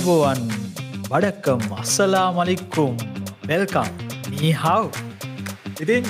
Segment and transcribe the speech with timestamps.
[0.00, 0.42] අයිබෝවන්
[1.12, 2.94] වඩක්කම් අස්සලා මලික්කුම්
[3.48, 3.88] වෙල්කම්
[4.32, 4.86] නීහව්.
[5.82, 6.04] ඉතින්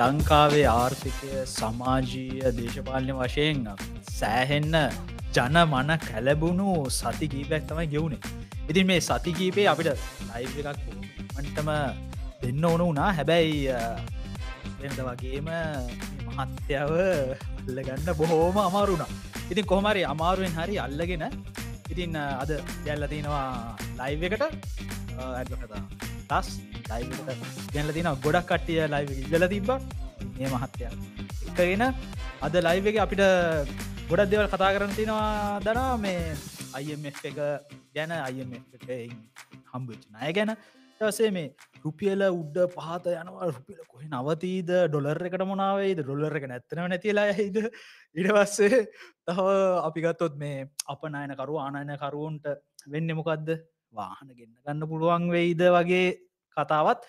[0.00, 3.62] ලංකාවේ ආර්ථිකය සමාජීය දේශපාලනය වශයෙන්
[4.18, 4.76] සෑහෙන්න
[5.36, 8.20] ජන මන කැලබුණු සති කීපයක් තමයි ගෙවුණේ
[8.70, 9.88] ඉතින් මේ සති කීපේ අපිට
[10.28, 10.82] ලයි් එකක්
[11.36, 11.70] මටම
[12.42, 13.10] දෙන්න ඕන වුණා.
[13.18, 13.56] හැබැයි
[14.82, 15.48] වෙනද වගේම
[16.26, 16.92] මහත්‍යාව
[17.68, 19.10] අල්ලගන්න බොහෝම අමාරුණා
[19.52, 21.26] ඉතින් කොහමරි අමාරුවෙන් හරි අල්ලගෙන
[22.00, 22.50] ඉතින් අද
[22.84, 24.44] ගැල්ල තියෙනවා ලයිව් එකට.
[25.20, 25.80] ඇකතා
[26.30, 26.48] තස්
[26.90, 27.30] ලයිවට
[27.74, 29.70] ගැල්ල තින ගොඩක් කට්ටිය ලයිව ඉල්ල තිබ්බ.
[30.36, 30.88] මේ මහත්ය
[31.50, 31.84] එකගෙන
[32.46, 33.22] අද ලයිව එක අපිට
[34.10, 36.22] ගොඩක් දෙවල් කතා කරන තිනවා දනා මේ
[36.78, 37.38] අයිF එක
[37.96, 38.88] ගැන අයිF එක
[39.72, 40.56] හම්බච් නය ගැන.
[41.18, 41.52] සේ මේ
[41.84, 43.50] රුපියල උඩ්ඩ පහත යනවා.
[43.56, 44.70] රුපිල කොහ නවතීද?
[44.88, 47.58] ඩොලර් එකට මොනාවේද ඩොලර් එක නැත්තනව නැතිලා හිද
[48.16, 48.80] ඉඩවස්සේ
[49.26, 49.40] තහ
[49.88, 52.46] අපිගත්තොත් මේ අප නයනකරු ආනයනකරුවන්ට
[52.94, 53.54] වෙන්න මොකක්ද
[53.92, 56.06] වාහන ගන්න ගන්න පුළුවන් වෙයිද වගේ
[56.56, 57.06] කතාවත්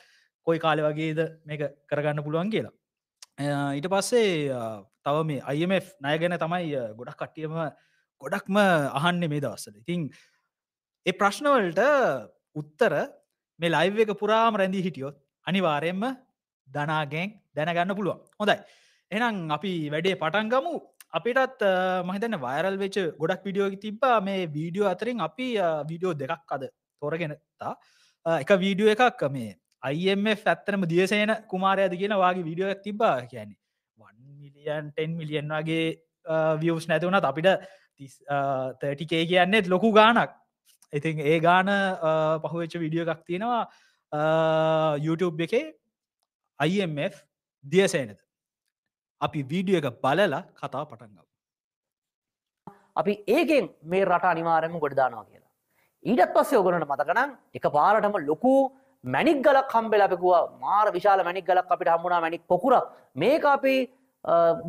[0.48, 2.76] කොයි කාලෙ වගේද මේක කරගන්න පුළුවන් කියලා.
[3.78, 4.52] ඊට පස්සේ
[5.06, 7.56] තව මේ අයිMF නය ගැන තමයි ගොඩක් කට්ටියම
[8.22, 8.58] ගොඩක්ම
[9.00, 10.10] අහන්න මේ දවස්සල ඉතිං
[11.06, 11.82] ඒ ප්‍රශ්නවලට
[12.56, 12.94] උත්තර
[13.62, 15.16] මේ ලයිව් එක පුරාම රැඳී හිටියොත්
[15.48, 16.04] අනිවාරයෙන්ම
[16.68, 18.20] දනාගෙන් දැනගන්න පුළුවන්.
[18.40, 18.58] හොඳයි.
[19.12, 20.74] එනම් අපි වැඩේ පටන්ගමු
[21.18, 21.64] අපිටත්
[22.10, 24.18] මහිතන්න වයරල් වෙච් ගොඩක් විඩියෝගි තිබ්බා.
[24.28, 25.48] මේ වීඩියෝ අතරින් අපි
[25.90, 26.64] වීඩියෝ දෙකක් අද
[27.02, 27.74] තෝරගෙනතා
[28.44, 29.52] එක වීඩියෝ එකක් මේ
[29.84, 33.60] අයිF ඇත්තරම දියසේන කුමාරයද කියන වගේ වීඩියෝ තිබා කියන්නේ
[34.42, 35.86] මිලියන් 10 මිලියන් වගේ
[36.62, 37.50] වියස් නැතිවුණත් අපිට
[38.82, 40.32] තටිකේ කියන්නෙත් ලොකු ගානක්
[40.94, 41.70] ඉතින් ඒ ගාන
[42.46, 43.62] පහුවෙච්ච විඩියෝ එකක් තියෙනවා
[45.08, 45.66] YouTube එකේ
[46.60, 47.16] IMF
[47.64, 48.18] දියසේනද.
[49.22, 51.28] අපි වීඩියෝ එක බලලා කතා පටන්ගව
[53.02, 55.52] අපි ඒකෙන් මේ රට අනිවාරයම ගොඩදානවා කියලා.
[56.06, 58.54] ඊටත් පස්සේ ඔගලට මතකනම් එක පාරටම ලොකු
[59.04, 60.34] මැනික් ගලක් කම්බෙල අපිකුව
[60.64, 62.74] මාර විශාල මැනික් ගලක් අපිට හම්බුණා මැනික් පොකුර
[63.24, 63.76] මේක අපි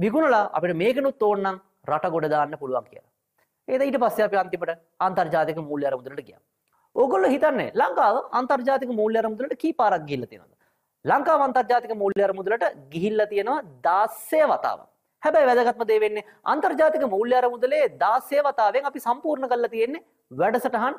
[0.02, 1.56] විගුණලා අපිට මේකනුත් ඕන්නම්
[1.90, 3.11] රට ගොඩදාන්න පුළුවන් කියලා.
[3.68, 4.72] ඒද ඊට පස්සේ අපි අන්තිමට
[5.06, 6.40] අන්තර්ජාතික මූල්‍ය අරමුදලට ගියා.
[6.96, 10.52] ඕගොල්ලෝ හිතන්නේ ලංකාව අන්තර්ජාතික මූල්‍ය අරමුදලට කී පාරක් ගිහිල්ලා තියෙනවද?
[11.04, 14.88] ලංකාව අන්තර්ජාතික මූල්‍ය අරමුදලට ගිහිල්ලා තියෙනවා 16 වතාවක්.
[15.22, 20.94] හැබැයි වැදගත්ම දේ වෙන්නේ අන්තර්ජාතික මූල්‍ය අරමුදලේ 16 වතාවෙන් අපි සම්පූර්ණ කරලා තියෙන්නේ වැඩසටහන්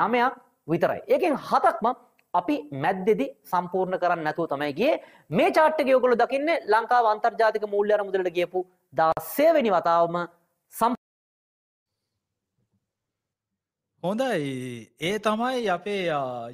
[0.00, 0.32] 9ක්
[0.72, 1.00] විතරයි.
[1.14, 1.86] ඒකෙන් හතක්ම
[2.34, 5.00] අපි මැද්දෙදි සම්පූර්ණ කරන්න නැතුව තමයි ගියේ.
[5.38, 8.66] මේ chart එකේ ඔයගොල්ලෝ දකින්නේ ලංකාව අන්තර්ජාතික මූල්‍ය අරමුදලට ගියපු
[9.02, 10.16] 16 වෙනි වතාවම
[14.04, 14.88] හොඳයි.
[15.00, 16.02] ඒ තමයි අපේ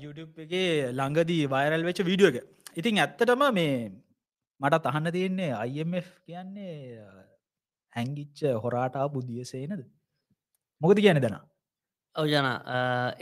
[0.03, 2.47] YouTube එකේ ළඟදී වයිරල් වෙච්ච වීඩියෝ එක.
[2.79, 3.75] ඉතින් ඇත්තටම මේ
[4.61, 6.75] මට අහන්න තියෙන්නේ IMF කියන්නේ
[7.93, 9.83] හැංගිච්ච හොරාටා බුදිය සේනද
[10.81, 11.37] මොකද කියන දන?
[12.17, 12.47] ඔවජන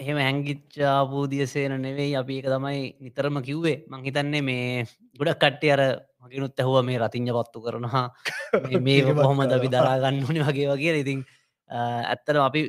[0.03, 3.77] එහෙම හැංගිච්චාපූදිය සේන නෙවෙයි අපි එක තමයි නිතරම කිව්වේ.
[3.89, 4.85] මං හිතන්නේ මේ
[5.19, 5.83] ගොඩක් කට්ටේ අර
[6.21, 8.07] මකිනුත් ඇහුව මේ රතිං්ඥ පත්තු කරනවා.
[8.87, 11.25] මේ කොහොමද අපි දරාගන්න ඕනි වගේ වගේ ඉතින්
[11.71, 12.63] ඇත්තර අපි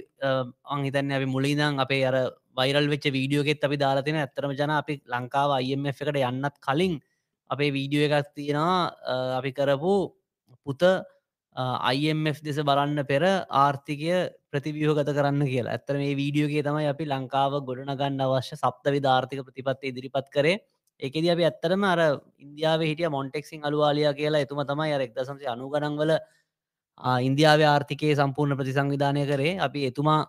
[0.65, 2.15] අංහිතන්න අපි මුලිදං අපේ අර
[2.57, 6.99] වයිරල් වෙච්ච වීඩියෝගෙත් අපි දාලාතින ඇත්තරම ජන අපි ලංකාව අයිF එකට යන්නත් කලින්
[7.49, 8.91] අපේ වීඩියෝ එකක් තියෙනවා.
[9.39, 9.93] අපි කරපු
[10.65, 10.83] පුත
[11.91, 13.23] IMF දෙස බලන්න පෙර
[13.61, 14.11] ආර්ථිකය
[14.51, 15.73] ප්‍රතිවියෝගත කරන්න කියලා.
[15.73, 20.59] ඇත්තර මේ වීඩියෝගේ තමයි අපි ලංකාව ගොඩනගන්න අවශ්‍ය සප්තවි ධාර්ථික ප්‍රතිපත්ති ඉදිරිපත් කරේ.
[20.99, 21.99] එකද අපි ඇත්තරම අර
[22.39, 26.11] ඉන්දියාව හිටිය මොන්ටෙක්සිං අලුවාලිය කියලා එතුම තමයි අර එක්දසම්සි අනුගනන්වල
[26.99, 30.19] ඉන්දියාව ආර්ථිකයේ සම්පූර්ණ ප්‍රතිසංවිධානය කරේ අපි එතුමා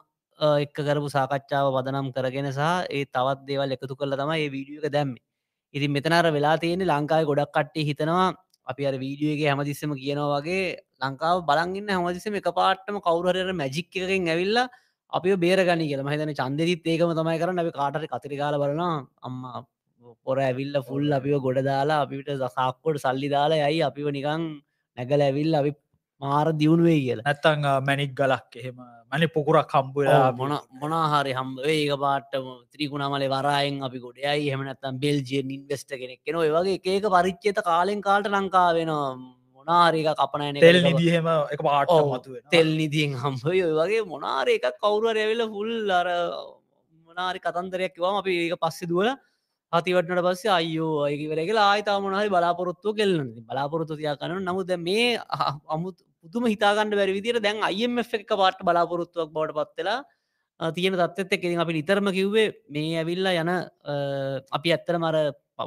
[0.64, 2.60] එක්ක කරපු සාකච්ඡාව වදනම් කරගෙන සහ
[2.90, 5.16] ඒ තවත් දේවල් එකතු කල තම ඒ වීඩියක දැම්ම.
[5.74, 8.28] ඉතින් මෙතනර වෙලා තියෙන ලංකායි ගොඩක් කට්ටේ හිතනවා
[8.66, 10.62] අපි අර වීඩියෝගේ හැමතිස්සම කියනවා වගේ
[11.02, 14.68] ලංකාව බලගන්න හමතිස්සම එක පාට්ටම කවුරහර මැජික් එකකින් ඇවිල්ලා
[15.12, 16.02] අපි බේරගනි කියල.
[16.02, 17.58] මහිතන චන්දෙදිත් ඒකම තමයි කරන්න.
[17.58, 18.82] අපි කාටර කතරිකාල බලන
[19.28, 19.66] අම්මා
[20.24, 23.82] පොර ඇවිල්ල ෆුල් අපිව ගොඩ දාලා අපිට සාක්කොට සල්ලි දාලා යයි.
[23.82, 24.42] අපිව නිකං
[24.96, 25.72] නැගල ඇවිල් අපි
[26.20, 27.26] මාර දියුණුවේ කියලා.
[27.26, 28.78] ඇත්තං මැනික් ගලක් එහෙම.
[29.12, 32.46] මනි පොකුරක් කම්බුලා මොන මොනාහරි හම් ඒක පාටම.
[32.72, 38.70] ත්‍රීකුණමල වරයෙන් අපි ගොඩයයි හෙමනත්තම් බෙල්ජියෙන් ඉන්වස්ට කෙනෙක් කෙන වගේ ඒක පරිච්චේත කාලෙන් කාල්ට ලංකා
[38.78, 39.36] වෙනවා.
[39.58, 45.42] මොනාරක කපනන තෙල් නිදිහෙම එක පාට මතුව තෙල් නිදියෙන් හම්බය වගේ මොනාර එකක් කවුර ඇවිල
[45.54, 46.06] හුල් අර
[47.08, 49.10] මොනාරි කතන්දරයක් වම අපි ඒක පස්සෙ දුවල
[49.72, 55.08] අතිවටනට පස්සේ අයෝ අයකිවරගේ ආයිතා මොනහරි බලාපොරොත්තු කෙල්ලන බලාපොරොත්තු තියා කන නමුද මේ
[55.68, 61.44] අමුත් පුදුම හිතාගන්න බැරි විදිර දැන් අයිF එක පාට බලාපොරොත්තුවක් බවට පත්වෙලා තියෙන තත්ත් එක්
[61.56, 63.52] අපි නිතරම කිව්වේ මේ ඇවිල්ලා යන
[64.52, 65.16] අපි ඇත්තර මර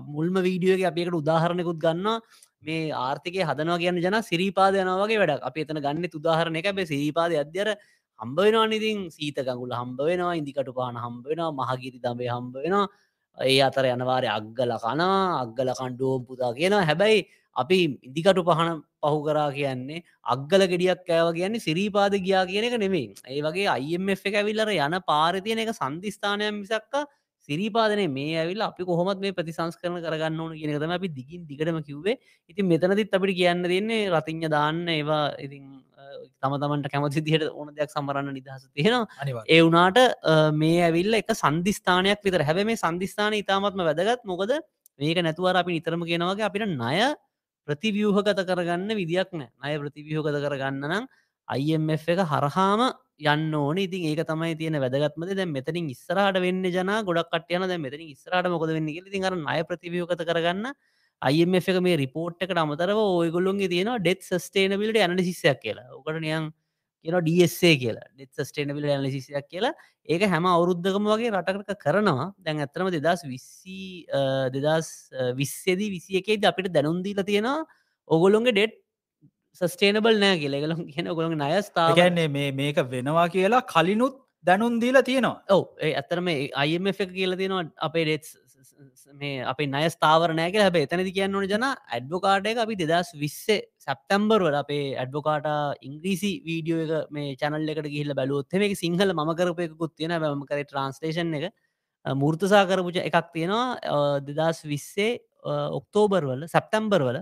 [0.09, 2.21] මුල්ම වීඩියෝගේ අපිකට උදාහරණයකුත් ගන්න
[2.63, 7.33] මේ ආර්ථික හදනවා කියන්න ජන සිරිපාද යනවගේ වැඩ අප එතන ගන්න උදාහරණ එක බේ සිරිපාද
[7.35, 7.73] අධ්‍යර
[8.19, 12.87] හම්බ වෙනවා නිතින් සීතකඟුල හම්බ වෙනවා ඉදිකට පාන හම්බ වෙනවා මහගිරි දඹේ හම්බ වෙනවා.
[13.37, 17.79] ඒ අතර යනවාරය අග්ගල කනා අග්ගල කණ්ඩුවම් පුතා කියන හැබැයි අපි
[18.09, 18.69] ඉදිකටු පහන
[19.01, 23.07] පහු කරා කියන්නේ අග්ගල ගෙඩියක් කෑව කියන්නේ සිරීපාද ගියා කියන එක නෙමෙයි.
[23.27, 26.95] ඒ වගේ අයිF එක ඇවිල්ලර යන පාරතියන එක සන්ධස්ථානයක් මිසක්ක
[27.49, 31.79] සිරිපාදනේ මේ ඇවිල් අපි කොහොමත් මේ ප්‍රතිසංස් කරන කරගන්න ඕන කියන තම අපි දිගින් දිගටම
[31.87, 32.17] කිව්වේ.
[32.49, 35.65] ඉතින් මෙතනතිත් අපිට කියන්න දෙන්නේ රතිං්ඥ දාන්න ඒවා ඉතින්
[36.41, 39.43] තම තමන්ට කැමති දිහට ඕන දෙයක් සමරන්න නිදහස තියෙනවා.
[39.47, 39.99] ඒ වනාට
[40.61, 42.45] මේ ඇවිල්ල එක සන්ධස්ථානයක් විතර.
[42.47, 44.23] හැබ මේ සන්ධස්ථාන ඉතාමත්ම වැදගත්.
[44.25, 44.55] මොකද
[44.99, 46.97] මේක නැතුවර අපි නිතරම කියෙනවගේ අපිට ණය
[47.67, 49.49] ප්‍රතිවියූහගත කරගන්න විදික් නෑ.
[49.61, 51.07] අය ප්‍රතිවියෝගත කරගන්න නම්
[51.47, 52.81] IMF එක හරහාම
[53.21, 53.77] යන්න ඕන.
[53.77, 55.45] ඉතින් ඒක තමයි තියෙන වැදගත්මද දැ.
[55.45, 60.23] මෙතනින් ඉස්සරහට වෙන්න ජන ගොඩක් කටයන දැ මෙතනින් ඉස්රට මොකද වෙන්න ති අර අය ප්‍රතිවියෝගත
[60.23, 60.73] කරගන්න
[61.21, 65.87] IMF එක මේ රිපෝට් එකට අමතරව ඔයගොල්ලුන්ගේ තියෙන ඩෙත් ස්ටේනබිලට යන සිස්සයක් කියලා.
[65.99, 66.51] ඔකට නියන්
[67.03, 68.07] කියන ඩස්සේ කියලා.
[68.15, 69.73] ඩෙත් ස්ටේනබිල ඇනලිසියක් කියලා.
[70.07, 72.31] ඒක හැම අවුරුද්ධකම වගේ රටකට කරනවා.
[72.45, 74.05] දැන් ඇතරම දෙදස් විස්සි
[74.55, 74.89] දෙදස්
[75.39, 77.59] විස්සේදී විසි එකේද අපිට දැනුන්දීල තියෙනවා
[78.07, 78.79] ඔගොලොන්ගේ ඩෙට්
[79.61, 84.15] සස්ටේනබල් නෑ කියලගලම් කියන ඔගොළොන් අයස්ථාව ගැන්නේ මේ මේක වෙනවා කියලා කලිනුත්
[84.45, 85.43] දැනුන් දීලා තියෙනවා.
[85.49, 85.63] ඔව.
[85.79, 86.27] ඒ ඇතරම
[86.63, 88.25] අයම එක කියල තියෙනවා අපේ ඩෙට්
[89.21, 93.59] මේ අපි නය ස්ථාවර නෑක හැබ එතනති කියන්න ඕන ජන ඇඩ්බෝකාට එක අපි දෙදස් විස්සේ
[93.85, 95.49] සැප්තැම්බර් වල අපේ ඇඩ්බෝකාට
[95.89, 100.63] ඉංග්‍රීසි වීඩියෝ එක මේ චැනල් එකට ගිහිල්ල බැලුවොත් මේක සිංහල ම කරපයකුත් තියෙන බැම කර
[100.63, 101.51] ට්‍රන්ස්ටේෂන් එක.
[102.05, 104.19] මෘර්තසා කරපුච එකක් තියෙනවා.
[104.29, 105.11] දෙදස් විස්සේ
[105.79, 107.21] ඔක්තෝබර් වල සැප්තැම්බර් වල.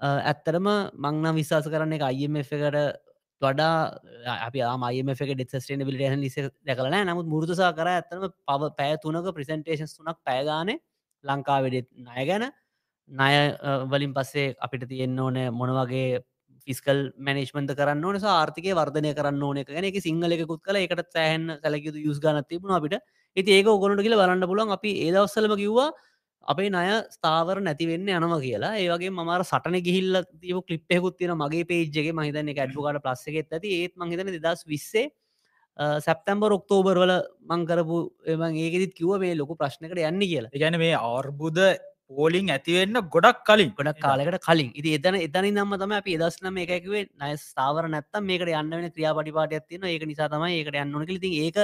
[0.00, 3.05] ඇත්තරම මංනම් විශවාස කරන්න එක අයිම එකට
[3.42, 4.84] වඩා අපි ආමම
[5.32, 6.36] ඩෙස්ටේන බිල ලිස
[6.66, 10.70] දැකලන නමුත් මුරදුසා කර ඇතම පව පෑ තුනක ප්‍රසන්ටේෂන් තුනක් පෑගාන
[11.24, 12.46] ලංකාවෙඩෙත් නය ගැන.
[13.10, 13.34] නය
[13.90, 16.22] වලින් පස්සේ අපිට තියෙන්න්න ඕන මොනවගේ
[16.68, 19.84] ෆිස්කල් මනේශ්මන්ත කරන්න ඕන ආර්ථික වර්ධනය කරන්න ඕන එක ගැන.
[19.84, 22.98] එක සිංහලකුත් කල එකට සෑහන් සැලකතු යුස් ගන තිබුණ අපිට.
[23.36, 25.90] ඇති ඒක ඔගොනට කියල බලන්න පුලන් අපි ඒදවස්සලම කිව්වා
[26.46, 28.72] අපේ නය ස්ථාවර නැතිවෙන්න යනවා කියලා.
[28.82, 33.74] ඒවගේ මර සටන ගිහිල්ල තිව කලිප්පෙකුත් තින මගේ පේජ්ගේ මහිතන ඇඩ්ුකාට ප්ලස්සෙත් ඇති.
[33.80, 35.06] ඒත් මහිතන දස් විස්සේ
[36.06, 37.12] සැප්තැම්බර් ඔක්තෝබර්වල
[37.50, 40.54] මංකරපු එම ඒකෙත් කිව මේ ලොකු ප්‍රශ්නකට යන්න කියලා.
[40.54, 41.58] ගැන මේ අර්බුද
[42.08, 43.72] පෝලිං ඇතිවෙන්න ගොඩක් කලින්.
[43.78, 44.70] ගොඩක් කාලකට කලින්.
[44.74, 49.58] ඉති එතන එතනි නම්ම තම අපි දස්නම එකකිවේ නය ස්ථාවර නැත්තම් මේකට යන්න වෙන ක්‍රියාපටිපාට
[49.58, 51.58] ඇතින ඒක නිසා තමයි ඒකට යන්න ඕනක ති ඒක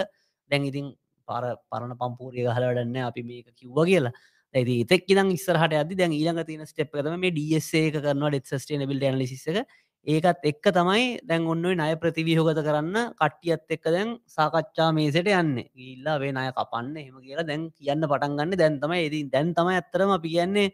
[0.51, 0.93] දැන් ඉතින්
[1.29, 4.13] පර පරණ පම්පූරිය හලඩන්න අපි මේක කිව්ව කියලා
[4.55, 8.53] ඇති එතෙක් දම් ඉස්සරහට ඇති දැන් ඊළඟ තියෙන ස්ටප් තම මේ ඩස්සේ එක කරනවා ඩෙත්
[8.57, 9.65] ස්ටේනබිල් ඇනලිසික
[10.07, 15.63] ඒකත් එක්ක තමයි දැන් ඔන්න නය ප්‍රතිවිහෝගත කරන්න කට්ටියත් එක්ක දැන් සාකච්ඡා මේසට යන්න.
[15.75, 19.07] ඉල්ලා වේ අය කපන්න එහම කියලා දැන් කියන්න පටන්ගන්න දැන් තමයි.
[19.07, 20.73] එති දැන් තමයි ඇත්තරම අපි කියන්නේ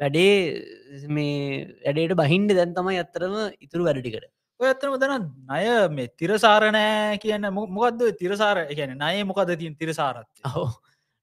[0.00, 4.28] වැඩේ මේ වැඩේට බහින්ඩ දැන් තමයි ඇත්තරම ඉතුරු වැඩටිකට
[4.60, 8.66] ඇත්තම දන නය මේ තිරසාරණෑ කියන්න මොකක්ද තිරසාර?
[8.68, 10.28] කියන නය මොකද තින් තිරසාරත්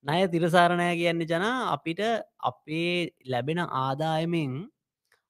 [0.04, 2.00] හෝ නය තිරසාරණය කියන්නේ ජනා අපිට
[2.40, 4.70] අපේ ලැබෙන ආදායමෙන්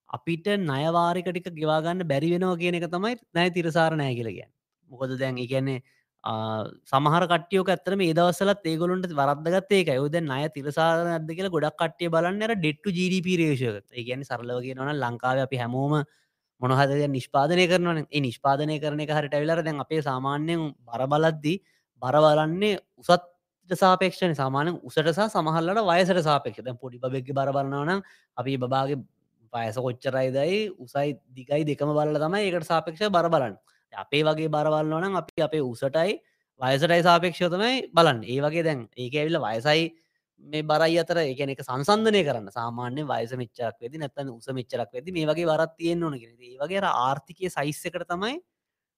[0.10, 4.50] අපිට නයවාරිකටික ගෙවාගන්න බැරිවෙනවා කියන එක තමයි නෑ තිරසාරණය කියලගන්න
[4.92, 5.84] මොකොද දැන් කියන්නේ
[6.24, 12.56] සමහර කටියෝක ඇතරම ඒදවසලත් ඒගොලුන්ට වරදගත් ඒක යුද නය තිරසාර ඇද කියලා ගොඩක් කට්ටිය බලන්නර
[12.56, 16.04] ඩෙට්ටු ජීඩප රේෂක ඒගැන සරලව කියනවන ලංකාව අපි හැමෝම
[16.62, 21.62] මොනහද නිෂ්පාදනය කරන නිෂ්පාදනය කරන එක හරිට විලර දැන් අපේ සාමාන්‍යයෙන් බර බලද්දී
[22.02, 23.33] බර බලන්නේ උසත්
[23.72, 28.04] සාපේක්ෂණ සාමාන උසට සහ සමහල්ලට වයසට සාපේක්ෂ දැන් පොඩි බෙක් බරබරනවන
[28.38, 28.98] අපි බාගේ
[29.54, 33.58] පයස කොච්චරයිදයි උසයි දිගයි දෙකම බල තමයි ඒකට සාපේක්ෂ බර බලන්න.
[33.94, 36.20] අපේ වගේ බරවල්න්නවනම් අපි අපේ උසටයි
[36.62, 38.24] වයසටයි සාපේක්ෂ තමයි බලන්න.
[38.24, 39.92] ඒ වගේ දැන් ඒක ඇවිල්ල වයසයි
[40.44, 42.52] මේ බරයි අතර එකන එක සංසන්ධනය කරන්න.
[42.52, 46.58] සාමාන්‍ය වයස මෙච්චරක් වෙදි නැත්තන උස මෙච්චරක් වෙදි මේ වගේ වරත් තියෙන් ඕන කියෙන ඒ
[46.60, 48.36] වගේ ආර්ථිකය සයිස්සකට තමයි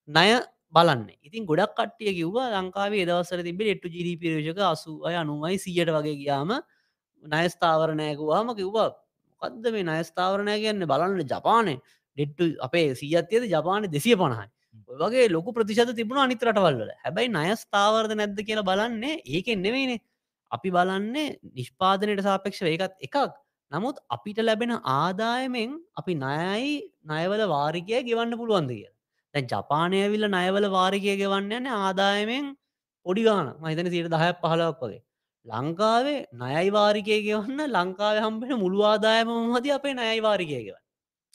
[0.07, 0.41] ණය
[0.73, 1.09] බලන්න.
[1.21, 6.15] ඉතින් ගොඩක් කට්ටිය කිව්ව ලංකාවේ දවසර තිබේ එට්ටු ජිරි පිරේෂක අසු අය අනුමයි සියට වගේ
[6.21, 6.51] ගියාම
[7.23, 8.89] නයස්ථාවරණයකුවාම කිව්වා
[9.41, 10.85] මොකක්ද මේ නයස්ථාවරණය කියන්න?
[10.85, 11.75] බලන්න ජපානය
[12.17, 14.49] ඩෙට්ටු අපේ සීඇතියද ජපාන දෙසිය පණහයි
[14.95, 20.01] වගේ ලොකු ප්‍රතිශත තිබුණ අනිත රටවල්ල හැබැයි නයස්ථාවර්ද නැද්ද කියලා බලන්නේ ඒකෙන් නෙවෙයිනේ.
[20.51, 23.17] අපි බලන්නේ නිෂ්පාදනයට සාපේක්ෂ ඒකත් එකක්.
[23.71, 26.73] නමුත් අපිට ලැබෙන ආදායමෙන් අපි නයයි
[27.05, 28.94] නයවල වාරිකය ගෙවන්න පුළුවන්ද කියලා.
[29.35, 32.45] දැ ජපානය විල්ල නයවල වාරිකය ගෙවන්න යන්න ආදායමෙන්
[33.05, 35.01] පොඩිගාන මහිතන සිට දහයක් පහලක් වගේ.
[35.45, 40.77] ලංකාවේ නයයි වාරිකය ගෙවන්න ලංකාව හම්බෙන මුළු ආදායම හද අපේ නයයි වාරිකය ගෙව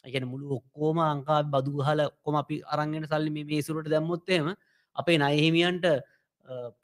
[0.05, 4.49] එකන මුළු ඔක්කෝම ලංකා බදු හල කොම අපි අරංගෙන සල්ලි මේ සුරට දැම්මොත්තේම
[4.97, 5.87] අපේ නයහිමියන්ට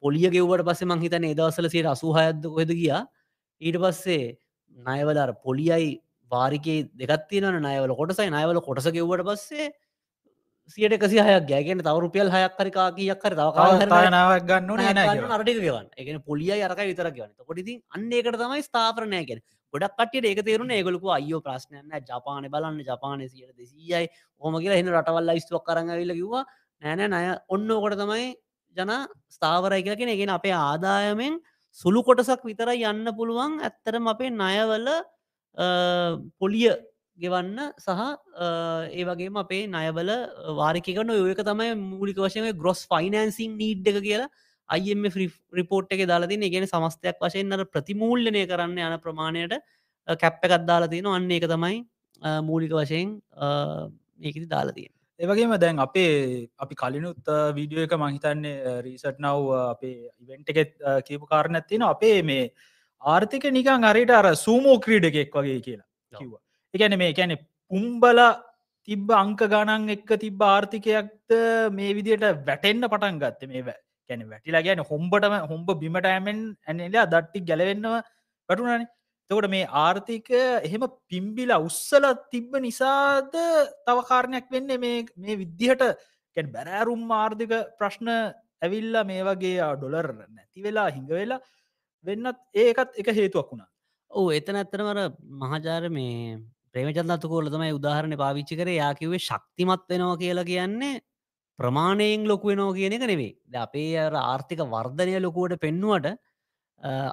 [0.01, 3.01] පොලිය ගෙව්වට පස්සේ මංහිතන ඒදවසල සේට අසූහයද්ද කොහෙද ගියා.
[3.61, 4.37] ඊට පස්සේ
[4.77, 5.89] නයවදාර පොලියයි
[6.31, 8.29] වාරිකේ දෙගත්තින නයවල කොටසයි.
[8.29, 9.67] නයවල කොටස ගෙව්වට පස්සේ
[10.67, 15.31] සියට එකසි හයක් ගැගෙන තව රුපියල් හයක් හරිකා කියක් හරි තව කාල හරි තානාවක් ගන්න.
[15.37, 15.87] අරටික ගවන්න.
[15.97, 17.33] එකන පොලිය අරක විතර ගවන්න.
[17.47, 19.41] කොටිති අන්න ඒකට තමයි ස්ථාපරණය කියෙන
[19.73, 22.81] ගොඩක් කටියට ඒක තේරුණ ඒගොලකු අයෝ ප්‍රශ්නයන්න ජපාන බලන්න.
[22.89, 24.07] ජපානය සියට දෙසීයයි.
[24.41, 26.43] හොම කියලා එන්න රටවල්ල ස්තුවක් කරඟවිල කිවා
[26.81, 28.27] නෑනෑ නය ඔන්න ඕකොට තමයි
[28.75, 28.91] ජන
[29.35, 31.39] ස්ථාවරයි කියලකෙන එකෙන අපේ ආදායමෙන්
[31.77, 33.59] සුළු කොටසක් විතර යන්න පුළුවන්.
[33.61, 34.87] ඇත්තරම අපේ නයවල
[36.39, 36.69] පොලිය
[37.17, 38.01] ගෙවන්න සහ
[38.91, 40.11] ඒ වගේම අපේ නයබල
[40.55, 44.29] වාරිකකන ඔයක තමයි මූලික වශයෙන් ග්‍රොස් ෆයිනන්සිං නීඩ් එක කියලා
[44.69, 45.07] අයම
[45.53, 49.57] රිපෝට් එක දාලතින ගෙන සමස්තයක් වශයෙන් අර ප්‍රතිමූල්ලනය කරන්න යන ප්‍රමාණයට
[50.07, 51.81] කැප්ප එකත් දාලතින අන්න එක තමයි
[52.43, 53.17] මූලික වශයෙන්
[54.21, 60.73] ඒකති දාලතිය ඒවගේම දැන් අපේ අපි කලිනුත් වීඩියෝ එක මහිතන්නේ රීසට් නව් අපේ ඉවෙන්ට එකෙත්
[61.05, 62.49] කියපු කාරණ ඇත්තින අපේ මේ
[63.01, 66.43] ආර්ථික නිකං අරයට අර සූමෝ ක්‍රීඩ එකෙක් වගේ කියලා කිව්වා
[66.73, 67.35] එකැන මේ කැනෙ
[67.71, 68.19] පුම්බල
[68.87, 71.37] තිබ්බ අංක ගණන් එක්ක තිබ්බ ආර්ථිකයක්ද
[71.71, 73.49] මේ විදියට වැටෙන්න්න පටන් ගත්ත?
[73.49, 73.77] මේ
[74.09, 77.97] කැන වැටිලා ගැන හොම්බටම හොම්බ බිමට ඇමෙන් ඇනලා දට්ටි ගැලවෙන්නව
[78.49, 78.87] වැටුනන
[79.29, 83.33] තකොට මේ ආර්ථික එහෙම පිම්බිල උස්සල තිබ්බ නිසාද
[83.85, 85.83] තව කාරණයක් වෙන්න මේ විද්දිහට
[86.37, 88.11] කැන් බැරෑරුම් ආර්ථික ප්‍රශ්න
[88.61, 91.43] ඇවිල්ලා මේ වගේ ඩොලර් නැති වෙලා හිඟ වෙලා
[92.05, 93.69] වෙන්නත් ඒකත් එක හේතුවක් වුණා.
[94.11, 94.99] ඕ එතන ඇත්තරමර
[95.41, 96.39] මහජාර මේ
[96.77, 98.69] ප්‍රේමචන්දත්තුකෝල තමයි උදාහරණ පාවිච්චි කර.
[98.73, 100.93] යාකිවේ ශක්තිමත් වෙනවා කියලා කියන්නේ
[101.59, 106.07] ප්‍රමාණයෙන් ලොකු වෙනෝ කියන එක නෙවේ ද අපේ ආර්ථික වර්ධනය ලොකුවට පෙන්නුවට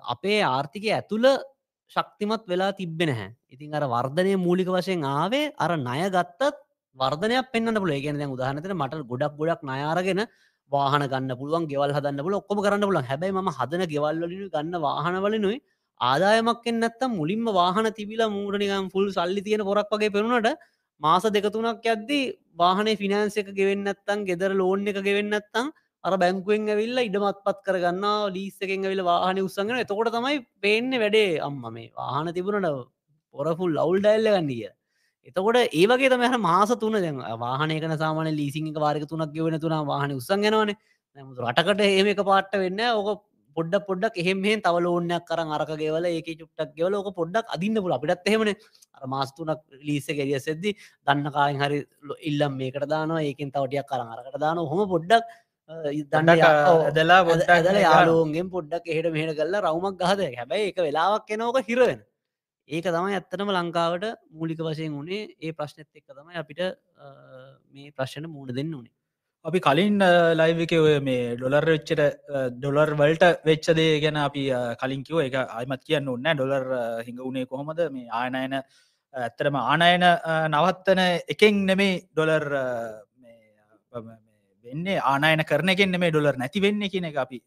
[0.06, 1.28] අපේ ආර්ථිකය ඇතුළ
[1.90, 6.60] ශක්තිමත් වෙලා තිබෙන හැ ඉතින් අර වර්ධනය මූලික වශයෙන් ආවේ අර ණය ගත්තත්
[6.96, 10.22] වර්ධනයක් පෙන්න්න පුල ගෙන උදාහනතන මට ගොඩක් ගොඩක් නයාරගෙන
[10.72, 15.58] වාහන ගන්න පුළුවන් ගෙවල් හදන්න පුල ඔක්කොම කරන්න පුලන් හැබයි ම හදන ගෙවල්ලින් ගන්න වාහනවලනුයි
[16.00, 20.50] ආදායමක්ෙන් නැත්තම් මුලින්ම වාහන තිබිලා මූටනිකම් ෆුල් සල්ලි තියෙන පොරක් වගේ පෙරුණට
[21.00, 22.20] මාස දෙකතුනක් ඇද්දි
[22.56, 25.72] වාහනේ ෆිනන්ස එක ගෙවෙන්නත්තන් ගෙදර ලෝන් එක ගෙවෙන්නත්තං
[26.04, 31.40] අර බැංකුවෙන් ඇවිල්ල ඉඩමත් පත් කරගන්න ලීස් එකෙන් ඇවිල වාහන උත්සගෙන එතකොට තමයි පේන්නේ වැඩේ.
[31.40, 32.88] අම්ම මේ වාහන තිබුණට
[33.34, 34.66] පොරෆුල් ලවුල් ඩැල්ල ගන්නඩිය
[35.28, 36.96] එතකොට ඒවගේ තම මාස තුන.
[36.96, 40.76] දැන් වාහනයක සාමාන ලීසිං වාරක තුනක් ගෙවෙන තුනා වාහන උත්සගෙනවානේ
[41.16, 43.22] රටකට ඒම එක පාට්ට වෙන්න ඕක
[43.56, 47.94] පොඩ්ඩක් පොඩ්ඩක් එහෙම තව ලෝනයක් කරන් අරක ගෙවල ඒක චුට්ටක් ගෙවල ඕක පොඩ්ඩක් අදින්න පුල
[47.96, 48.50] අපිටත් එහෙමන.
[48.96, 50.70] අර මාස්තුනක් ලීස ගෙරිය සෙද්දි
[51.06, 51.78] දන්න කායෙන් හරි
[52.30, 55.24] ඉල්ලම් මේකට දානවා ඒකින් තවටියක් කරන් අරකට දාන හොම පොඩ්ඩක්
[56.96, 60.20] දලා ොඩ යාලෝගෙන් පොඩ්ඩක් එහෙට මෙහට කල්ලා රවමක් ගහද.
[60.40, 62.02] හැබැයි එක වෙලාවක් එනෝක හිරවෙන
[62.68, 66.60] ඒක තමයි ඇත්තනම ලංකාවට මූලික වශයෙන් වුණේ ඒ ප්‍රශ්නත් එක්ක තමයි අපිට
[67.74, 68.92] මේ ප්‍රශ්න මූුණ දෙන්න වනේ
[69.44, 69.98] අපි කලින්
[70.40, 72.00] ලයිවික ඔය මේ ඩොලර් වෙච්චට
[72.60, 74.44] ඩොලර් වල්ට වෙච්චදේ ගැන අපි
[74.82, 76.64] කලින්කිව එක අයිමත් කියන්න ඔන්න ඩොලර්
[77.06, 77.80] හිඟ වුණේ කොහොමද?
[77.96, 80.06] මේ ආනයන ඇත්තරම ආනයන
[80.48, 81.02] නවත්තන
[81.34, 82.46] එකෙන් නෙමේ ඩොලර්
[84.64, 84.98] වෙන්නේ.
[85.12, 87.42] ආනයන කරනගෙන් නෙමේ ඩොලර් නැති වෙන්න කියන එක අපි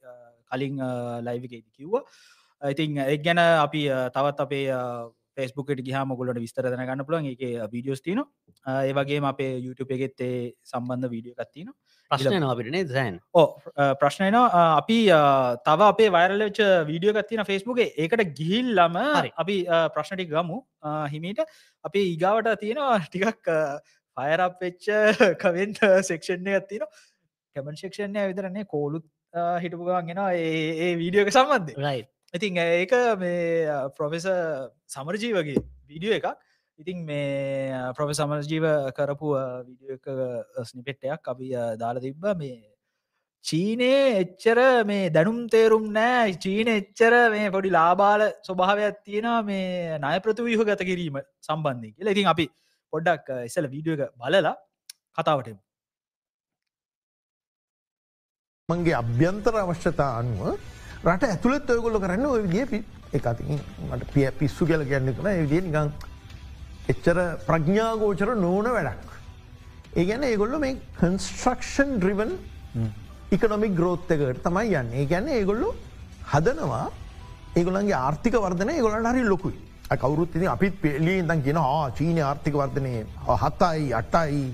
[0.52, 0.78] කලින්
[1.28, 2.04] ලයිවිකේද කිව්ව.
[2.62, 3.82] ඉතින් එක් ගැන අපි
[4.14, 4.68] තවත් අපේ
[5.38, 8.24] ෆෙස්බුකට ගහම ගොලට විස්තර දනගන්න පුළන් එක වීඩියෝස් තින
[8.66, 10.34] ඒවගේ අපේ YouTube එකෙත්තේ
[10.66, 11.70] සම්බන්ධ වීඩියෝ කත්තින
[12.12, 13.48] ප්‍රශ්න අපිටනේ දැන් ඕ
[14.02, 15.00] ප්‍රශ්නයන අපි
[15.68, 18.98] තව අපේ වයිරලච වීඩියෝ ගත්තින ෆෙස්බුගේ ඒකට ගිහිල්ලම
[19.36, 19.58] අපි
[19.94, 20.60] ප්‍රශ්නටි ගමු.
[21.08, 21.40] හිමීට.
[21.86, 23.50] අපේ ඊගාවට තියෙනවා ටිකක්
[24.18, 24.88] ෆයරප් වෙච්ච
[25.42, 25.80] කවෙන්ට
[26.10, 26.86] සෙක්ෂණය ගත්තින
[27.56, 29.06] කැමන් ශක්ෂණය විතරන්නේ කෝලුත්
[29.64, 32.04] හිටපුගන්ගෙන ඒ වීඩියෝක සම්බන්ධ රයි
[32.34, 33.68] ඉතින් ඒක මේ
[33.98, 34.28] ප්‍රොෆෙස
[34.96, 36.28] සමරජී වගේ වීඩියෝ එකක්.
[36.80, 38.66] ඉතින් මේ ප්‍රොෆෙ සමරජීව
[38.98, 39.28] කරපු
[39.68, 40.06] විඩිය එක
[40.72, 41.48] ස්නිපෙට්ටයක් අපි
[41.82, 42.26] දාලා තිබ්බ.
[42.42, 42.58] මේ
[43.46, 46.38] චීනයේ එච්චර මේ දැනුම් තේරුම් නෑ.
[46.46, 52.16] චීන එච්චර මේ පොඩි ලාබාල ස්වභාවයක් තියෙනවා මේ නය ප්‍රතිවීහ ගත කිරීම සම්බන්ධය කියලා.
[52.16, 52.46] ඉතින් අපි
[52.94, 54.56] පොඩ්ඩක් ඉස්සල වීඩියෝ එක බලලා
[55.18, 55.60] කතාවටම
[58.70, 60.76] මගේ අභ්‍යන්තර අවශ්‍යතා අනුව
[61.06, 63.58] රට ඇතුළත් ඔයගොල්ල කරන්න ඔය විදිිය එකති
[63.90, 65.92] මට පිය පිස්සු කියල ගැන්න කන විදිිය නිකං
[66.94, 69.12] එච්චර ප්‍රඥාගෝචර නෝන වැඩක්.
[69.96, 72.34] ඒ ගැන ඒගොල්ල මේ කන්ස්ට්‍රක්ෂන් ඩ්‍රිවන්
[73.32, 75.74] ඉකනොමික් ග්‍රෝත්තකට තමයි යන්න ඒ ගැන්න ඒගොල්ලු
[76.34, 76.86] හදනවා
[77.56, 79.58] ඒගොලන්ගේ ආර්ථික වර්ධනය ගොලට හරි ලොකුයි
[79.96, 81.60] කවරුත්ති අපිත් පෙලිය දන් කියෙන
[81.98, 82.94] චීනය ආර්ථික වර්ධනය
[83.44, 84.46] හත්තයි අට්ටයි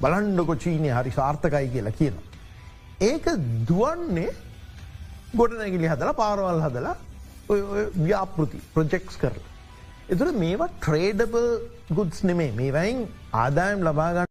[0.00, 2.14] බලන්ඩකො චීනය හරි සාර්ථකයි කියලා කියන.
[3.00, 3.26] ඒක
[3.68, 4.30] දුවන්නේ
[5.38, 6.96] ගොඩනැගිලි හදලා පාරවල් හදලා
[8.06, 9.50] ව්‍යාපෘති ප්‍රජෙක්ස් කරලා.
[10.12, 11.46] එතුර මේවා ට්‍රේඩබල්
[11.98, 12.98] ගුඩ්ස් නෙමේ මේවයින්
[13.42, 14.28] ආදායම් ලබාගන්න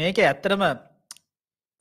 [0.00, 0.62] මේක ඇත්තරම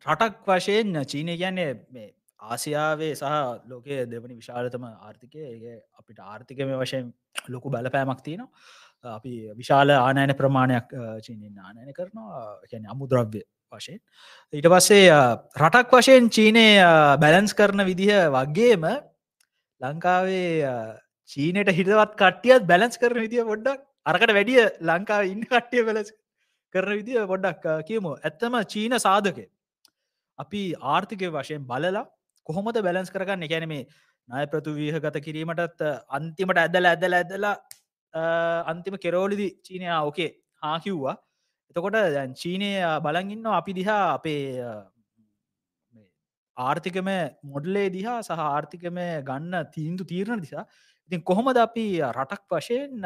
[0.05, 2.09] රටක් වශයෙන් චීනය කියන්නේ මේ
[2.51, 3.33] ආසියාවේ සහ
[3.71, 5.39] ලෝකයේ දෙවනි විශාලතම ආර්ථිකය.
[5.53, 7.05] ඒ අපිට ආර්ථිකම වශයෙන්
[7.53, 8.51] ලොකු බලපෑමක් තියෙනවා.
[9.17, 10.87] අපි විශාල ආනයන ප්‍රමාණයක්
[11.25, 12.47] චීනෙන් ආනයන කරනවා.
[12.71, 13.41] කැන අමුද්‍රව්‍ය
[13.71, 13.99] වශයෙන්.
[14.53, 15.09] ඊට පස්සේ
[15.61, 16.65] රටක් වශයෙන් චීනය
[17.23, 18.87] බැලන්ස් කරන විදිහ වගේම
[19.81, 20.47] ලංකාවේ
[21.29, 26.09] චීනයට හිටවත් කට්ටියත් බැලන්ස් කරන විදිිය පොඩ්ඩක් අරකට වැඩිය ලංකාව ඉන්න කට්ටිය බැලස්
[26.73, 28.11] කරන විදිිය පොඩ්ඩක් කියමු.
[28.27, 29.39] ඇත්තම චීන සාධක
[30.39, 30.61] අපි
[30.93, 32.05] ආර්ථිකය වශයෙන් බලලා
[32.47, 33.45] කොහොමද බැලන්ස් කරගන්න?
[33.47, 33.83] එකැන මේ
[34.29, 35.83] නය ප්‍රතුවීහ ගත කිරීමටත්
[36.17, 37.55] අන්තිමට ඇදල ඇදල ඇදලා
[38.71, 40.29] අන්තිම කෙරෝලිදි චීනය ඕකේ
[40.63, 41.15] හා කිව්වා.
[41.77, 42.69] එතකොට දැන් චීනය
[43.03, 44.43] බලගන්න අපි දිහා අපේ
[46.57, 47.09] ආර්ථිකම
[47.45, 50.65] මොඩලේ දිහා සහ ආර්ථිකම ගන්න තීන්දු තීරණ දිසා
[51.11, 53.05] ඉතින් කොහොමද අපි රටක් වශයෙන්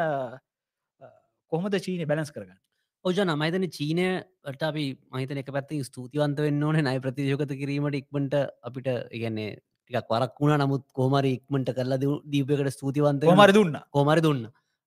[1.52, 2.58] කොහොමද චීනය බැලස් කරගන්න?
[3.04, 8.88] ඕජන මයිතන චීනයට අපි මහිතන එක පැත්ති ස්තුතිවන්ත වෙන්න ඕන නයි ප්‍රතියෝකත කිරීමට ඉක්මට අපිට
[9.18, 9.50] ඉගන්නේ
[9.90, 13.76] ටිකක් වරක් වුණ නමුත් කෝමරි ඉක්මට කරලා දීපකට ස්තුතිවන්ත මර දුන්න.
[13.90, 14.42] කෝමරි දුන්න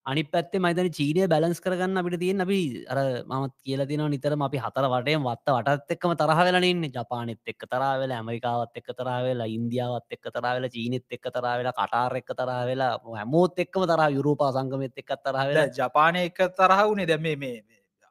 [0.06, 2.58] අනි පැත්තේ මයිතන චීනය බැලන්ස් කරගන්න අපිට තියෙන් අපි
[2.88, 8.12] අර මත් කියල තින නිතරම අපි හතර වටය වත්ත වටත් එක්කම තරහවෙලනන්න ජපානෙත් එක්ක තරාවෙල
[8.12, 14.10] ඇමරිකාවත් එක්ක තරාවෙලා ඉන්දියාවත් එක්ක තරාවෙලා චීනෙත් එක්ක තරාවෙලා කටාර එක්ක තරාවෙලා හැමෝත් එක්කම තරා
[14.10, 17.58] යුරෝපා සංගමත් එක්ක තරාවෙලා ජපානය එක තරහවුනේ දැම මේ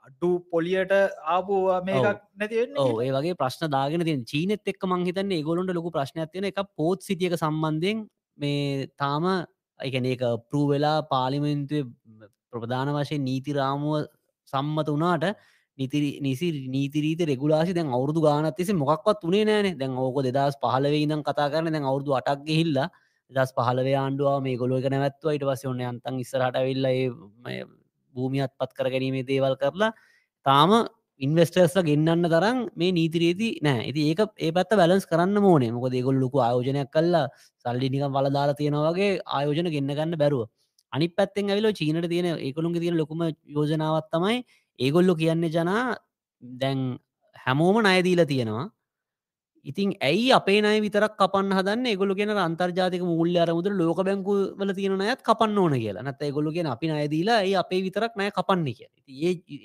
[0.05, 0.99] අඩු පොලියට
[1.31, 6.51] ආපු මේකක් නැතිවෙන්න ඒ වගේ ප්‍රශ්න දාගෙන තින් චීනෙත් එක් මංහිතන්නේ ගොලොන්ට ලොකු ප්‍රශ්නයක් තියෙන
[6.51, 8.07] එක පෝත් සිටියක සම්බන්ධයෙන්
[8.39, 9.25] මේ තාම
[9.81, 11.91] එකන එක පරූ වෙලා පාලිමෙන්තුව
[12.53, 14.07] ප්‍රධාන වශයෙන් නීතිරාමුව
[14.53, 15.27] සම්මත වනාට
[15.79, 21.23] නිතිරි නිසි නීතිරීත රෙගුලාසි දැන් අවුරදු ගානත්තිෙස මොක්වත් වනේ නෑන දැන් ඕක දෙදස් පහලවේ ඉදම්
[21.23, 22.79] කතා කරන දැන් අවුරදු අටක් ගෙහිල්ල
[23.31, 26.87] දස් පහලව ආණ්ඩුව මේ ගොලුව එක නැවත්ව ඉට පස ඔන්න අන්තන් ඉස්සරට වෙල්ල
[28.15, 29.93] භූමියත් පත් කර ගැනීමේ දේවල් කරලා
[30.47, 30.71] තාම
[31.21, 33.81] ඉන්වස්ටර්ස්ල ගෙන්න්න තරම් මේ නීතිරේති නෑ.
[33.87, 37.29] ඇති ඒක ඒ පැත්ත බැලන්ස් කරන්න මෝනේ මොක දෙගොල් ලොකු ආයෝජනයක් කල්ලා
[37.65, 40.49] සල්ලිනික වලදාලා තියෙනවගේ ආයෝජන ගෙන්න්න ගන්න බැරුව.
[40.93, 43.23] අනි පැත්තෙන් ඇවිල චීනට තියෙන ඒකොළුන්ගේ තියෙන ලොකුම
[43.57, 44.43] යෝජනාවත් තමයි
[44.79, 45.97] ඒගොල්ලො කියන්නේ ජනා
[46.43, 46.81] දැන්
[47.37, 48.67] හැමෝම නයදීලා තියෙනවා.
[49.65, 51.87] ඉතින් ඇයි අපේ නය විතරක් කපන්න හදන්න?
[51.97, 56.03] ගොලු කියෙන අන්තර්ජාතික මුල්ල අරමුද ලෝක බැංකු වල තියෙන අයත් කපන්න ඕන කියලා.
[56.03, 58.89] නැත ගොලු කියෙන අපි අයදීලා ඒ අපේ විතරක් නෑ කපන්න කිය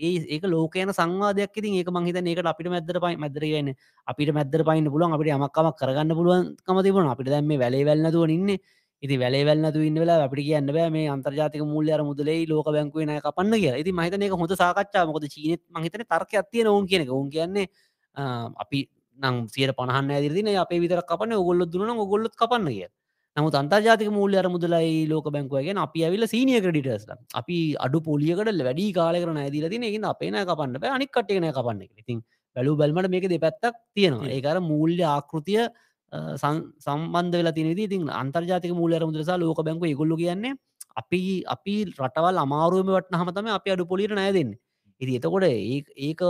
[0.04, 1.52] ඒ ඒක ලෝකයන සංවාදයක්.
[1.54, 3.76] ඉතින් ඒක මහිත ඒකට අපිට මැදර පයි මැදරගන්න
[4.08, 7.12] අපිට මැදර පයින්න පුළුවන් අපිට අමක්කමක් කරගන්න පුළුවන්කම තිබුණ.
[7.14, 8.58] අපිට දැම වැලේ වැල්න්නතුව ඉන්න.
[9.04, 13.04] ඉති වැලේ වැල්න්නතු ඉන්න වෙලා අපිට කියන්න බෑ මේ අන්තර්ජාතික මුල්ල අර මුදලේ ලෝක බැංකුව
[13.04, 17.06] නය කපන්න කිය ඉති මහිතන එක හොඳ සාකච්ඡා මොකද චීනත් මහිතන තර්ක ඇතිය නොවන් කියන
[17.10, 17.68] ඔවුන් කියන්නේ
[18.64, 18.82] අපි
[19.20, 22.88] නම් සියට පණහන්න ඇදිරින අපේ විතර කපන ඔගොල්ල දුන ඔගොල්ලොත් කපන්න කිය
[23.38, 28.88] නමුත් අන්තර්ජාතික මූල්‍ය අර මුදලයි ලෝක බැංකුවගෙන අපි ඇවිල සීනිය ක්‍රඩිටස්ල අපි අඩු පොලියකට වැඩි
[28.94, 30.92] කාලකරන ඇදිල තින එක අපේන කපන්න බෑ.
[30.92, 32.24] අනික් කටයන කපන්න ඉතින්
[32.56, 34.30] බැලු බැල්මට මේක දෙපැත්තක් තියෙනවා.
[34.30, 35.62] ඒකර මූල්‍ය ආකෘතිය
[36.86, 40.56] සම්බන්ධ වෙලා තිනති ඉතින් අන්තර්ජාතික මූලර මුදරසා ලෝක බැංකු ඉගොල්ලු කියන්නේ
[40.98, 44.60] අපි අපි රටවල් අමාරුවම වටන හමතම අපි අඩු පොලිට නෑ දෙන්නේ
[45.02, 46.22] ඉති එතකොට ඒක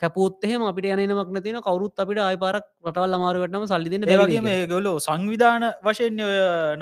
[0.00, 5.64] කැපොත්හෙම අපිට යනමක් නතින කවරුත් අපිට ආයපාරක් රටවල් අමාරුවටම සල්ලි දෙන්න ඒවගේ මේ ගොලු සංවිධාන
[5.82, 6.20] වශයෙන්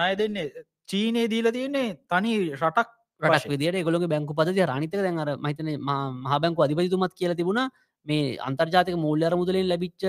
[0.01, 0.51] නය දෙන්නේ.
[0.91, 2.91] චීනය දීල තියන්නේ තනි රටක්
[3.23, 7.71] රටක් විදිට ගොලගේ බැංකු පද රනිතක දැන්ර මහිතන මහ බැංකු අධිපතිතුමත් කියල තිබුණ.
[8.07, 10.03] මේ අන්තර්ජාතික මූල්්‍යර මුදලින් ලැබිච්ච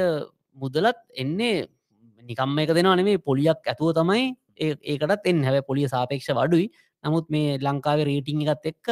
[0.58, 1.67] මුදලත් එන්නේ
[2.23, 5.45] නිකම්ම එක දෙෙනවා නෙමේ පොලියක් ඇතුව තමයි ඒකටත් එන්න.
[5.47, 6.67] හැව පොලිය සාපේක්ෂ වඩුයි
[7.03, 8.88] නමුත් මේ ලංකාව රේටිං එකත් එක්ක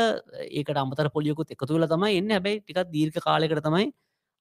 [0.51, 2.29] ඒකට අමතර පොලියකුත් එක තුළ තමයි එන්න.
[2.29, 3.91] හැබැයි ටිකක් දීර්ඝ කාලෙකට තමයි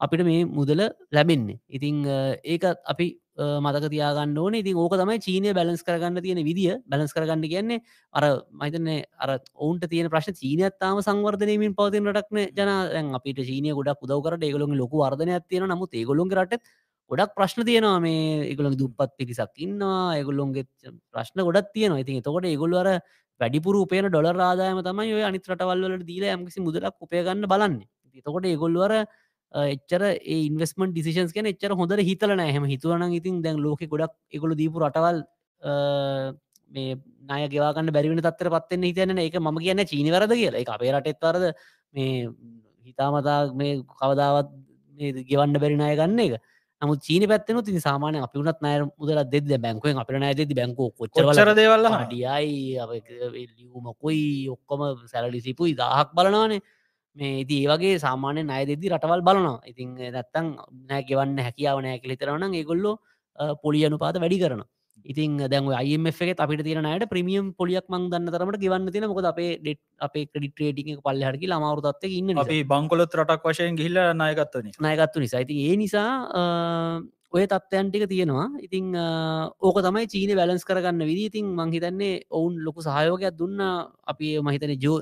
[0.00, 0.80] අපිට මේ මුදල
[1.12, 1.60] ලැබෙන්නේ.
[1.68, 2.04] ඉතිං
[2.44, 4.54] ඒක අපි මතක තියාගන්න ඕන.
[4.54, 6.78] ඉතින් ඕක තමයි චීනය බැලන්ස් කරගන්න තියෙන විදිිය.
[6.86, 7.80] බැලස් කරගන්න කියන්නේ
[8.14, 14.42] අර මහිතන්නේ අර ඔවුන්ට තියෙන ප්‍රශ් චීනයත්තාම සංවර්ධනයමින් පවතින රටක්න ජන අපිට චීනය ගොඩක් උදවකරට
[14.42, 16.62] ඒගොලොන් ලොකු වර්ධනයක් තියෙන නමුත් ඒගොලොන් රට
[17.10, 20.64] ගොඩක් ප්‍රශ්න තියෙනවා මේ ඒගොලොන් දුපත් පිරිසක් ඉන්නවා ඒගොල්ලොන්ගේ
[21.12, 22.00] ප්‍රශ්න ගොඩත් තියෙනවා.
[22.00, 22.88] ඉතින් තකොට ඒගොල්වර
[23.40, 27.76] වැඩිපුර උපේන ඩොල රාදායම තමයි ඔය අනිත් රටවල්වලට දීල ඇමකිසි මුදලක් උපයගන්න බලන්න.
[28.26, 28.92] තකොට ඒගොල්වර
[29.54, 30.02] එච්චර
[30.36, 35.20] ඉන්වස්මන් ඩිසිෂන්ස් කන එච්චර හොඳර හිතල නෑහම හිතුවන ඉතින් දැන් ලෝක ගොඩක් එකගොල දීපු රටවල්
[36.70, 36.96] මේ
[37.30, 40.62] නය ගෙවාගන්න බැරිවෙන තත්තර පත්වෙන්න හිතන එක ම කියන්න චීනිවරද කියලා.
[40.62, 41.44] එක අපේ රටෙත්වරද
[41.94, 42.28] මේ
[42.88, 44.50] හිතාමතා මේ කවදාවත්
[45.30, 46.40] ගෙවන්න බැරි නාය ගන්න එක.
[46.84, 50.90] නමු චීන පැත්තන ති සාමානය අපි වනත් නය මුදල දෙද බැංකුවෙන් අපිට නෑ දෙදි බැංකු
[50.98, 52.78] කොච්චර දේවල්ල ඩියයි
[53.58, 54.80] ලියුමකොයි ඔක්කොම
[55.12, 56.60] සැලලිසිපුයි දහක් බලනවානේ.
[57.16, 59.58] මේ ඉති ඒවගේ සාමානය නය දෙදි රටවල් බලනවා.
[59.70, 60.46] ඉතින් නැත්තං
[60.90, 62.92] නෑ ගෙවන්න හැකියාව නෑ කෙලිතරනම් ඒගොල්ලො
[63.62, 64.62] පොලිය අනුපාත වැඩි කරන
[65.04, 69.82] ඉතින් දැන් අයිමක අපිට තියනයට ප්‍රමියම් පොලියක් මං දන්න තරමට ගවන්න තින මොකද අපේ ඩෙට්
[70.00, 75.42] අපේ ක්‍රඩි ට්‍රේටිං පල්ල හටකි අමාරුතත්ව ඉන්න අපි බංකොලොත් රටක් වශයෙන් ගිල්ල නායකත්වන නායකත්තු නිසා.
[75.42, 76.08] ඇති ඒ නිසා
[77.34, 78.48] ඔය තත්ත්යන් ටික තියෙනවා.
[78.62, 78.94] ඉතිං
[79.60, 83.60] ඕක තමයි චීන බැලන්ස් කරගන්න විදි ඉතින් මංහිතන්නේ ඔවුන් ලොකු සහයෝකයක් දුන්න.
[84.06, 84.98] අපි මහිතන ජෝ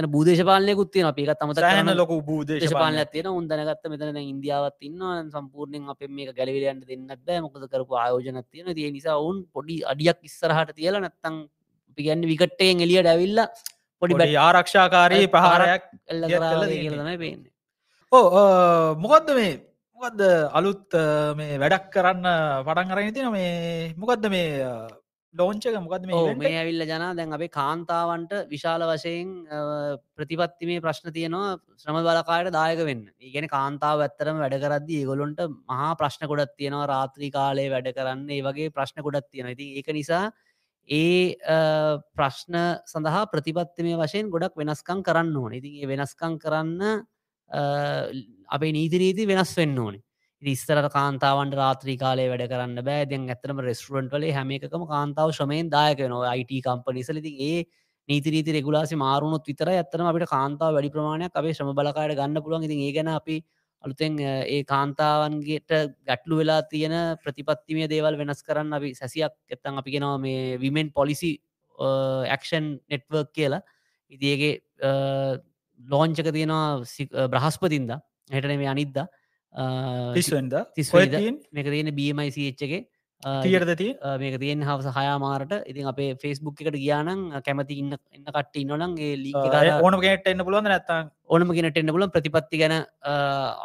[0.00, 2.18] තන බූදේශපාලනයකුත් තියෙන අපි එකත් අමත සෑහන කරන ලොකු
[2.50, 3.10] දේශපාලනයක්.
[3.14, 5.14] තියෙන උන් දැනගත්ත මෙතන ඉන්දියාවත් ඉන්නවා.
[5.36, 7.40] සම්පූර්ණයෙන් අප මේ ගැලවිලයන්ට දෙන්නත් බෑ.
[7.46, 11.40] මොකද කරපු ආයෝජනත් තියෙන තිය නිසා ඔවුන් පොඩි අඩියක් ඉස්සරහට තියලා නැත්තං
[11.98, 13.48] පිගන්න විකට්ටයෙන් එලියට ඇවිල්ලා
[14.02, 15.82] පොඩි ආරක්ෂාකාරී ප්‍රහාරයක්
[16.12, 16.84] එල්ල දියත් කරා කළා වගේ තියෙන්නේ.
[16.84, 17.52] කියලා තමයි පේන්නේ.
[18.12, 19.52] ඕ මොකක්ද මේ
[19.98, 20.20] මොකක්ද
[20.58, 20.98] අලුත්
[21.40, 22.26] මේ වැඩක් කරන්න
[22.66, 24.48] පටන් අරගෙන තින මේ මොකක්ද මේ
[25.34, 26.52] ලෝංචක මොකද මේ මේ?
[26.52, 29.28] ඇවිල්ල ජනා දැන් අපේ කාන්තාවන්ට විශාල වශයෙන්
[30.16, 33.04] ප්‍රතිපත්ති මේ ප්‍රශ්න තියෙනවා ශ්‍රම බලකායට දායක වෙන්න.
[33.20, 38.42] ඒගෙන කාන්තාව ඇත්තරම වැඩ කරද්දි ඒගොලොන්ට මහා ප්‍රශ්න කොඩත් තියෙනවා රාත්‍රී කාලය වැඩ කරන්න ඒ
[38.42, 40.24] වගේ ප්‍රශ්න කොඩත් තියෙන ඉති ඒක නිසා
[40.88, 41.36] ඒ
[42.16, 45.54] ප්‍රශ්න සඳහා ප්‍රතිපත්තිමය වශයෙන් ගොඩක් වෙනස්කං කරන්න ඕන.
[45.54, 47.04] ඉතින් ඒ වෙනස්කං කරන්න
[48.48, 50.02] අපේ නීතිරීති වෙනස් වෙන්න ඕනේ
[50.42, 53.04] ඉස්සරට කාන්තාවන්ට රාත්‍රී කාලය වැඩ කරන්න බෑ.
[53.06, 57.64] දැන් ඇතරම රෙස්ටරන්ට වලේ හැම එකම කාන්තාව ශ්‍රමයෙන් දායක නවා අයිට කම්පනිසලති ඒ
[58.08, 62.64] නීතිරීති රෙගුලාසි මාරුණුත් විතර ඇත්තන අපිට කාන්තාව වැඩි ප්‍රමාණයක් අපේ ශ්‍රම බලකායට ගන්න පුළුවන්.
[62.64, 63.36] ඉතින් ඒ ගැන අපි
[63.84, 65.70] අලුතෙන් අ, ඒ කාන්තාවන්ගේට
[66.08, 71.36] ගැටලු වෙලා තියෙන ප්‍රතිපත්තිමය දේවල් වෙනස් කරන්න අපි සැසියක් එත්තන් අපි ගෙනවා මේ විමෙන් පොලිසි
[71.78, 73.60] ඇක්ෂන් නෙට්වර්ක් කියලා.
[74.12, 74.54] ඉතිඒගේ
[75.80, 77.90] ලෝංචක තියෙනවා සි- අ, බ්‍රහස්පතින්ද.
[78.30, 79.06] හැටන මේ අනිද්දා.
[80.76, 81.12] තිස්වෙන්ද.
[81.52, 82.86] මේක තියෙන බමයිචගේ
[83.44, 85.50] තියරද තිය මේක තියෙන් හවස හයාමාරට.
[85.66, 89.32] ඉතින් අපේ ෆෙස්බුක් එකට ගියානං කැමති ඉන්න එන්න කට ඉන්නොනන් ඒ ලී
[89.82, 93.12] ඕන ගෙට එන්න පුළුවන් නැත්තන් ඕනම කෙනට එන්න පුලන් ප්‍රතිපත්ති ගැන අ,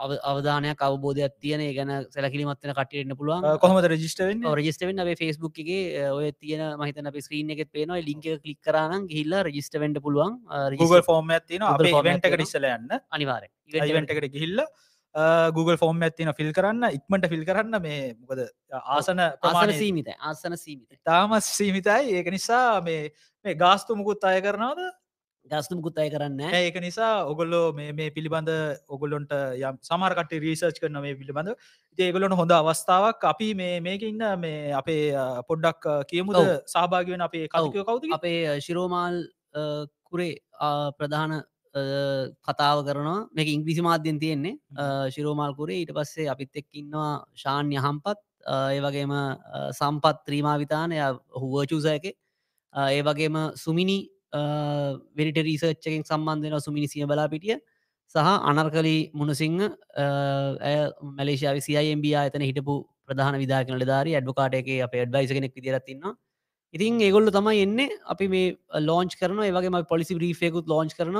[0.04, 3.48] අව- අවධානයක් අවබෝධයක් තියන ගැන සැලකිලිමත්වන කටයන්න පුළුවන්.
[3.58, 4.44] කොහොමද රජිස්ට වෙන්න?
[4.54, 8.02] රජිස්ටවෙන් අපේ ෆෙස්බුක් එකගේ ඔය තියන මහිතන අප ස්ක්‍රීන් එකත් පේනවා.
[8.02, 10.36] ලින්ක කලික් කරන ගහිල්ලා රජිස්ටවෙන්ට පුළුවන්.
[11.04, 12.92] ෆෝර්ම් ඇතින Google අපේ form ඉවෙන්ට එකක් එක ඉස්සල යන්න.
[13.10, 13.48] අනිවාරය
[13.88, 14.66] ඉවෙන්ට එකට ගිහිල්ල
[15.56, 18.44] Google ෆෝර්ම් ඇතින ෆිල් කරන්න ඉක්මට ෆිල් කරන්න මේ මොකද
[18.98, 22.20] ආසන ආසන සීමිත ආසන සීමිත තාම සීමිතයි.
[22.20, 23.02] ඒක නිසා මේ
[23.46, 24.86] මේ ගාස්තු මුකුත් අය කරනවද?
[25.46, 28.52] ගස්තුම කුත්තයි කරන්න ඒක නිසා ඔගොල්ලෝ මේ පිළිබඳ
[28.90, 31.54] ඔගොල්ලොන්ට යම් සමහරකට රීසර්ච් කරන මේ පිළිබඳ.
[31.98, 33.24] ඒගොලොන හොඳ අවස්ථාවක්.
[33.24, 35.04] අපි මේ මේක ඉන්න මේ අපේ
[35.50, 36.40] පොඩ්ඩක් කියමුද.
[36.68, 39.20] සහභාගවෙන අපේ කවුද අපේ ශිරෝමාල්
[40.04, 40.32] කුරේ
[40.98, 41.44] ප්‍රධාන
[41.76, 43.28] කතාව කරනවා.
[43.34, 44.58] මේක ඉංග්‍රිසි මාධ්‍යෙන් තියෙන්නේ.
[44.78, 48.18] අ, ශිරෝමාල් කුරේ ඊට පස්සේ අපිත් එක් ඉන්නවා ශාන්‍ය හම්පත්.
[48.46, 49.14] ඒ වගේම
[49.74, 50.96] සම්පත් ත්‍රීමාවිතානය
[51.34, 52.06] හුවචූසයක
[52.74, 54.00] ඒ වගේම සුමිනි
[55.16, 57.60] වෙනිට රීසර්ච්චකින් සම්බන්ධන සුමිනි සිය බලාපිටිය.
[58.16, 60.78] සහ අනර්කලි මුණසිංහ ඇය
[61.18, 62.76] මලේශාව සියම්බ අතන හිටපු
[63.08, 66.16] ප්‍රධාන විදාකන ධාරි ඇඩ්වකාට එක අප ඩ්වයිස කෙනෙක් විදිරත්තින්නවා
[66.74, 67.80] ඉතින් ඒගොල්ල තමයි එන්න.
[68.06, 71.18] අපි මේ ලෝච් කරන ඒවගේ පොලිසි බ්‍රීෆයකුත් ලෝච් කරන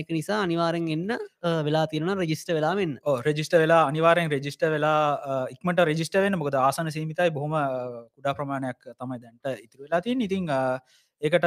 [0.00, 1.18] එක නිසා අනිවාරෙන් එන්න අ,
[1.62, 2.94] වෙලා තියෙන රජිස්ට වෙලාවෙන්න
[3.26, 7.64] රෙජිස්ට වෙලා අනිවාරෙන් රෙජිස්ට වෙලා අ, ඉක්මට රෙජිස්ට වෙන මොකද ආසන සීමිතයි බොහොම අ,
[8.16, 10.78] කුඩා ප්‍රමාණයක් තමයි දැන්ට ඉතුර වෙලා තින් ඉතිං අ,
[11.22, 11.46] ඒකට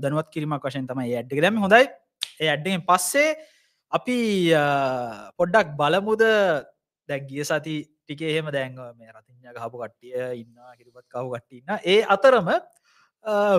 [0.00, 1.84] දනුවත් කිරීමක් වශයෙන් තමයි ඇඩ්ඩි දැම හොඳයි.
[2.40, 3.36] ඒ ඇඩ්ඩෙන් පස්සේ
[3.92, 4.18] අපි
[4.54, 4.64] අ,
[5.38, 6.22] පොඩ්ඩක් බලමුද?
[7.08, 7.74] දැක්ගිය සති
[8.06, 12.48] ටිකේ එහෙම දැන්ව මේ රතිඥ ගහපු කට්ටිය ඉන්න කිරිපත් කවු කට්ටින්න ඒ අතරම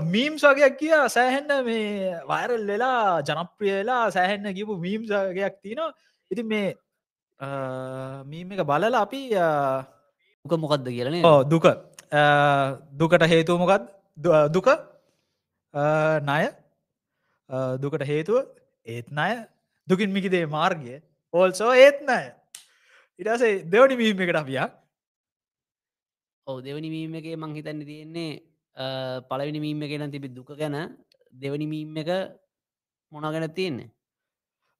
[0.06, 5.94] මීම්ස් වගේයක් කිය සෑහෙන්න මේ වයරල් වෙලා ජනප්‍රිය වෙලා සෑහෙන්න කිපු මීම්ස් වගේයක් තියනවා.
[6.32, 6.76] ඉතින් මේ
[8.26, 9.22] මීම එක බලලා අපි
[10.46, 11.68] උක මොකක්ද කියලන දුක.
[12.94, 13.92] දුකට හේතුවමොකත්
[14.50, 14.68] දුක.
[15.74, 15.84] අ,
[16.22, 16.44] ණය.
[17.80, 18.48] දුකට හේතුව
[18.86, 19.46] ඒත් ණය.
[19.88, 21.02] දුකින් මිකිදේ මාර්ගය.
[21.34, 22.20] ඕල්සෝ ඒත් නය
[23.20, 24.72] ඉටසේ දෙවනි මීම එකට අපියක්
[26.48, 28.42] ඔව දෙවනි මීම එක මං හිතන්න තියෙන්නේ
[28.78, 28.86] අ,
[29.30, 30.76] පළවෙනි මීම ගැන තිබි දුක ගැන.
[31.34, 32.10] දෙවනි මීම එක
[33.12, 33.90] මොනා ගැන තියෙන්නේ?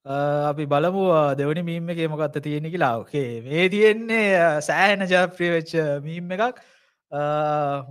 [0.06, 1.04] අපි බලමු
[1.36, 6.60] දෙවනි මීම එක මොකක්ත තියෙනෙ කියලාෝකේ මේ තියෙන්නේ සෑහෙන ජනප්‍රිය වෙච්ච මීම් එකක්.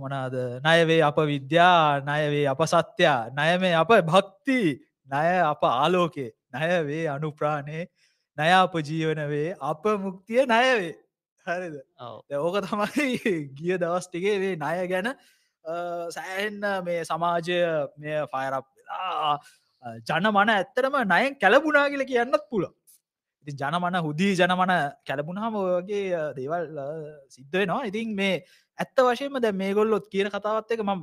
[0.00, 4.60] මොනාද නයවේ අප විද්‍යා නයවේ අප සත්‍යයා නයමේ අප භක්ති
[5.06, 7.86] නය අප ආලෝකේ නයවේ අනුප්‍රාණය
[8.38, 10.94] නය අප ජීවනවේ අප මුක්තිය නයවේ
[11.46, 11.74] හරිද
[12.38, 13.18] ඕක තමයි
[13.56, 15.10] ගිය දවස් ටිකේ මේ ණය ගැන
[16.16, 17.58] සෑහෙන්න මේ සමාජය
[17.98, 19.32] මේ ෆයරප් වෙලා
[19.82, 22.66] අ, ජන මන ඇත්තරම නයෙන් කැලබුණා කියල කියන්නත් පුළ
[23.46, 24.72] ඉති ජනමන හුදී ජනමන
[25.08, 26.66] කැලබුණහම වගේ අ, දේවල්
[27.34, 27.84] සිද්ධ වෙනවා.
[27.90, 28.34] ඉතින් මේ
[28.78, 31.02] ඇත්ත වශයෙන්ම දැ මේ ගොල්ලොත් කියන කතාවත් එක ම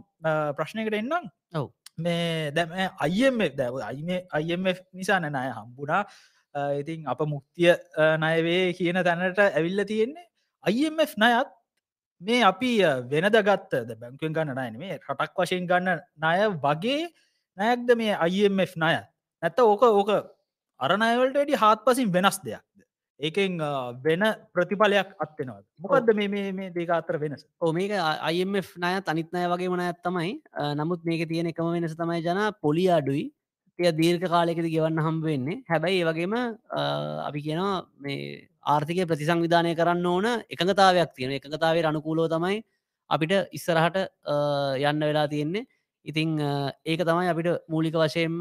[0.58, 1.25] ප්‍රශ්නයකට එන්නම්.
[1.56, 1.67] ඔව්.
[1.97, 3.75] මේ දැම අයම දැව
[4.32, 6.04] අයිම නිසා නැනය හම්බුණා.
[6.80, 10.25] ඉතින් අප මුක්තිය අ, ණයවේ කියන තැනට ඇවිල්ල තියෙන්නේ
[10.63, 11.49] IMF නයත්
[12.21, 12.71] මේ අපි
[13.10, 17.10] වෙනද ගත්ත බැංකුවෙන් ගන්න නයන මේ රටක් වශයෙන් ගන්න ණය වගේ
[17.58, 19.01] නයක්ද මේ IMF ණය?
[19.43, 20.12] නැත්ත ඕක ඕක
[20.80, 22.63] අරණයවලට වැඩි හාත් පසින් වෙනස් දෙයක්ද?
[23.19, 23.60] ඒකෙන්
[24.04, 24.23] වෙන
[24.54, 27.45] ප්‍රතිඵලයක් අත්වෙනවා මොකක්ද මේ මේ මේ දෙක අතර වෙනස?
[27.62, 30.32] ඕ මේක අයිF නය තනිත්නය වගේ මන ඇත්තමයි
[30.75, 33.32] නමුත් මේක තියෙන එකම වෙනස තමයි ජන පොලි අඩුයි
[33.79, 35.57] එය දීර්ඝ කාලෙකද ගෙවන්න හම්බ වෙන්නේ.
[35.69, 36.81] හැබැයි ඒ වගේම අ,
[37.27, 42.61] අපි කියනවා මේ ආර්ථිකය ප්‍රතිසංවිධානය කරන්න ඕන එකඟතාවයක් තියෙන එකඟතාවේ අනුකූලෝ තමයි
[43.09, 44.35] අපිට ඉස්සරහට අ,
[44.79, 45.67] යන්න වෙලා තියෙන්නේ.
[46.05, 48.39] ඉතිං අ, ඒක තමයි අපිට මූලික වශයෙන්ම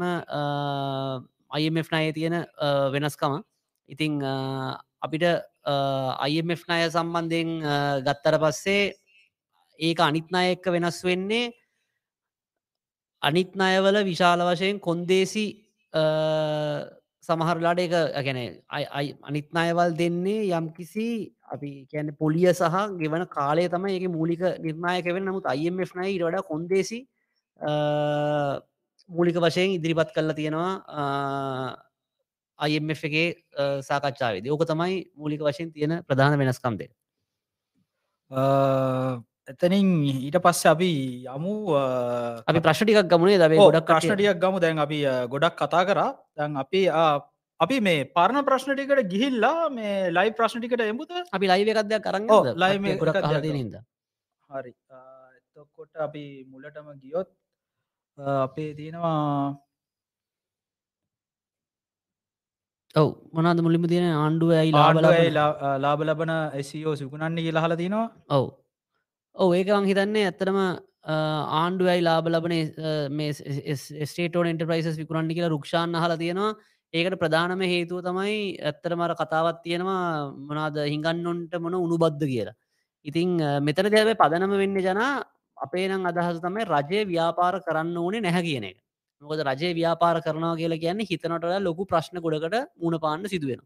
[1.59, 3.41] IMF නය තියෙන අ, වෙනස්කම.
[3.89, 5.75] ඉතිං අ, අපිට අ,
[6.31, 7.75] IMF නය සම්බන්ධයෙන් අ,
[8.07, 8.93] ගත්තර පස්සේ
[9.79, 11.51] ඒක අනිත්නය එක්ක වෙනස් වෙන්නේ
[13.25, 15.45] අනිත් අයවල විශාල වශයෙන් කොන්දේසි
[17.23, 18.39] සමහරලාට එක ගැන
[19.23, 21.07] අනිත් අයවල් දෙන්නේ යම්කිසි
[21.47, 26.25] අපි කියන්න පොලිය සහ ගෙවන කාලය තම ඒක මූලික නිර්ණයක වෙන නමුත් අයිMF නයි ඉට
[26.27, 26.99] වඩා කොන්දේසි
[29.09, 30.71] මූලික වශයෙන් ඉදිරිපත් කරලා තියෙනවා
[32.59, 33.27] අයිMF එකේ
[33.81, 34.47] සාකච්ඡාවේද.
[34.47, 36.89] ඕක තමයි මූලික වශයෙන් තියෙන ප්‍රධාන වෙනස්කම්දේ
[39.47, 40.91] එතනින් ඊට පස්ස අපි
[41.27, 41.53] යමු
[42.43, 44.57] අපි ප්‍රශ්ටිකක් ගමනේ දබේ ගොඩක් ප්‍රශ්නටියක් ගමු.
[44.59, 46.11] දැන් අපි ගොඩක් කතා කරා.
[46.35, 46.81] දැන් අපි
[47.59, 51.11] අපි මේ පරණ ප්‍රශ්නටිකට ගිහිල්ලා මේ ලයි ප්‍රශ්නටිකට එමුද?
[51.31, 52.29] අපි ලයිව එකක්දයක් කරන්න
[52.87, 53.21] එකක් ගොඩක්
[53.53, 53.75] නිද
[54.49, 54.73] හරි.
[55.57, 57.29] එතකොට අපි මුලටම ගියොත්
[58.41, 59.13] අපේ තියෙනවා
[62.95, 66.31] ඔව මොනාද මුලිම තියෙන ආණ්ඩුව ඇයි ලාබල ආණ්ඩුවයි ලා- අ, ලාබ ලබන
[66.63, 68.45] SEO සිකුණන්නේ කියලා හල තිනවා ඔව්
[69.35, 70.57] ඔව ඒකවන් හිතන්නේ ඇත්තටම
[71.55, 72.53] ආණ්ඩුවයි ලාබ ලබන
[74.09, 76.55] ස්ටේටෝන් එන්ටප්‍රයිසස් විකුරන්න කියලා රුක්ෂාන් හල තියෙනවා.
[76.93, 82.55] ඒකට ප්‍රධානම හේතුව තමයි ඇත්තර මර කතාවත් තියෙනවා මොනාද හිඟන්නොන්ට මොන උනු බද්ධ කියලා.
[83.05, 85.11] ඉතිං අ, මෙතන දැව පදනම වෙන්න ජනා
[85.57, 88.77] අපේ නම් අදහස තමයි රජය ව්‍යාපාර කරන්න ඕනේ නැහැ කියන එක.
[89.21, 93.61] මොකද රජය ව්‍යාපාර කරනවා කියලා කියන්නේ හිතනට ලොකු ප්‍රශ්න ගොඩකට මුණ පාන්න සිදුවෙන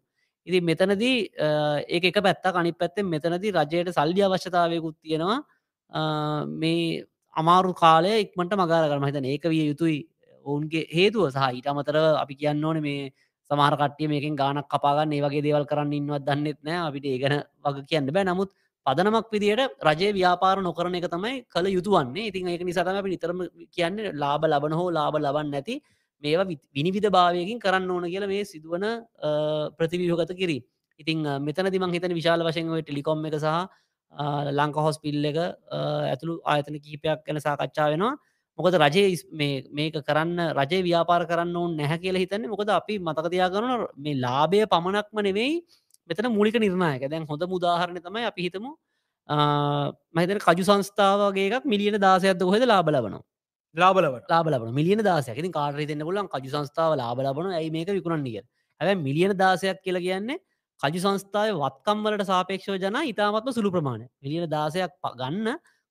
[0.48, 1.48] ඉති මෙතනදී අ,
[1.88, 5.40] ඒක එක පැත්තා අනි පැත්තෙන් මෙතනදී රජයට සල්ලි අවශ්‍යතාවයකුත් තියෙනවා.
[5.40, 5.59] අ,
[5.92, 7.04] මේ
[7.36, 10.00] අමාරු කාලය ඉක්මට මගාර කරම හිතන ඒක විය යුතුයි.
[10.46, 13.12] ඔවුන්ගේ හේතුව සහ ඊට අමතරව අපි කියන්න ඕන මේ
[13.52, 16.80] සමහර කට්ටිය මේකින් ගානක් කපාගන්න ඒ වගේ දේවල් කරන්න ඉන්නවත් දන්නෙත් නෑ.
[16.88, 18.26] අපිට ඒගන වග කියන්න බෑ.
[18.26, 18.50] නමුත්
[18.86, 23.40] පදනමක් විදියට රජය ව්‍යාපාර නොකරන එක තමයි කළ යුතුවන්නේ ඉතින් ඒක නිසාතම අපි නිතරම
[23.72, 25.76] කියන්න ලාබ ලබන හෝ ලාබ ලබන්න නැති
[26.24, 28.86] මේවා වි- විනිවිධ භාවයකින් කරන්න ඕන කියලා මේ සිදුවන
[29.78, 30.62] ප්‍රතිවියෝගත කිරී
[31.00, 33.68] ඉතින් අ, මෙතන දිමං හිතන විශාල වශයෙන් ඔය ටෙලිකොම් එක සහ
[34.14, 38.16] ලංක හොස්පිල් එක ඇතුළු ආයතන කීපයක් ගැන සාකච්ඡා වෙනවා.
[38.60, 39.06] මොකද රජය
[39.72, 42.50] මේක කරන්න රජය ව්‍යාපාර කරන්න ඕන් නැහැ කියලා හිතන්නේ.
[42.50, 45.64] මොකද අපි මතකතියා කරන මේ ලාබය පමණක්ම නෙවෙයි
[46.10, 47.10] මෙතන මූලික නිර්ණයක.
[47.10, 48.72] දැන් හොඳ මුදාහරණ තමයි අපි හිතමු
[50.16, 53.24] මහිතන කජු සංස්ථාවගේ එකක් මිලියන දාසයක්ද කොහෙද ලාබ ලබනවා?
[53.76, 55.38] ලාබලවට ලාබලබන මිලියන දාසයක්.
[55.38, 58.42] ඉතින් කාරය දෙන්න ගොලන් කජු සංස්ථාව ලාබලබන ඇයි මේක විකුණන්න කිය
[58.82, 60.38] හැබැ මිලියන දාසයක් කියලා කියන්නේ
[60.82, 64.06] කජු සංස්ථාව වත්කම්වලට සාපේක්ෂව ජන ඉතාමත්ම සුළු ප්‍රමාණය.
[64.24, 65.48] මිලියන දාසයක් ගන්න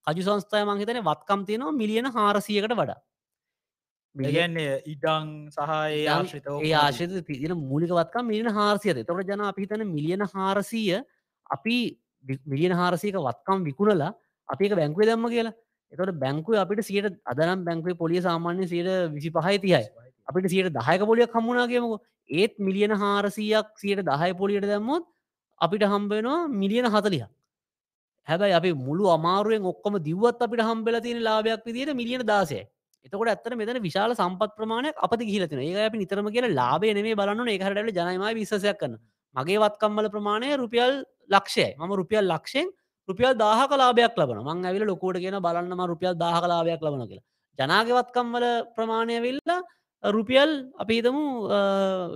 [0.07, 2.99] කජු සංස්ථාය මංහිතන වත්කම් තියෙනවා මිලියන හාරසියකට වඩා.
[4.17, 5.61] මිලියන- ඒගන්නේ ඉඩං සහ
[6.63, 9.05] ඒ ආශත තින මූලිකවත්කම් මිලියන හාරසියද?
[9.07, 10.99] තොට ජන අපිතන මිලියන හාරසීය
[11.51, 11.77] අපි
[12.47, 14.13] මිලියන හාරසීක වත්කම් විකුණලා
[14.49, 15.55] අපික බැංකුව දම්ම කියලා.
[15.93, 19.85] එතට බැංකුව අපිට සියට අදනම් බැංකුවේ පොලිය සාමාන්‍ය සයට විසි පහයි තියයි
[20.29, 25.05] අපිට සියට දහයක පොලියක් හම්මුණනාගේමක ඒත් මිලියන හාරසීයක් සියට දහය පොලියට දැම්මොත්
[25.61, 27.25] අපිට හම්බෙනවා මිලියන හතලිය
[28.29, 32.61] හැබැයි අපි මුළු අමාරුවෙන් ඔක්කොම දිවත් අපිට හම්බෙල තියෙන ලාභයක් විදිට මිලියන දාසය
[33.05, 37.49] එතකොට ඇත්තන මෙතන විශාල සම්පත් ප්‍රමාණයක් අපති ගිලතින ඒ අපි නිතරම කියලා ලාබේ නෙේ බලන්න
[37.49, 38.99] ඒහරට ජනම විශසයක් කන්න
[39.35, 40.93] මගේ වත්කම්මල ප්‍රමාණය රුපියල්
[41.29, 42.69] ලක්ෂය ම රුපියල් ලක්ෂයෙන්
[43.09, 47.27] රුපියල් දාහ කලාබයක් ලබන මං ඇවිල ලොකෝට කියන බලන්නම රුපියල් දාහ කලාබයක් ලබන කියලා.
[47.59, 48.45] ජනාගවත්කම්වල
[48.77, 49.61] ප්‍රමාණය වෙල්ලා
[50.05, 51.23] රුපියල් අපිතමු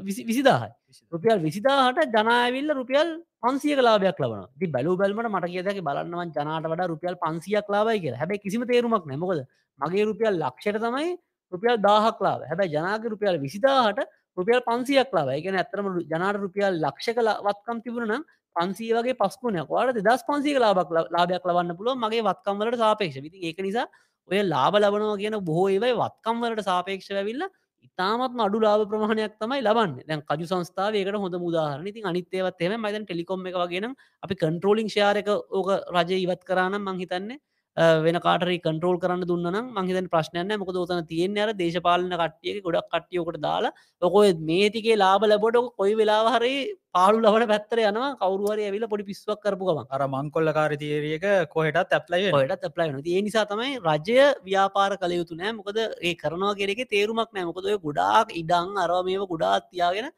[0.02, 0.72] විසිදාහයි.
[1.12, 3.08] රුපියල් විසිදාහට ජනාවිල්ල රුපියල්
[3.42, 8.14] පන්සිය කලාබයක් ලබන ති බැලු බැල්මට මට කියදක බලන්නවන් ජනාට වඩ රුපියල් පන්සියක් ලාබයි කිය
[8.14, 9.42] හැබැ කිසිම තේරුමක් නැමකොද
[9.80, 11.16] මගේ රුපියල් ලක්ෂයට තමයි
[11.52, 14.04] රුපියල් දාහක් ලාව හැබැ ජනාග රුපියල් විසිදාහට
[14.38, 18.22] රුපියල් පන්සියක් ලාව එකන ඇතරම ජනාට රුපියල් ලක්ෂ කලා වත්කම් තිබුණන
[18.56, 23.58] පන්සිය වගේ පස්කුණයක් වාට දස් පන්සිය ලාබක් ලාබයක් ලබන්න පුළුව මගේ වත්කම්වලට සාපේක්ෂ විති ඒක
[23.66, 23.88] නිසා
[24.28, 27.44] ඔය ලාබ ලබනවා කියන බොහෝ ඒවයි වත්කම්වලට සාපේක්ෂ ඇවිල්ල
[27.92, 29.92] ඉතාමත් අඩු ලාබ ප්‍රමාණයක් තමයි ලබන්න.
[30.08, 35.28] දැන් කජු සංස්ථාවයකට හොඳ මුදාහරන ඉතින් අනිත්තේවත් එම මයිතන් ටෙලිකොම් එක වගෙන අපි කන්ට්‍රෝලිං ශාරක
[35.28, 37.38] ඕක රජය ඉවත් කරනම් මංහිතන්නේ
[37.76, 43.40] වෙන කාටරි කන්ට්‍රෝල් කරන්න දුන්න මහිත ප්‍රශ්නයන්න මොක දෝතන තියෙන් අර දේශපාලන කට්ටියක ගොඩක් කට්ටියෝකට
[43.40, 48.16] දාලා ඔකො මේතිකේ ලාබ ලබොට කොයි වෙලා හරි පාලු ලබන පැත්තර යනවා.
[48.16, 53.46] කවරුවරය ඇවිල පොඩි පිස්වක් කරපු ගම අර මංකොල්ල කාරතීරියක කොහෙටත් ඇප්ලයි ඔයට ප්ලයින ඒ නිසා
[53.46, 58.34] තමයි රජය ව්‍යාපාර කළ යුතු නෑ මොකද ඒ කරනවා කෙරෙක තේරුමක් නෑ මොකද ඔය ගොඩාක්
[58.34, 60.10] ඉඩං අරව මේව ගොඩාත් තියාගෙන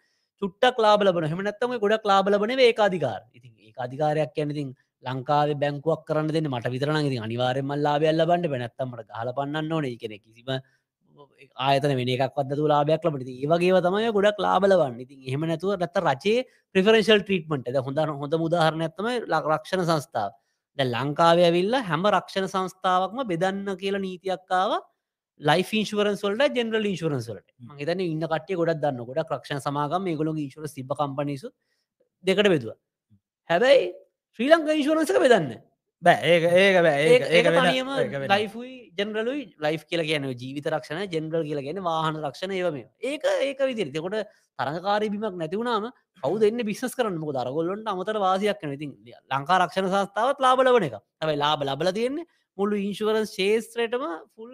[0.43, 6.33] චුට්ටක් ලාබලබන හම නැත්තම ගොඩක් ලාබලබන ඒ අධිකාර ඉතින් ඒ අධිකාරයක් ඇනතින් ලංකාවේ බැංකුවක් කරන්න
[6.37, 9.87] දෙන්න මට විතරන ඉතින් අනිවාරෙන් මල්ලාබයල්ල බන්ඩ පැනැත්තමට හල පන්න ඕන.
[9.99, 10.51] කෙනෙ කිසිම
[11.59, 16.47] ආයතන වෙන එකක් වද ලාබයක් ලබට ඒවගේ තමයි ගොඩක් ලාබලවන්න ඉතින් එහෙම නැතුව නැත්ත රචේ
[16.75, 20.33] ප්‍රිෆරේශල් ට්‍රීටමට ද හොඳ හොඳ මුදාහරණඇත්තම ලක්රක්ෂණ සංස්ථාව.
[20.79, 24.73] ද ලංකාවය විල්ල හැම රක්ෂණ සංස්ථාවක්ම බෙදන්න කියලා නීතියක්කාව
[25.41, 27.49] ලයි ින්ශවරන්සල්ට ජෙනරල් ඉන්ශවරන්සලට
[27.81, 31.51] හිතන ඉන්න කටිය ගොඩක් දන්න ගොඩක් රක්ෂණ සමාගම ගොලු ඉශවර සිබ කම්පනිසු
[32.25, 32.75] දෙකට බෙදුව.
[33.51, 33.93] හැබැයි
[34.39, 35.51] ශ්‍රී ලංක ඉශවරන්සක බෙදන්න.
[36.03, 37.03] බෑ ඒක ඒක බෑ.
[37.37, 38.29] ඒක වෙන.
[38.33, 42.79] ලයිෆයි ජෙනරලුයි ලයි් කියල කියන ජීවිත රක්ෂණ ජෙනරල් කියල කියන වාහන රක්ෂණ ඒවම
[43.11, 44.17] ඒක ඒක විදිරි තකොට
[44.59, 45.91] තරඟකාරී බිමක් නැතිවුණාම
[46.23, 47.19] කවු දෙන්න බිස්නස් කරන්න?
[47.19, 48.89] මොක දරගොල්ලොන්ට අමතර වාසියක් නති
[49.33, 50.97] ලංකා රක්ෂණ සස්ථාවත් ලාබලවන එක.
[51.23, 52.27] ඇයි ලාබ ලබල තියෙන්නේ
[52.59, 54.53] මුළු ඉන්ශුවරන් ශේස්ත්‍රයටම ෆුල්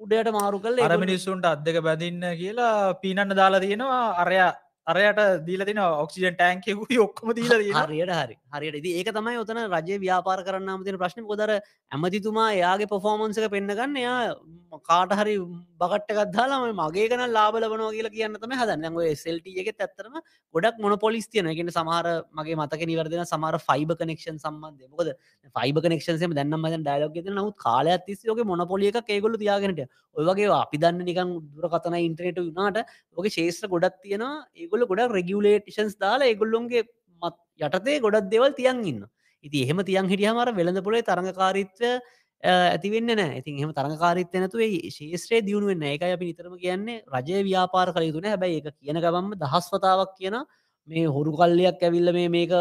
[0.00, 4.02] උඩයට මාරු කල් අර මිනිස්සුන්ට අදක බැඳන්න කියලා පීනන්න දාලා තියෙනවා.
[4.24, 4.50] අරයා
[4.86, 8.36] අරයට දීල තින ඔක්සිජන් ටෑන්කෙකුයි ඔක්කොම දීල හරියට හරි.
[8.50, 8.86] හරියට.
[8.90, 11.24] ඒක තමයි ඔතන රජය ව්‍යාපාර කරන්න තින ප්‍රශ්න.
[11.24, 11.50] කොදර
[11.92, 14.34] ඇමතිතුමා එයාගේ පොෆෝමන්සක පෙන්න්නගන්න එයා
[14.82, 15.36] කාට හරි
[15.80, 18.98] බකට්ටකත් දාලාම මගේ කන ලාබලවනවා කියලා කියන්න තම හදන්න.
[19.16, 20.16] සෙල්ට එක ඇත්තරම
[20.54, 25.12] ගොඩක් මොන පොලිස් තියන ගෙන සමහර මගේ මතක නිවර්දන සමර ෆයිබ කනෙක්ෂන් සම්බන්ධය මොකද
[25.56, 29.84] ෆයිබ කනෙක්ෂන්සේ දැන්නම ඩයිලෝක නවත් කාල ඇතිස් යෝක මොන පොලියක ඒගොල තියාගෙනට
[30.16, 32.82] ඔයගේ අපි දන්න නිකන් දුර කතන ඉන්ට්‍රේට වනාට
[33.16, 34.34] ඕක ශේෂත්‍ර ගොඩක් තියෙනවා
[34.70, 36.84] ඒගොල ගොඩක් රෙගියලේටෂන්ස් දාලා ඒගොල්ලොන්ගේ
[37.22, 39.02] මත් යටතේ ගොඩක් දෙවල් තියන් ඉන්න
[39.44, 41.92] ඉති එහෙම තියන් හිටියමර වෙළඳ පොලේ තරඟකාරීත්වය
[42.42, 48.08] ඇතිවෙන්න නෑ ඉතින් එහම තරකාරිත්ත නැතුවේ ශේෂත්‍රය දියුණුවෙන්න එකයි අපි නිතරම කියන්නේ රජය ව්‍යාපාර කළ
[48.08, 50.36] යුතුන හැබැයි එක කියන ගබම්ම දහස්වතාවක් කියන
[50.88, 52.54] මේ හොරු කල්ලයක් ඇවිල්ල මේ මේක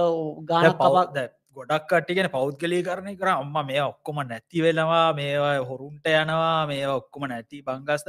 [0.49, 3.29] ගාන පවක් පවක්ද ගොඩක් කට්ටිගෙන පෞද්ගලී කරණය කර.
[3.29, 5.13] අම්ම මේ ඔක්කොම නැති වෙනවා.
[5.13, 6.67] මේවා හොරුන්ට යනවා.
[6.67, 8.07] මේ ඔක්කොම නැති බංගස්ත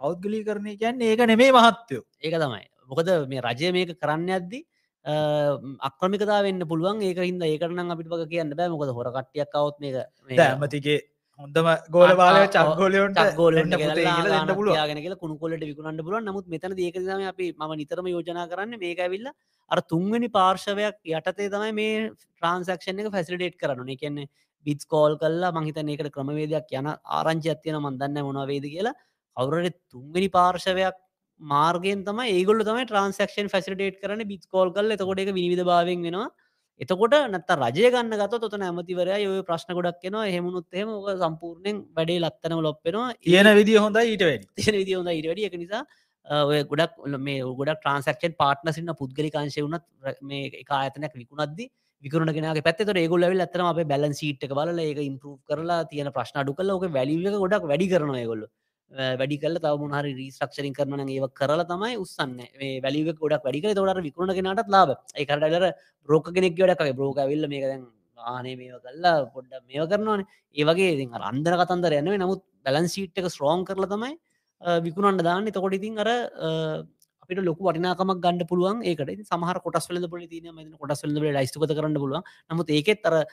[0.00, 2.02] පෞද්ගලී කරණය කියන්නේ ඒක නෙමේ මහත්තයෝ.
[2.20, 4.60] ඒක තමයි මොකද මේ රජය මේක කරන්න ඇද්දි
[5.88, 7.02] අක්‍රමිකතා වෙන්න පුළුවන්.
[7.02, 8.68] ඒක හිද ඒකරන අපිට වගේ කියන්න බෑ.
[8.68, 9.96] මොකද හොර කට්ටියක් කවුත් මේක
[10.38, 10.98] ඇමතිගේ
[11.40, 13.76] හොඳම ගෝල අ- චක්ගෝලයොන්ට ගෝලට
[14.88, 16.24] ගෙන කුණුකොලට විකුණන්න පුළුවන්.
[16.24, 18.78] නමුත් මෙතන ඒකදම අපි ම නිතරම යෝජනා කරන්න.
[18.78, 19.30] මේක ඇවිල්ල
[19.70, 24.28] අර තුන්වැනි පාර්ශවයක් යටතේ තමයි මේ ට්‍රන්සක්ෂන් එක ෆැසිලිටේට් කරන කියන්නේ
[24.66, 28.94] බිස් කෝල් කල්ලා මහිතන ඒකට ක්‍රමවේදයක් යන ආරංචි ඇත්තියන මන්දන්න මොනවේද කියලා.
[29.36, 30.96] අවුරට තුන්වැනි පාර්ශවයක්
[31.40, 36.28] මාර්ගෙන් තම ඒගොල තම ට්‍රන්සක්ෂන් ෆැසිටේට් කරන බිස් කෝල් එතකොට එක විනිවිධ භාවෙන් වෙනවා.
[36.80, 42.20] එතකොට නැත්ත රජය ගන්න ගත තොත ඇමතිවරය ඔය ප්‍රශ්න ගොඩක් ෙනවා හෙමුණුත් ඕක සම්පූර්ණයෙන් වැඩේ
[42.20, 44.22] ලත්තනම ලොප්පෙනවා තියෙන විදිිය හොඳ ඊට
[44.56, 45.82] තියෙන විදි හොඳ ඉඩ එක නිසා
[46.26, 49.84] ඔය ගොඩක් මේ ගොඩක් ට්‍රන්සක්ෂන් පාට්නසින්න පුද්ගලිකාංශය වනත්
[50.22, 51.66] මේ එක ආයතනයක් විකුණද්දි
[52.04, 56.54] විකරුණගෙනගේ පැත්තට ඒගොල වෙල් ඇතන අප බැලන් සිට් බල ඒක ඉම්පරූ් කරලා තියෙන ප්‍රශ්න අඩු
[56.54, 58.44] කල ඕක වැලික ගොඩක් වැඩි කරනවා ගොල්ල
[58.92, 62.40] වැඩි කල තව මුහරි රීස්ටක්ෂරින් කරන ඒව කරලා තමයි උත්සන්න
[62.84, 65.72] වැලික ගොඩක් වැඩික තොට විකුණගෙනටත් ලාබ ඒකටලර
[66.08, 67.86] බ්‍රෝක කෙනෙක් ගඩක් බ්‍රෝක විල්ල මේක දැන්
[68.18, 70.24] ආනේ මේ කල්ලා පොඩ්ඩ මේ කරනවාන.
[70.56, 74.14] ඒවගේ ඉතින් අර අන්දර කතන්දර යන්නේ නමුත් බැලන් සිට් එක ස්ට්‍රෝන් කරල තමයි
[74.86, 75.50] විකුණන්ට දාන්න.
[75.52, 76.08] තකොට ඉතින් අර
[77.22, 79.28] අපිට ලොක වටිනාකමක් ගන්න පුළුවන් ඒකට.
[79.30, 82.24] සමහර කොටස් වල පොලි තින ම කොටස් වල ලයිස්තුක කරන්න පුළුවන්.
[82.50, 83.26] නමුත් ඒකෙත් අර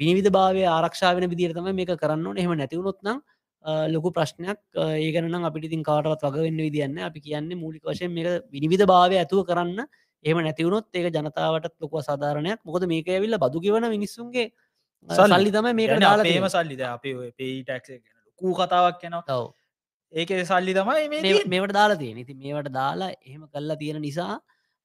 [0.00, 3.20] විනිවිධ භාවය ආරක්ෂාවෙන විදිරතම මේක කරන්න එහෙම නැතිවුණොත්නම්
[3.64, 4.58] ලොකු ප්‍රශ්නයක්.
[4.74, 9.86] ඒගනනම් අපිට ඉතින් කාටවත් වගවෙන්න විදින්න අපි කියන්නේ මූලික වශයෙන් මේ විනිවිධ භාවය ඇතුව කරන්න
[10.24, 14.46] එහම නැතිවුණොත් ඒක ජනතාවට ලොක සාධාරණයක් මොකද මේක ඇවිල්ල බදු කිවන මිනිස්සුන්ගේ
[15.08, 15.50] සල්ලි.
[15.50, 15.90] තම මේක
[16.24, 18.02] පේම සල්ලිද අපි පේටක්
[18.40, 19.40] කූ කතාවක් තව
[20.12, 24.40] ඒක සල්ලි තමයි මේ මේ- මේවට දාලා තියෙන ඉති මේවට දාලා එහෙම කල්ලා තියෙන නිසා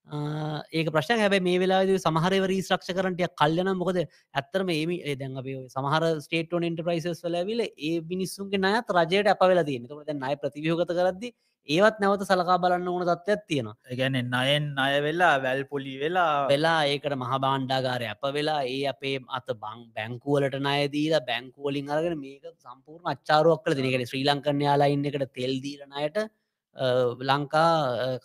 [0.08, 6.04] ඒක ප්‍රශ්න හැබ මේ වෙලා සමහරවර ශ්‍රක්ෂ කරටය කල්යන මොකද ඇත්තරම ඒමි දැන් අප සමහර
[6.26, 11.32] ස්ටේටෝන් එන්ටප්‍රයිසස් වලවිල ඒ මිනිස්සුන්ගේ නයත් රජයට අප වෙලා තියෙන ද නය ප්‍රතිවියෝගත කරදදි
[11.68, 13.76] ඒවත් නැවත සලකා බලන්න ඕන තත්වයක් තියෙනවා.
[14.00, 16.48] ගැන නයෙන් අය වෙලා වැල් පොලි වෙලා.
[16.48, 22.44] වෙලා ඒකට මහ බාණ්ඩාගාරය අප වෙලා ඒ අපේ අත බං බැංකුවලට නයදීලා බැංකුවලින් අරගෙන මේක
[22.58, 26.18] සම්පූර්ණ අච්චාරුවක් කල දිනකට ශ්‍රී ලංකන්න යාලා ඉන්න එකට තෙල්දීරනයට
[27.30, 27.72] ලංකා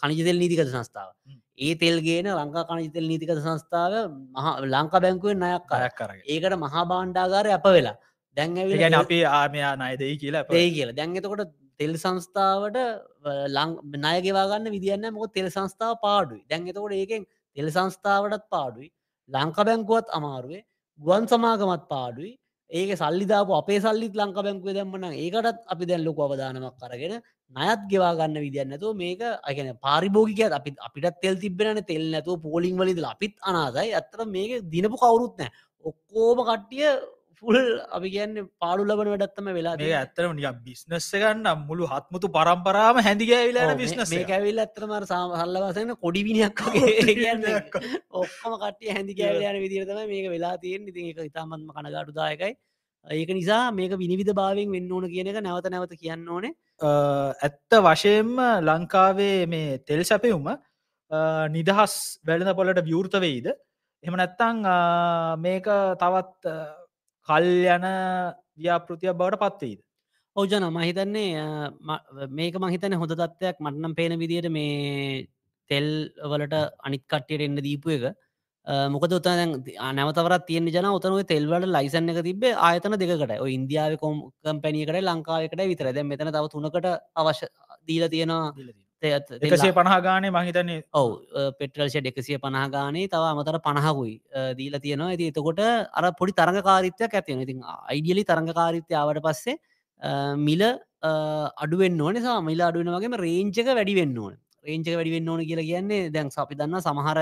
[0.01, 1.16] කනිජතෙල් නීතිකත සංස්ථාව.
[1.59, 3.93] ඒ තෙල්ගේන ලංකා කනිජතෙල් නීතිකත සංස්ථාව
[4.35, 5.69] මහ ලංකා බැංකුවෙන් කර.
[5.73, 7.97] කරක් කරග ඒකට මහා බාණ්ඩාගාරය අප වෙලා.
[8.37, 10.97] දැන් ඇවිල්ලා ගැන අපි ආමයා නයදයි කියලා දෙයි කියලා.
[10.99, 12.79] දැන් එතකොට තෙල් සංස්ථාවට
[13.57, 16.43] ලං ණයගෙවාගන්න විදින්න මොක තෙල් සංස්ථාව පාඩුයි.
[16.51, 17.27] දැන් එතකොට ඒකෙන්
[17.57, 18.89] තෙල් සංස්ථාවටත් පාඩුයි.
[19.31, 20.63] ලංක බැංකුවත් අමාරුවේ.
[21.01, 22.33] ගුවන් සමාගමත් පාඩුයි
[22.71, 27.15] ඒක සල්ලිදාපු අපේ සල්ලිත් ලංක බැංකුව දැම්මන ඒකටත් අපි දැන් ලොක අවධානමක් කරගෙන
[27.55, 33.35] නයත් ගෙවාගන්න විදින්නතු මේක අගන පාරිභෝගික අපි අපිට තෙල් තිබෙන තෙල් නැතුව පෝලිං වලිද අපිත්
[33.43, 35.51] අනාදයි ඇත්තර මේක දිනපු කවුරුත් නෑ
[35.85, 36.91] ඔක්කෝම කට්ටිය
[37.43, 37.57] ෆුල්
[37.97, 43.73] අපි කියන්න පාඩු ලබන වැඩත්තම වෙලා මේ ඇත්තරම නික බිස්නස්ස ගන්න මුළු හත්මුතු පරම්පරාම හැදිගෑවිලාන
[43.81, 46.63] බිස්නස් ඇවිල් ඇතරමර සාහල්ලවසන කොඩිවිනියක්
[48.23, 52.53] ඔක්කම කටිය හැදි කෑවලයන විදිරතම මේක වෙලා තියෙන් ඉති එක ඉතාමත්ම කනගාටුදායකයි.
[53.07, 56.55] ඒක නිසා මේක විනිවිධ භාවෙන් වෙන්න ඕන කියන එක නැවත නැවත කියන්න ඕනේ.
[57.43, 58.33] ඇත්ත වශයෙන්ම
[58.69, 60.49] ලංකාවේ මේ තෙල් සැපයුම
[61.59, 61.95] නිදහස්
[62.27, 63.53] වැළඳ පොලට විවෘත වෙයිද?
[64.05, 64.67] එම නැත්තං
[65.45, 65.71] මේක
[66.03, 66.57] තවත්
[67.29, 67.87] කල් යන
[68.59, 69.81] ව්‍යාපෘතියක් බවට පත්වෙයිද
[70.37, 71.31] ඕජන මහිතන්නේ
[72.31, 75.27] මේක මහිතන හොඳ තත්වයක් මටනම් පේන විදියට මේ
[75.71, 75.89] තෙල්
[76.25, 78.05] වලට අනිත් කට්ටියට එන්න දීපු එක.
[78.91, 79.55] මොකද උතන
[79.95, 85.91] නැවතවරත් තියෙන ජන උතනුව තෙල්වලට ලයිසන්න එක තිබේ ආයතන දෙකට ඉන්දියාව කොම් කම්පැනියකට ලංකාවකට විතර
[85.91, 87.49] දැ මෙතන තව තුනකට අවශ්‍ය
[87.87, 88.53] දීල තියෙනවා
[89.03, 91.09] එකසේ පණහා ගානේ මහිතන්නේ ඔව
[91.59, 94.15] පෙටරල්ෂ එකසිය පණහා ගානේ තව අමතර පණහකුයි
[94.57, 95.11] දීල තියෙනවා.
[95.11, 99.57] ඇති එතකොට අර පොඩි තරඟකාරිත්‍යයක් ඇතියෙන ඉතින් අයිඩියලි තරඟකාරිත්‍යාවට පස්සේ
[100.39, 100.63] මිල
[101.65, 104.35] අඩුවෙන් ඕන සා මිල අඩුවෙන වගේම රේංචක වැඩි වෙන්න ඕන.
[104.65, 107.21] රේංචක වැඩි වෙන්න ඕන කියලා කියන්නේ දැන් අපි දන්න සමහර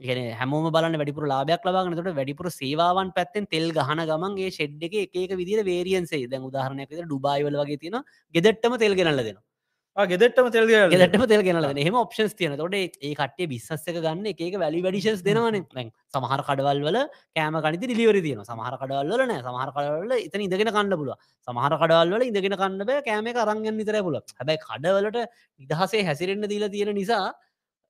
[0.00, 5.38] ගෙන හැමෝම බලන්න වැඩිපුර ලාබයක් ලබාගනතට වැඩිපුර සේවාවන් පැත්තෙන් තෙල් ගහන ගමන්ගේ ෂෙඩ් එක එක
[5.40, 7.98] විදිර වේරියන්සේ දැන් උදාහරණයක් ඩුබයිවල වගේ තියෙන
[8.34, 9.51] ගෙදෙට්ටම තෙල් ගෙනල්ල දෙනවා
[9.96, 14.80] ගෙදෙටම තෙල් ගෙදටම තෙල් ගෙනල හෙම ඔප්ෂන්ස් තියන තොට ඒ කටේ බිස්සක ගන්න එක වැලි
[14.80, 15.66] වැඩිශස් දෙනවන.
[16.08, 16.98] සමහර කඩවල් වල
[17.36, 19.42] කෑම කනිති ඩිලිවරි තියන සමහර කඩවල්ල නෑ.
[19.42, 21.12] සමහර කඩවල එතන ඉඳගෙන කන්න පුල
[21.48, 23.04] සමහර කඩවල්ල ඉඳගෙන කන්න බෑ.
[23.04, 25.18] කෑම කරංගන් නිතර පුල හැබැයි කඩවලට
[25.60, 27.26] නිදහසේ හැසිරෙන්න්න දීලා තියෙන නිසා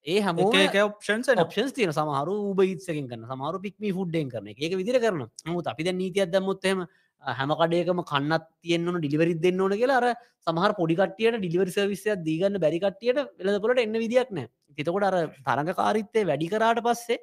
[0.06, 0.50] ඒ හැමෝ
[0.84, 5.22] ඔප්ෂන්ස් ඔප්ෂන්ස් තියන සමහරු උබයිත්සකින් කන්න සමහරු පික්ම ෆුඩ්ඩෙන් කරන ඒක විදිර කරන
[5.54, 6.82] මුත් අපි නීතියක් දම්මුත්හෙම
[7.24, 10.06] හැම කඩයකම කන්නත් තියෙන්න්නන ඩිලිවරිත් දෙන්න ඕන කියලා අර
[10.46, 14.48] සමහර පොඩිකටියට ඩිලිවරි සවිස්සයක් දීගන්න බැරිකටියට වෙලදපොලට එන්න විදික් නෑ
[14.78, 15.16] තිතකොට අර
[15.46, 17.18] තරඟකාරිත්තය වැඩි කරාට පස්සේ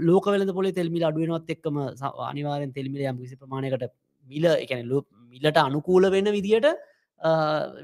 [0.00, 1.78] ලෝක වෙල පොල තෙල්මිල අඩුවනවත් එක්කම
[2.24, 3.88] අනිවාරෙන් තෙල්මිල යම් කිසි ප්‍රමාණයකට
[4.26, 6.68] මිල එකන ලො මිලට අනුකූල වෙන්න විදියට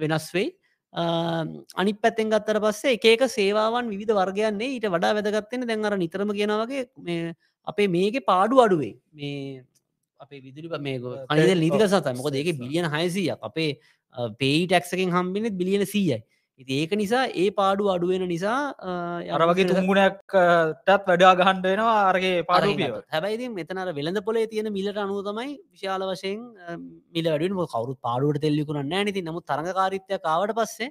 [0.02, 0.54] වෙනස් වෙයි.
[1.74, 7.34] අනි පැත්තෙන් ගත්තර පස්සේ එකක සේවාවන් විධ වර්ගයන්නේ ඊට වඩා වැදගත්තෙන දැන්වර නිතරම කියෙනවගේ
[7.66, 8.94] අපේ මේක පාඩු අඩුවේ.
[9.12, 9.64] මේ
[10.20, 10.98] අපේ විදුලි මේ
[11.28, 13.70] අනිද නීතික සත මොක දෙක බිලියන හයසිය අපේ
[14.38, 16.22] පේයි ටක්සකින් හම්බිනෙත් බිලියන සීයයි.
[16.60, 18.58] ඉති ඒක නිසා ඒ පාඩු අඩුවෙන නිසා
[19.36, 20.34] අරවගේ තුමුණයක්ටත්
[21.08, 26.44] වැඩා ගහන්ඩ වෙනවා අරගේ පාඩු හැබයිති මෙතනර වෙළඳ පොලේ තියෙන මිලට අනුව තමයි විශාල වශයෙන්
[27.16, 30.90] මිල වැඩුව කවරුත් පාඩුවට තෙල්ලිකුණ නෑනති නමු තරඟකාරිත්‍යය කාවට පස්සේ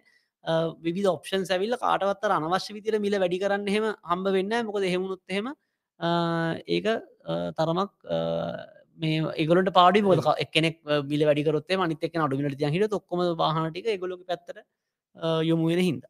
[0.88, 5.48] විධ ඔප්ෂන් සැවිල්ල කාටවත්තර අනවශ්‍ය විතර මිල වැඩි කරන්න හෙම හම්බ වෙන්න මොකද හෙමුණුත් හෙම
[6.70, 6.88] ඒක
[7.58, 7.92] තරමක්
[9.00, 10.80] මේ ඒගලට පාඩි බෝද එක්නෙක්
[11.10, 14.64] බිල වැඩිකරොත්තේ මනිත එක් අඩුමිට හිට ඔක්කොම වාහනටික ගොලො පැත්තර
[15.50, 16.04] යොමු වෙන හින්ද.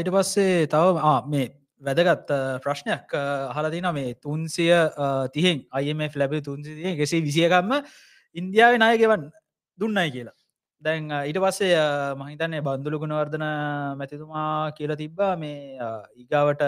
[0.00, 0.86] ඊට පස්සේ තව
[1.32, 1.48] මේ
[1.82, 2.30] වැදගත්
[2.64, 3.14] ප්‍රශ්නයක්
[3.56, 4.72] හලදින මේ තුන්සිය
[5.34, 7.72] තිහෙන් අයම ලැබ තුන්සිතිය ගෙසේ විසියකම්ම
[8.36, 9.30] ඉන්දියාව නාය ගෙවන්
[9.78, 10.36] දුන්නයි කියලා.
[10.82, 11.76] දැන් ඊට පස්සේ
[12.20, 13.46] මහිතන්නේ බන්දුල ගුණවර්ධන
[14.00, 15.36] මැතිතුමා කියලා තිබ්බා.
[15.36, 15.78] මේ
[16.22, 16.62] ඉගාවට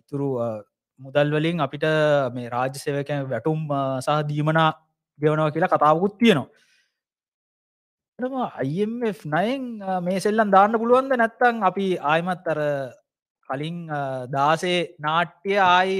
[0.00, 0.28] ඉතුරු
[1.04, 1.86] මුදල් වලින් අපිට
[2.34, 3.60] මේ රාජ්‍ය සේවකැන් වැටුම්
[4.06, 4.70] සහ දීමනා
[5.20, 6.48] ගෙවනව කියලා කතාවකුත් තියෙනවා.
[8.62, 9.62] අයිF නයෙන්
[10.06, 11.12] මේ සෙල්ලන් දාන්න පුළුවන්ද?
[11.22, 12.60] නැත්තං අපි ආයමත් අර
[13.48, 13.78] කලින්
[14.34, 15.96] දාසේ නාට්‍ය ආයි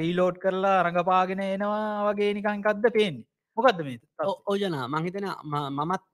[0.00, 3.26] රීලෝඩ් කරලා රඟපාගෙන එනවා වගේ නිකංකක්ද පේන්නේ?
[3.56, 3.98] මොකක්ද මේ
[4.52, 5.26] ඕජන මහිතන
[5.80, 6.04] මමත්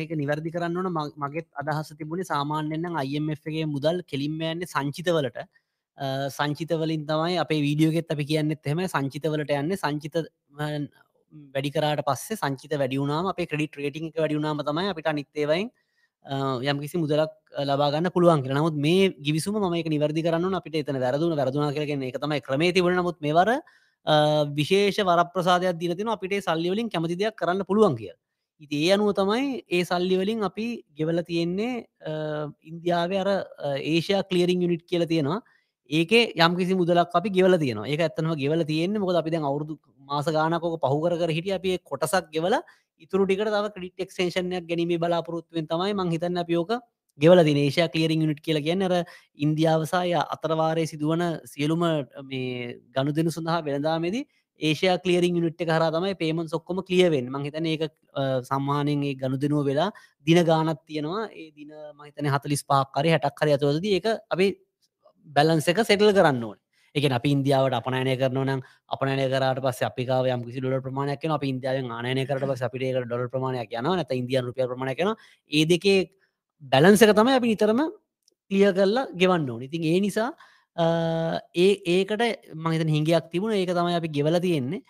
[0.00, 0.88] ඒක නිවැරදි කරන්න ඕන.
[1.24, 5.38] මගෙත් අදහස තිබුණේ සාමාන්‍යයෙන් අයිFගේ මුදල් කෙලින්මයන්නේ සංචිතවලට.
[6.30, 10.16] සංචිතවලින් තමයි අපේ වීඩියෝගෙත් අපි කියන්නෙත් එෙම සංචිතවලට යන්න සංචිත
[11.54, 15.70] වැඩිකරට පස්සේ සංචිත වැඩියුනාම අපේ ක්‍රඩි ්‍රේටිං වැඩියුනාම තමයි අපිට නිත්තේවයින්
[16.64, 17.32] යම් කිසි මුදලක්
[17.62, 22.18] ලබාගන්න පුළුවන් කිය නමුත් මේ ගිවිසුම මක නිවැරදි කරන්න අපිට එතන වැරදුන වැරදුනා කරගෙන එක
[22.18, 23.54] තමයි ක්‍රමේති වන නමුත් මෙවර
[24.52, 28.14] විශේෂ වරප්‍රසාදයක් දිලතින අපිට සල්ලිවලින් කැමති දෙයක් කරන්න පුළුවන් කිය
[28.60, 31.86] ඉති ඒ අනුව තමයි ඒ සල්ලිවලින් අපි ගෙවල තියෙන්නේ
[32.62, 33.28] ඉන්දියාව අර
[33.84, 35.40] ඒෂයා කලියරිං යුනිට් කියල තියෙනවා.
[35.90, 39.78] ඒක යම් කිසි මුදලක් අපි ගෙවල තියෙන ඒක ඇත්තනම ගෙවල තියෙන්නේ මොකද අපි දැන් අවුරදු
[40.00, 42.60] මාස ගානකොක පහුකර හිටිය අපේ කොටසක් ගෙවල
[43.00, 46.72] ඉතුරු ටිකට තව ක්‍රඩිට් එක්ෂේෂණයක් ගැනීම බලාපොරොත්තුවෙන් තමයි මංහිතන්න අපියෝක
[47.18, 49.04] ගෙවල දිනේශයා කලියරිං යුනිට් කියල කියන්න ර
[49.38, 51.84] ඉන්දියාවසාය අතරවාරය සිදුවන සියලුම
[52.24, 54.24] මේ ගණු දෙනු සඳහා වෙනදාමේදී
[54.60, 57.88] ඒෂයා කලියරිං යුනිට් කර තමයි පේමන් සොක්කොම කලියවෙන් මහිතන ඒ
[58.42, 59.90] සම්මානයෙන් ඒ ගණු දෙනුව වෙලා
[60.26, 61.28] දින ගානත් තියෙනවා.
[61.30, 64.46] ඒ දින මහිතන හතලිස් පාක්කරය හැටක් කර ඇතුවද ඒක අපි
[65.26, 66.58] බැලන්ස එක සෙටල් කරන්න ඕන.
[66.94, 71.44] එක අප ඉන්දියාවට අපනයනය කරන නම් අපනය කරට පස් අපිකාව යම් කිසි ඩොල ප්‍රමාණයක් අප
[71.44, 75.14] ඉන්දියාවෙන් ආනය කරට පස් අපිට ඩොල ප්‍රමාණයක් යන නැත ඉන්දියන් රුපිය ප්‍රමාණ කන
[75.50, 76.10] ඒ දෙකේ
[76.62, 77.80] බැලන්සක තමයි අපි නිතරම
[78.50, 79.62] ක්ලිය කරලා ගෙවන්න ඕන.
[79.62, 80.30] ඉතින් ඒ නිසා
[81.54, 82.22] ඒ ඒකට
[82.54, 83.52] මහිත හිංගයක් තිබුණ.
[83.52, 84.82] ඒක තමයි අපි ගෙවල තියෙන්නේ.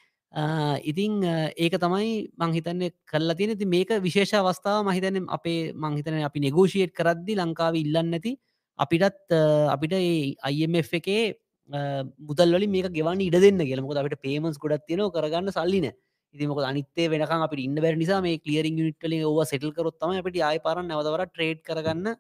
[0.83, 1.23] ඉතිං
[1.57, 7.37] ඒක තමයි මංහිතන්නේ කල්ලා තියෙන ති මේක විශේෂ අවස්ථාව මහිතන අපේ මංහිතන අපි නෙගෝෂියට් කරද්දි
[7.37, 8.37] ලංකාව ඉල්ලන්න නැති
[8.79, 9.35] අපිටත්
[9.75, 9.95] අපිට
[10.43, 11.35] අයිF එකේ
[12.21, 15.87] මුදල්වලින් මේක ගෙවන්න ඉඩ දෙන්න කියලමක අපට පේමන්ස් ගොඩත් තියෙන කරගන්න සල්ලින
[16.35, 20.59] ඉතිමක අනිත්තේ වෙනකම් අපිට ඉන්න බැරි නිසා මේ ක්ලියරින් යුනිට්වලින් ඕව සෙටල් කරොත්තම අපිට ආය
[20.59, 22.13] පාරන් නැවතවර ට්‍රේඩ් කරගන්න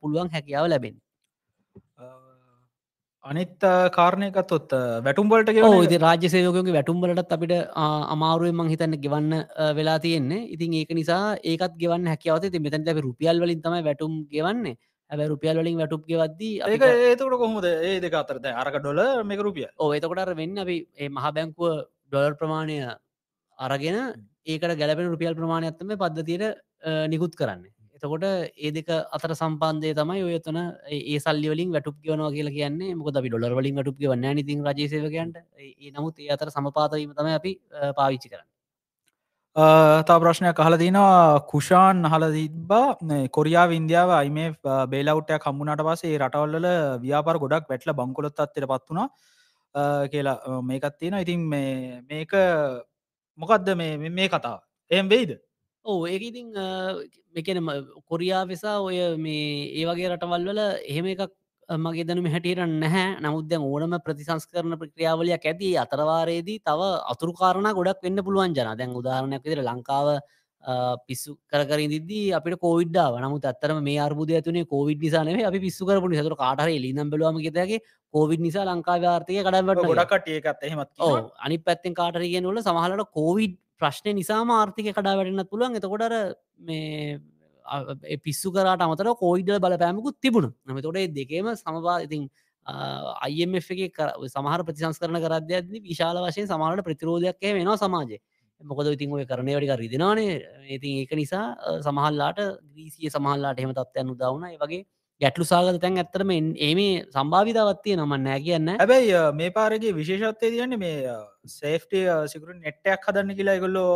[0.00, 0.96] පුළුවන් හැකියාව ලැබෙන්
[3.24, 3.64] අනිත්
[3.96, 4.72] කාරණයකත්ොත්
[5.06, 7.52] වැටුම්බලට ඕ ගෙව ඉති රාජ්‍ය සයෝකගේ වැටුම්බලටත් අපිට
[8.14, 9.34] අමාරුවෙන් මං හිතන්න ගෙවන්න
[9.78, 10.48] වෙලා තියෙන්නේ.
[10.54, 14.76] ඉතින් ඒක නිසා ඒකත් ගෙවන්න හැකවත ති ලැබ රුපියල් වලින් තමයි වැටුම් ගෙවන්නේ
[15.12, 17.64] හැබැ රුපියල් වලින් වැටුප් ගෙවද්දී ඒක ඒතකට කොහොමද?
[17.64, 19.66] ඒ දෙක අතරද අරක ඩොල මේක රුපිය
[20.24, 20.76] අර වෙන්න අපි
[21.08, 22.78] මහ බැංකුව ඩොලර් ප්‍රමාණය
[23.58, 23.98] අරගෙන
[24.46, 26.44] ඒකට ගැලපෙන රුපියල් ප්‍රමාණයක්ත්තම පද්ධතියට
[27.08, 27.66] නිකුත් කරන්න.
[27.96, 28.24] එතකොට
[28.58, 30.58] ඒ දෙක අතර සම්පන්දය තමයි ඔයතන
[30.90, 32.94] ඒ සල්ලිවලින් වැටුප් කියවනවා කියලා කියන්නේ.
[32.94, 37.52] මොක අපි ඩොලර් වලින් වැටුප් වන්න නිතින් රජසේවකයන්ට ඒ නමුත් ඒ අතර සමපාතවීම තම අපි
[38.00, 38.51] පාවිච්චි කරන්න
[39.56, 41.40] තා ප්‍රශ්නයක් අහල තිනවා.
[41.46, 42.96] කුෂාන් හල තිබා
[43.30, 44.56] කොරයා ඉන්දියාව අයිම
[44.88, 46.66] බේලවට්ටය කම්මුණට පසේ රටවල්ල
[47.02, 49.08] ව්‍යාපර ගොඩක් වැටල බංකොලොත් අත්තට පත් වුණා.
[49.74, 52.32] අ, කියලා අ, මේකත් තියෙන ඉතින් මේ- මේක
[53.38, 55.38] මොකක්ද මේ මේ කතා එම් වෙයිද?
[55.84, 56.48] ඕ ඒක ඉතින්
[57.34, 57.58] මෙකන
[58.08, 61.28] කොරියා වෙසා ඔය මේ ඒ වගේ රටවල් වල එහෙම එකක් අ,
[61.68, 63.16] මගේ දනම හැටියට නැහැ.
[63.20, 68.76] නමුද්ද ඕනම ප්‍රතිසංස් කරන ප්‍රක්‍රියාවලයක් ඇති අතරවාරයේදී තව අතුරු කාරණ ගොඩක් වෙන්න පුළුවන් ජන.
[68.76, 70.20] දැන් උදාහරණයක් විදිර ලංකාව
[71.08, 76.36] පිස්සු කරකරදිදී අපිට කෝවිඩ්ඩාව නමුත් අත්තරම මේ අර්බුදය තුනේ කෝවිඩ් නිසානේ අපි පිස්සු කරපු නිසතුර
[76.36, 77.80] කාටර එලිනම් බලවාම ගෙතගේ
[78.14, 80.90] කෝවිඩ් නිසා ලංකාව ආර්ථය කඩම්වට ගොඩකට ඒකත් එහෙමත්
[81.38, 85.76] අනි පැත්තෙන් කාටරගෙන වල සමහලට කෝවිඩ් ප්‍රශ්නය නිසාම ආර්ථික කඩා වැටෙන්න්න පුළුවන්.
[85.76, 86.14] එතකොටර
[86.60, 87.18] මේ
[88.24, 90.52] පිස්සු කරට අමතර කෝයිඩල් බලපෑමකුත් තිබුණ.
[90.66, 92.28] නම තොට දෙකේම සමවා ඉතින්
[93.26, 93.98] අයිF එක
[94.28, 98.18] සමහර ප්‍රතිසංස් කරන කරද්‍යයක්ද විශාල වශයෙන් සමහට ප්‍රතිරෝධයක් වෙනවා සමාජය.
[98.60, 100.42] මොකද ඉතින් ඔය කරනය වැඩික රිදිනවානේ.
[100.68, 102.38] ඉතින් ඒක නිසා අ, සමහල්ලාට
[102.74, 104.84] ග්‍රීසිය සමහල්ලාට එහෙම තත්වයන් උදවුණ ඒ වගේ
[105.20, 108.68] ගැටලු සාගත තැන් ඇත්තරම ඒමේ සම්භාවිතාවත්තිය නම නෑ කියන්න.
[108.78, 111.16] හැබැයි අ, මේ පාරගේ විශේෂත්වය තියන්නේ මේ
[111.58, 113.90] සේෆ්ටේ සිකරු නෙට්ටයක් හදන්න කියලා ගොල්ලෝ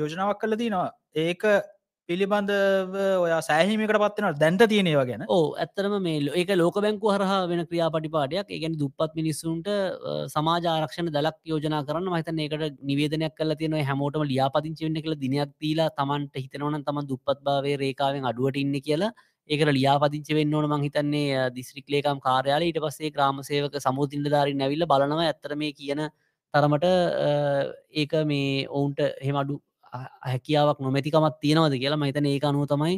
[0.00, 0.90] යෝජනාවක් කල තිනවා.
[1.14, 1.42] ඒක
[2.08, 2.94] පිළිබඳව
[3.24, 5.22] ඔයා සෑහිමකට පත්වන දැන්ට තියෙනවා ගැන?
[5.28, 10.66] ඕ ඇත්තරම මේ ලෝ- ඒක ලෝක බැංකු හරහා වෙන ක්‍රියාපටිපාටයක් ඒගැන දුපත් මිනිස්සුන්ට අ, සමාජ
[10.66, 15.90] ආරක්ෂණ දලක් යෝජනා කරන්න මහිතන ඒකට නිවේදනයක් කල තියෙන හැමෝටම ලියාපතිංචි වෙන්න කළ දිනයක් දීලා
[16.00, 19.12] තමන්ට හිතනවන තම දුපත් භාවේ රේකාවෙන් අඩුවට ඉන්න කියලා
[19.50, 24.86] ඒකට ලියාපතිංචි වෙන්න ඕන මං හිතන්නේ දිස්ත්‍රික් ලේකම් කාර්යාල ඊට පස්සේ ග්‍රාමසේවක සමුතින්ට ධාරින් නැවිල්ල
[24.86, 25.26] බලනවා.
[25.30, 26.00] ඇත්තර මේ කියන
[26.54, 26.86] තරමට
[27.26, 27.28] අ,
[27.94, 29.56] ඒක මේ ඔවුන්ට හෙමඩු
[29.92, 32.96] හැකියාවක් නොමැතිකමත් තියෙනවද කියලා මහිතන ඒක අනුව තමයි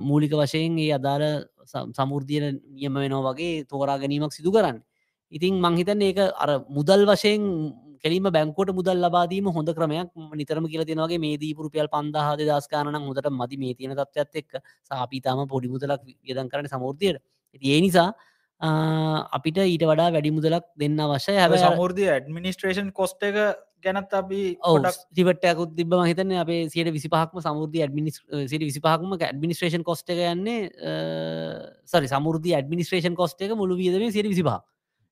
[0.00, 1.24] මූලික වශයෙන් ඒ අදාළ
[1.64, 4.78] සම්- සමෘද්ධියන නියම වෙනවා වගේ තෝරා ගැනීමක් සිදු කරන්න.
[5.32, 7.42] ඉතින් මංහිතන් ඒක අර මුදල් වශයෙන්
[8.04, 13.56] කෙලීම බැංකොට මුදල් ලබාදීම හොඳ ක්‍රමයක් නිතරම කියල තියෙනවගේ මේ දීපුරුපියල් පන්දාහද දස්කාරන හොඳට මති
[13.56, 17.22] මේ තියෙන තත්වත් එක් සාපිතාම පොඩි මුදලක් යදන් කරන සමෘතියට
[17.62, 18.08] ඒ නිසා
[19.32, 23.36] අපිට ඊට වඩා වැඩි මුදලක් දෙන්න අවශ්‍ය හැබ හැබ සමුෘධිය ඇඩමිනිස්ට්‍රේෂන් කොස්ට එක
[23.82, 30.70] ගැනත් අපි ටිවටයකුත් තිබ මහිතන අපේ සියට විසිපහක්ම සමුෘධ ඇඩමිනිස් සිට විසිපහක්ම ඇඩමිනිස්ට්‍රේෂන් කොස්ට යන්නේ
[31.86, 34.60] සරි සමුෘධ ඇඩමිනිස්ට්‍රේෂන් කොස්ට එක මුළු වියදම සිට විසිපා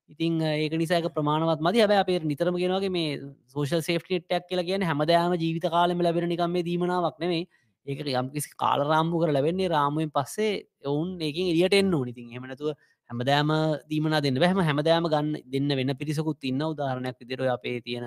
[0.09, 5.33] ඉතින් ඒක නිසාක ප්‍රමාණවත් මති හැබ අපේ නිතරම ගෙනවගේ මේ සෝෂල් සේෆ්ටක් කියලා කියන හැමදෑම
[5.35, 7.45] ජීවිත කාලම ලැබෙන නිකම් මේ දීමනාවක් නෙමේ
[7.87, 10.51] ඒක යම්කිසි කාලරාම්පු කර ලැබෙන්නේ රාමුවෙන් පස්සේ
[10.85, 12.73] ඔවුන් ඒකින් එලියට එන්න ඕනිතින් හෙමනතුව
[13.09, 13.51] හැමදෑම
[13.89, 18.05] දීමනා දෙන්න බැහම හැමදෑම ගන්න දෙන්න වෙන පිරිසකුත් ඉන්න උදාහරණයක් විදිර අපේ තියෙන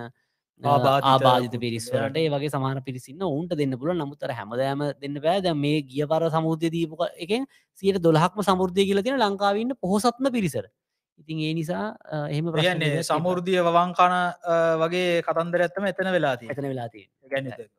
[0.62, 5.40] ආබාධිත පිරිස්වලට ඒ වගේ සමාන පිරිසින්න ඔවුන්ට දෙන්න පුල නමුත්තර හැමදෑම දෙන්න බෑ.
[5.40, 10.68] දැ මේ ගිය පර සමුෘද්ධය දීපක එකෙන් සියට දොළහක්ම සමුෘද්ධය කියල තියෙන ලංකාවන්න පොහොසත්ම පිරිසර
[11.18, 11.84] ඉතින් ඒ නිසා
[12.28, 13.02] එහෙම තියෙනවා.
[13.04, 14.14] සමුෘද්ධිය වවංකාන
[14.82, 16.70] වගේ කතන්දර ඇත්තම එතන වෙලාති එතන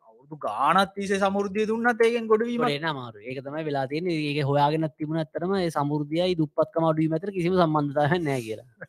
[0.09, 4.87] අවුදු ගානත් තිසේ සමුෘද්ධිය දුන්නත් ඒකෙන් ගොඩවීම එන මාරු ඒක තමයි වෙලා තියෙන ඒක හොයාගෙන
[4.91, 8.88] තිබුණ ඇතරම සමුෘද්ධියයි දුපත්කම අඩුවීම ඇතර කිසිම සම්බන්ධතාව නෑ කියලා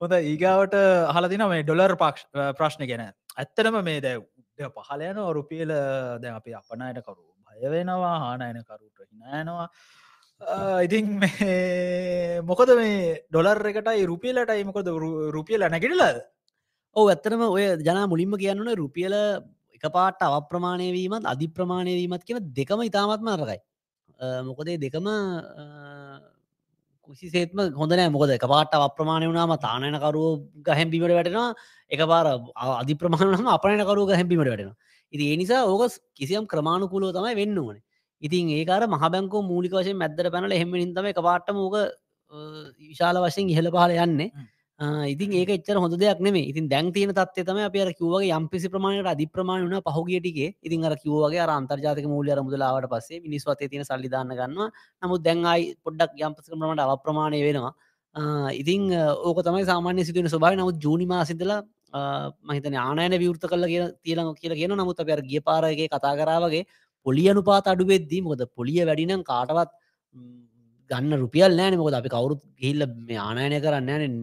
[0.00, 0.74] හොඳ ඒගාවට
[1.16, 3.12] හලදින මේ ඩොලර් පක්ෂ ප්‍රශ්න ගැන.
[3.36, 4.24] ඇත්තනම මේ දැව්
[4.80, 5.70] පහලයන රුපියල
[6.22, 7.22] දැ අපි අපනයට කරු.
[7.48, 9.66] භයවෙනවා හානයන කරුට හිනයනවා
[10.82, 16.18] ඉතින් මේ මොකද මේ ඩොලර් එකටයි රුපියලටයි මොකද රු- රුපියල නැගිටලද
[16.96, 19.14] ඔව ඇත්තරම ඔය ජනා මුලින්ම කියන්නන රුපියල
[19.76, 23.60] එක පාට අවප්‍රමාණය වීමත් අධි ප්‍රමාණය වීමත් කියන දෙකම ඉතාමත්ම අරකයි
[24.48, 25.06] මොකදේ දෙකම
[27.06, 30.26] කුසි සේත්ම හොඳනෑ මොකද එක පාට අප්‍රමාණය වුණාම තානයනකරුව
[30.68, 31.48] ගහැම්බීමට වැටෙනවා.
[31.90, 32.26] එක පාර
[32.80, 34.76] අධි ප්‍රමාණම අපනයනකරුව ගැහැම්බීමට වැටෙනවා.
[35.12, 37.76] ඉති ඒ නිසා ඕක කිසියම් ක්‍රමාණුකුලෝ තමයි වෙන්න ඕන.
[38.22, 41.76] ඉතින් ඒකාර මහබැංකෝ මූලික වශයෙන් මැද්දර පැනල එහෙමනින් තම එක පාට මෝක
[42.82, 44.30] විශාල වශයෙන් ඉහළ පහල යන්නේ.
[44.32, 44.46] ආ,
[44.80, 48.68] ඉතින් ඒක එච්චර හොඳ දෙයක් නෙමේ ඉතින් දැන් තියෙන තත්ය තම අප අර කිව්වගේ යම්පිසි
[48.68, 53.44] ප්‍රමාණයට අධි ප්‍රමාණ වුණ පහුගියටිගේ ඉතින් අර කිව්වගේ අර අන්තර්ජාතික මූල්‍ය අර මුදලාවට පස්සේ මිනිස්
[53.44, 54.68] වතේ තියෙන සල්ලි දාන්න ගන්නවා.
[55.02, 57.72] නමුත් දැන් ආයි පොඩ්ඩක් යම්පිසි ප්‍රමාණයට අවප්‍රමාණය වෙනවා.
[58.16, 60.56] ආ, ඉතින් අ, ඕක තමයි සාමාන්‍ය සිදුවෙන ස්වභාවය.
[60.56, 61.62] නමුත් ජූනි මාසිදලා
[62.44, 66.64] මහිතන ආනයන විවෘත කල්ල කිය තියල කියලා කියන නමුත් අප ගිය පාරගේ කතා කරාවගේ
[67.06, 69.70] පොලිය අනුපාත අඩුවෙද්දී මොකද පොලිය වැඩිනම් කාටවත්
[70.90, 71.78] ගන්න රුපියල් නෑන.
[71.78, 74.14] මොකද අපි කවුරුත් ගිල්ල මේ ආනයනය කරන්න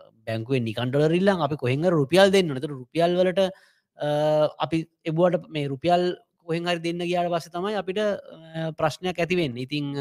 [0.00, 3.50] ෑන බැංකුවෙන් නිකන්ටලරිල්ලන් අපි කොහෙඟ රුපියල් දෙන්න නතර රුපියල් වලට
[4.58, 8.00] අපි එබුවට මේ රුපියල් කොහෙන් හරි දෙන්න ගයාට පස්ස තමයි අපිට
[8.76, 9.94] ප්‍රශ්නයක් ඇතිවෙන්න ඉතිං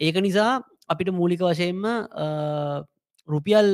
[0.00, 1.82] ඒක නිසා අපිට මූලික වශයෙන්ම
[3.28, 3.68] රුපියල්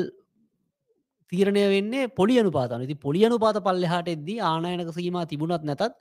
[1.32, 5.92] තීරණය වෙන්නේ පොලි අනුපාතන ති පොලි අනුපාත පල්ලෙහාට එද්දී ආනයනක සීම තිබුණත් නැතත්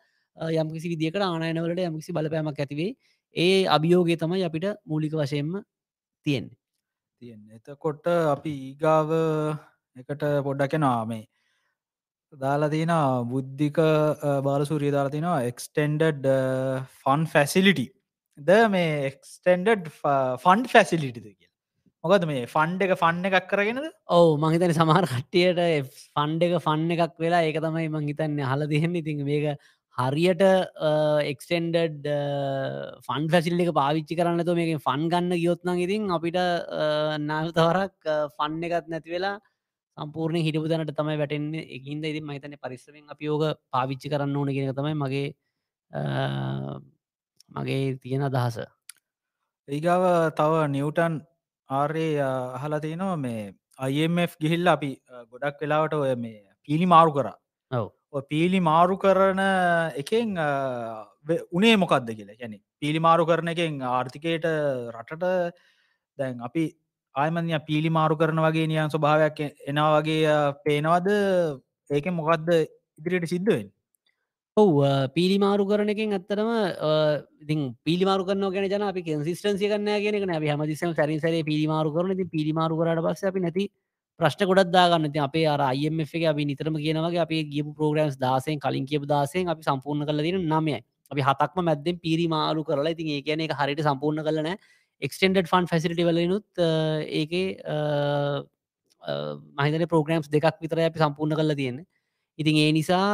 [0.55, 2.91] යම්කිසි විදිකට ආනයනවලට යම්කිසි බලපෑමක් ඇතිවේ
[3.35, 5.63] ඒ අභියෝගේ තමයි අපිට මූලික වශයෙන්ම
[6.25, 6.60] තියෙන්නේ.
[7.21, 9.11] තියෙන් එතකොට අපි ඊගාව
[9.95, 11.23] එකට පොඩ්ඩක් නාමේ
[12.33, 12.93] දාලා තින
[13.27, 13.77] බුද්ධික
[14.47, 16.25] බාලසූරිය දාලා තිනවා එක්ස්ටෙන්ඩඩ්
[16.99, 17.87] ෆන් ෆැසිලිටි
[18.37, 19.91] ද මේ එක්ස්ටෙන්ඩඩ්
[20.39, 21.49] ෆන්ඩ් ෆැසිලිටිද කිය
[22.03, 23.85] මොකද මේ ෆන්ඩ් එක ෆන්න එකක් කරගෙනද?
[24.09, 25.61] ඔවු මහිතන සමහර කට්ටියට
[26.15, 29.45] ෆන්ඩ එක ෆන්න එකක් වෙලා ඒක තමයි මං හිතන්න හල දෙහෙන්න ඉතින් මේක
[30.01, 30.41] හරියට
[31.31, 32.05] එක්ස්ටෙන්ඩඩ්
[33.05, 36.39] ෆන් ෆැසිල් එක පාවිච්චි කරන්න තු මේක ෆන් ගන්න ගියොත්නම් ඉතින් අපිට
[37.29, 37.95] නාවතවරක්
[38.37, 39.37] ෆන්න එකත් නැති වෙලා
[39.97, 41.67] සම්පූර්ණ හිටපු දැනට තමයි වැටෙන්නේ.
[41.77, 43.43] එකින්ද ඉතින් මහිතන පරිස්සමෙන් අපි යෝග
[43.73, 45.27] පාවිච්චි කරන්න ඕන කියෙන තමයි මගේ
[47.57, 48.57] මගේ තියෙන අදහස.
[49.67, 50.03] ඒගාව
[50.39, 51.13] තව නිවටන්
[51.69, 52.07] ආර්ය
[52.57, 53.41] අහලා තියනවා මේ
[53.79, 54.91] අයිF ගිහිල්ල අපි
[55.31, 56.39] ගොඩක් වෙලාවට ඔය මේ
[56.69, 57.27] පිලි මාරු කර.
[57.71, 57.87] ඔව
[58.29, 59.41] පීලි මාරු කරන
[59.95, 60.35] එකෙන්
[61.51, 64.47] උනේ මොකක්ද කියලා ගැන පිලි මාරු කරන එකෙන් ආර්ථිකයට
[64.91, 65.25] රටට
[66.19, 66.63] දැන් අපි
[67.15, 71.07] ආයමන්ය පීලි මාරු කරන වගේ නියන් ස්වභාවයක් එනා වගේ පේනවද?
[71.89, 72.49] ඒක මොකක්ද
[72.99, 73.69] ඉදිරියට සිද්ධුවෙන්
[74.57, 74.69] ඔව්
[75.15, 76.49] පිළිමාරු කරන එකින් ඇත්තරම
[77.41, 82.25] ඉතින් පිළිමාරු කරන ගැන ජන අපි සිස්ටන්සිය කන්න ගෙන අපි හමදිසම සැරිසර පිළිමාරු කරන ති
[82.27, 83.67] පිළිමාරු කරට පස්ස අපි නැති
[84.21, 85.11] ප්‍රශ්න ගොඩක් දාගන්න.
[85.13, 89.49] ති අපේ අර අයම එක අපි නිතරම කියනවගේ අපි ගියපු ප්‍රෝග්‍රම්ස් දාසයෙන් කලින් කියපු දාසයෙන්
[89.49, 90.77] අපි සම්පූර්ණ කල දින නමය
[91.11, 94.49] අපි හතක්ම මැද්දෙන් පිරිමාරු කරලා ඉතින් ඒ කියන එක හරිට සම්පූර්ණ කලන
[95.01, 96.65] එක්ස්ටෙන්ඩ ෆන් ෆැසිටි වලනුත්
[97.19, 97.33] ඒක
[99.57, 101.87] මහිතන ප්‍රෝග්‍රම්ස් දෙකක් විතර අපි සම්පූර්ණ කල තියෙන්නේ.
[102.39, 103.07] ඉතින් ඒ නිසා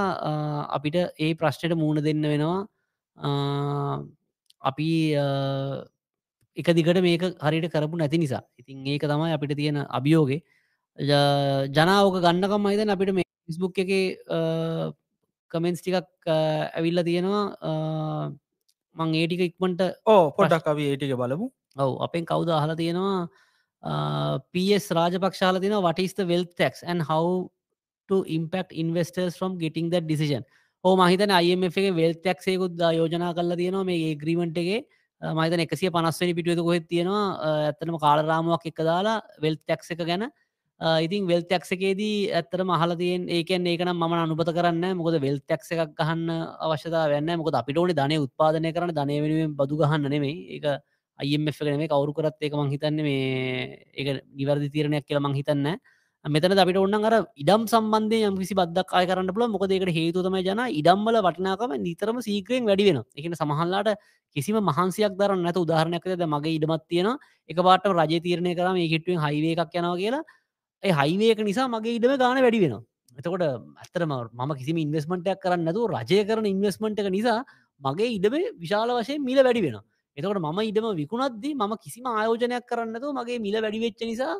[0.77, 2.59] අපිට ඒ ප්‍රශ්නයට මූුණ දෙන්න වෙනවා.
[4.61, 4.89] අපි
[6.57, 8.43] එක දිගට මේක හරිට කරපු නැති නිසා.
[8.59, 10.41] ඉතින් ඒක තමයි අපිට තියෙන අභියෝගේ
[10.97, 13.91] ජනාවක ගන්නකම් අයිතන අපිට මේ ෆිස්බුක් එක
[15.51, 18.33] කමෙන්ස් ටිකක් ඇවිල්ල තියෙනවා.
[18.95, 21.51] මං ඒටික ඉක්මට ඕ පොඩක් අවි ඒටික බලමු.
[21.77, 23.27] ඔවු අපෙන් කවුද අහල තියෙනවා?
[24.53, 27.49] පස් රාජපක්ෂාල තින වටිස්ත wealth tax and how
[28.25, 30.43] impact investors from getting that decision?
[30.83, 33.85] හෝ මහිතන IMF එක වෙල්තැක්සේකුත් යෝජනා කල්ල තියෙනවා.
[33.85, 34.81] මේ ග්‍රීමන්ටගේ
[35.21, 37.25] මහිතන එකසිය පනස්වනි පිටුවතු කොහෙත් තියෙනවා?
[37.69, 40.25] ඇත්තනම කාලරාමුවක් එක දාලා වෙල් තැක්ස එක ගැන
[40.82, 46.30] ඉතින් වෙල් තැක්සකේදී ඇත්තර මහලතියෙන් ඒකන් ඒකන ම අනුපත කරන්න මොකද වෙල් තැක්ස එකක් ගහන්න
[46.59, 50.65] අවශ්‍යතා වෙන්න මොකද අපිට ඕන ධනය උත්පාදනය කරන ධනය වෙනුවෙන් බදු ගහන්න නෙමේ ඒක
[51.19, 55.80] අයිF කනේ කවරු කරත් ඒක මං හිතන්න මේ ඒ නිවර්දි තීරණයක් කියලා මං හිතන්න
[56.25, 61.17] මෙතන අපිට ඔන්න අර ඉඩම් සම්බන්ධය යම්කිසි බද්දක් අය කරන්න පුල මොකදකට හේතුතම ජන ඉඩම්බල
[61.21, 63.97] වටනාකම නිතරම සීක්‍රයෙන් වැඩි වෙන එකන සමහල්ලාට
[64.36, 67.15] කිසිම මහන්සියක් දරන්න නැත උදාහරණයක්ද මගේ ඉඩමත් තියෙන
[67.49, 70.23] එක පාට රජ තීරණය කරම ඒ හිටුවෙන් හයිවේ එකක් යනවා කියලා.
[70.23, 70.46] ඒ
[70.84, 72.84] හයිවේක නිසා මගේ ඉඩම ගාන වැඩි වෙනවා.
[73.17, 77.39] එතකොට ඇත්තරම ම කිසි ඉන්වස්මටයක් කරන්න නැතු රජය කරන ඉන්වස්මට එක නිසා
[77.82, 79.78] මගේ ඉඩම විශාල වශයෙන් මිල වැඩි වෙන
[80.17, 84.36] එතකොට මම ඉඩම විකුණත්දී මම කිසිම ආයෝජනයක් කරන්නතු මගේ මිල වැඩිවෙච්ච නිසා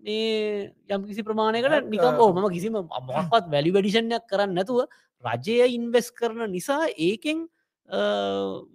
[0.00, 2.74] මේ යම්කිසි ප්‍රමාණයකට නිකම් මම කිසිම
[3.08, 4.86] මොහක්වත් වැලි වැඩිෂණයක් කරන්න නැතුව
[5.24, 7.46] රජය ඉන්වෙස් කරන නිසා ඒකෙන්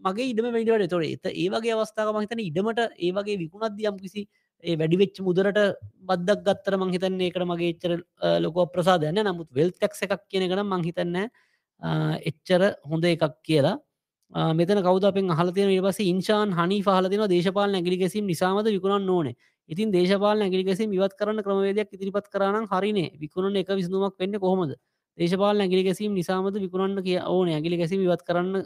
[0.03, 4.27] මගේ ඉඩම වැඩිවට තොට එත ඒ වගේ අවස්ථාව මහිතන ඉඩමට ඒ වගේ විකුණත් යම් කිසි
[4.63, 5.59] ඒ වැඩිවෙච්ච මුදරට
[6.01, 7.91] බද්දක් ගත්තර මංහිතන්නේ එකට මගේ එච්චර
[8.39, 11.17] ලොක ප්‍රසාදයන්න නමුත් වෙල් තැක්ස එකක් කියනකන මංහිතන්න
[12.23, 13.79] එච්චර හොඳ එකක් කියලා.
[14.53, 19.35] මෙතන කවදෙන් හලතින නිවස ඉංශාන් හනි පහලතින දේශපාල ඇගලි ගැසීම් නිසාමද විකුණන් ඕනේ.
[19.69, 24.75] ඉතින් දේශපාල ඇගිලිගෙසි ඉවත් කරන ක්‍රමවේදයක් ඉදිරිපත් කරන හරිනේ විකුණන එක විසඳුමක් වෙන්න කොහොමද?
[25.17, 27.49] දේශපාල ඇගිලි ගැසීම් නිසාමද විකුණන්න කිය ඕන?
[27.49, 28.65] ඇගිලි ගැසීම ඉවත් කරන්න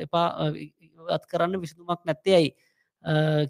[0.00, 2.54] එපා ඉවත් කරන්න විසඳුමක් නැත්තේයි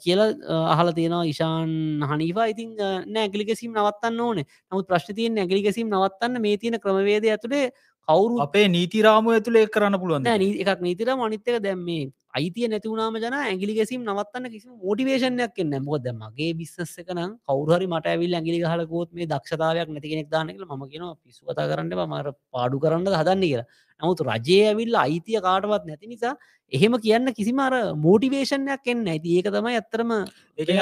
[0.03, 0.29] කියලා
[0.69, 1.71] අහල තියෙනවා ඉශාන්
[2.03, 2.75] හනිවා ඉතින්
[3.09, 4.43] නෑගලිගෙසීම් නවත්තන්න ඕන.
[4.73, 7.71] නමුත් ප්‍රශ්තියෙන් ඇගලිගෙසීම් නවත්තන්න මේ තියෙන ක්‍රමවේද ඇතුළේ
[8.09, 12.05] කවුරු අපේ නීතිරාම ඇතුළේ කරන්න පුළුවන් එකක් නීතිර මනිත්තක දැම්මේ
[12.35, 18.13] අයිතිය නැතිවුණාම ජන ඇගිලි ගැසීම් නවත්තන්න කිසි මෝටිවේශනයක් එන්න මොද මගේ බිස්සස එකනම් කවුරහරි මට
[18.13, 22.83] ඇවිල් ඇගිලි හලකෝත් මේ දක්ෂතාවයක් නැති කෙනෙක් දානක ම කියෙන පිස්සු කතා කරන්න මර පාඩු
[22.85, 23.67] කරන්න හදන්න කියලා.
[24.03, 26.35] නමුත් රජය ඇවිල්ල අයිතිය කාටවත් නැති නිසා
[26.73, 27.75] එහෙම කියන්න කිසිම අර
[28.05, 30.15] මෝටිවේෂණයක් එන්න ඇති ඒක තමයි ඇත්තරම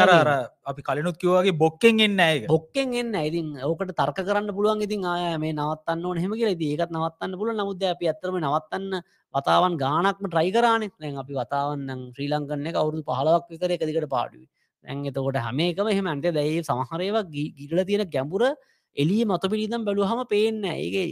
[0.04, 0.30] අර
[0.66, 4.86] අපි කලනුත් කිවගේ බොක්කෙන් එන්න බොක්කෙන් එන්න ඉතින් ඕකට තර්ක කරන්න පුළුවන්.
[4.86, 6.60] ඉතින් ආය මේ නවත්තන්න ඕන හෙම කියලා.
[6.66, 9.04] ඒකත් නවත්තන්න පුල නමුද අපි ඇත්තරම නවත්තන්න
[9.34, 14.42] වතාවන් ගානක්ම ට්‍රයිකරානෙ දැන් අපි වතාවන්න ශ්‍රී ලංකන්න එක අවුදු පහලවක් විතර එකදිකට පාඩුව.
[14.84, 18.42] දැන් එතකොට හැම එකම එහෙම ඇන්ට දැයි සමහරේවා ගිඩල තියෙන ගැඹුර
[18.96, 21.06] එලිය මත පිළිදම් බැලුහම පේන්න ඒගේ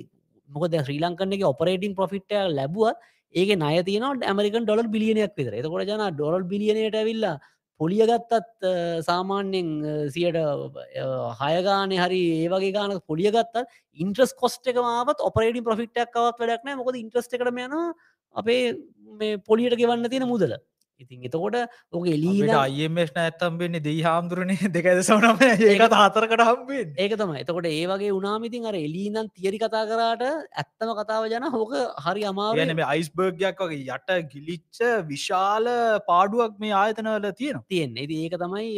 [0.48, 5.54] මොකද ශ්‍රී ලංකන්න එක ඔපරේටින් පොෆිට්ය ලැබුවත් ඒක නය තියන ඇමරිකන් ඩොල් බිලියනයක් විතර.
[5.54, 7.38] එතකොට ජන ඩොල් බිලියනයට ඇවිල්ලා
[7.80, 8.70] පොලිය ගත්තත්
[9.06, 9.68] සාමාන්‍යෙන්
[10.14, 10.36] සියට
[11.40, 13.64] හයගාන හරි ඒවගේ ගාන පොලිය ගත්තත්
[13.98, 17.76] ඉන්ට්‍රස් කොස්ට එක මාවත් ඔපරේටින් ප්‍රෆිට්ක් කවත් වැඩක්න මොකද ඉන්ට්‍රස්ට කරම යන
[18.34, 18.74] අපේ
[19.20, 20.56] මේ පොලියට ගෙවන්න තියෙන මුදල.
[21.00, 21.54] ඉතින් එතකොට
[21.92, 24.68] ඕක එලීට අයමේෂ්න ඇත්තම් වෙන්නේ දී හාමුදුරනේ.
[24.74, 30.24] දෙකද සවනම ඒකත් හතරකට හම්බෙන් ඒක තම එතකොට ඒවගේ උනාමිතින් අර එලීනන් තියරි කතා කරාට
[30.24, 31.72] ඇත්තම කතාව ජන හෝක
[32.06, 35.70] හරි අමාවන මේ අයිස්බර්ගයක් වගේ යට ගිලිච්ච විශාල
[36.10, 38.68] පාඩුවක් මේ ආයතනවල තියෙන තියෙන් ඇති ඒක තමයි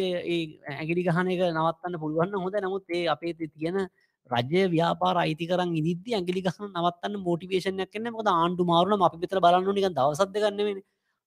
[0.77, 3.83] ඇගිලි ගහන එක නවත්තන්න පුළුවන්න හොඳ නමුත් ඒ අපේ තියෙන
[4.31, 9.41] රජය ව්‍යාපාර අයිති කරන් ඉදිද්දි ඇගිලි ගහන නවත්තන්න මෝටිවේෂනයක් කන්න මොද ආණ්ඩු මාරුණ අපි පිතර
[9.41, 10.83] බලන්න නික දවසද ගන්නවෙන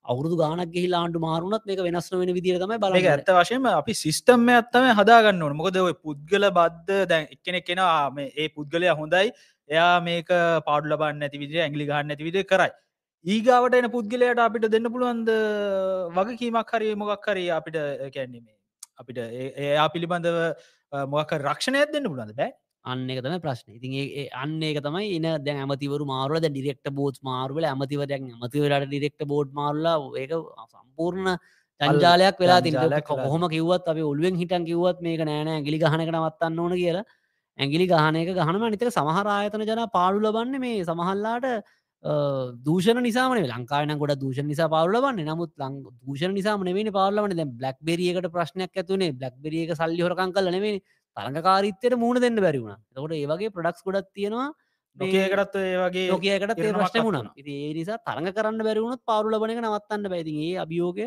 [0.06, 4.50] අවුරදු ගානක් ගහිලා ආණ්ඩු මාරුණත් මේක වෙනස් වෙන විදිර තමයි බල ඇත්ත වශයම අපි සිිස්ටම්ම
[4.56, 5.58] ඇත්තම හදාගන්න ඕන.
[5.62, 9.32] මොකද ඔය පුද්ගල බද්ධ දැන් එක්කෙනෙක් කෙනවා මේ ඒ පුද්ගලය හොඳයි.
[9.70, 10.34] එයා මේක
[10.68, 12.72] පාඩු ලබන්න ඇති විදිර ඇගලි ගන්න ඇති විදිර කරයි.
[13.26, 15.32] ඊගාවට එන පුද්ගලයට අපිට දෙන්න පුළුවන්ද
[16.18, 17.80] වගේ කීමක් හරි මොකක් හරි අපිට
[18.16, 18.56] කැන්නීමේ
[19.02, 19.18] අපිට
[19.68, 20.38] එයා පිළිබඳව
[21.16, 22.52] මොක රක්ෂණයක් දෙන්න පුළන්ද බෑ.
[22.86, 23.76] අන්න එක තම ප්‍රශ්න.
[23.78, 29.28] ඉතින් අන්න එක තමයි එන දැ ඇමතිවරු මාරුල ද ඩිරෙක්ට බෝඩ් මාරුවල ඇමතිවරයක් ඇමතිවරට ඩිරෙක්ට
[29.28, 30.34] බෝඩ් මාරුලා ඒක
[30.72, 31.32] සම්පූර්ණ
[31.82, 36.74] ජංජාලයක් වෙලා තිල කොහොම කිවත් අප ඔල්ුවෙන් හිටන් කිවත් මේක නෑන ඇගිලි ගහනක නවත්තන්න ඕන
[36.74, 37.06] කියලා.
[37.60, 41.50] ඇගිලි ගහනක ගහනම නිතක සමහර ආයතන ජන පාඩු ලබන්න මේ සමහල්ලාට
[42.64, 47.78] දූෂණ නිසාම ලංකාන ගොඩ දූෂණ නිසා පාලබන්න නමුත් ලං දූෂණ නිසා නෙවෙන පාලවන දැ බ්ලක්
[47.82, 50.52] බෙරියකට ප්‍රශ්නයක් ඇතුනේ බ්ලක් බෙරියක සල්ලි හොරකං කල
[51.18, 54.48] නෙවේ තරඟකාරිත්තයට මූුණ දෙන්න බැරිවුණ තකොට ඒවගේ ප්‍රඩක්ස් ගොඩක් තියෙනවා.
[54.98, 57.30] නොකයකටත් ඒ වගේ නොකයකට ඒ ප්‍රශ්න වුණ.
[57.38, 61.00] ඒ නිසා තරඟ කරන්න බැරිවුණත් පාරු ලබන එක නවත්තන්න බැතිගේ අභියෝග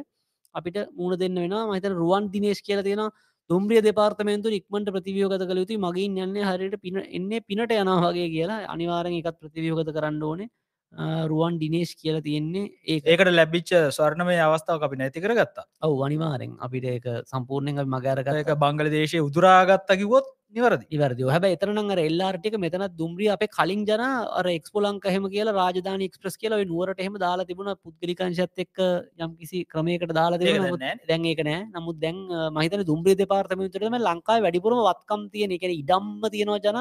[0.55, 3.11] අපිට මුණ දෙන්න වෙන මහිතන රුවන් දිනේශ් කියල තියෙන
[3.51, 9.19] දුම්රිය දෙපාර්තමේන්තු ඉක්මට ප්‍රතිවියෝගත කළ යුතු මගින් යන්නේ හරියට පින එන්නේ පිනට යනවාගේ කියලා අනිවාරෙන්
[9.21, 10.49] එකත් ප්‍රතිවියෝගත කරන්න ඕනේ
[10.93, 16.85] රුවන් ඩිනේශ් කියල තියෙන්නේ ඒකට ලැබිච්ච ස්වර්ණමය අවස්ථාව අපි නැති කර ගත්තා ඔව අනිවාරෙන් අපිට
[16.87, 20.87] ඒක සම්පූර්ණය මගරක එක බංගල දේශය උදුරාගත්ත කිවොත් නිවරදි.
[20.91, 24.03] ඉවරදි හැබ එතරනඟ එල්ලාර්ටික මෙතන දුම්රිය අප කලින් ජන
[24.39, 27.75] අර එක්ස්පොලංක හෙම කියලා රාජධාන එක්ස්ප්‍රස් කියලා නුවරට එහෙම දාලා තිබුණ.
[27.85, 28.81] පුද්ගලිකංශත් එක්
[29.19, 31.61] යම් කිසි ක්‍රමයකට දාලා දැන් ඒක නෑ.
[31.77, 32.17] නමුත් දැන්
[32.57, 35.53] මහිතන දුම්්‍රිය දෙපාර්තමතරම ලංකායි වැඩිපුරම වත්කම් තියෙන.
[35.53, 36.81] එක ඉඩම්ම තියෙනවා ජන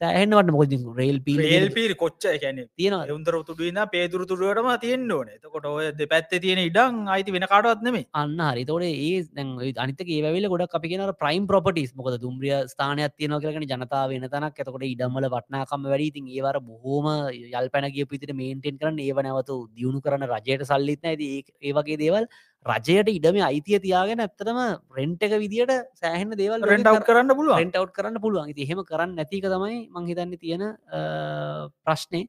[0.00, 5.28] සෑහෙන්වට මොකද රේල් පි රේල් පිරි කොච්ච ගැන තියෙන උන්දර තුඩුවන්න පේදුරු තුරුවටම තියෙන් ඕන.
[5.42, 8.64] තකොට ඔය පැත්තේ තියෙන ඉඩං අයිති වෙන කාටවත් නෙමේ අන්න හරි.
[8.64, 14.14] තෝට ඒ අනිතක ඒවෙල ගොඩක් අපි කියෙන ප්‍රයිම් ප්‍රපටිස් මොකද දුම්රිය ස්ථානයක් තියන කරන ජනතාව
[14.14, 14.58] වෙන තනක්.
[14.58, 17.06] එතකොට ඉඩම්මල වටනාකම වැඩීතින් ඒවර බොහෝම
[17.52, 21.30] යල් පැනගිය පිතිට මේන්ටෙන් කරන ඒව නැවතු දියුණු කරන රජයට සල්ලිත්න ඇති
[21.62, 22.26] ඒ වගේ දේවල්
[22.66, 24.58] රජයට ඉඩම අයිතිය තියාගෙන ඇත්තටම
[24.90, 28.54] රෙන්ට් එක විදිට සෑහන දේවල් රෙන්ට් අව් කරන්න පුළුව රෙන්ට් අව් කරන්න පුළුවන්.
[28.56, 30.62] එහෙම කරන්න නැතික තමයි මංහිතන්න තියෙන
[31.84, 32.22] ප්‍රශ්නය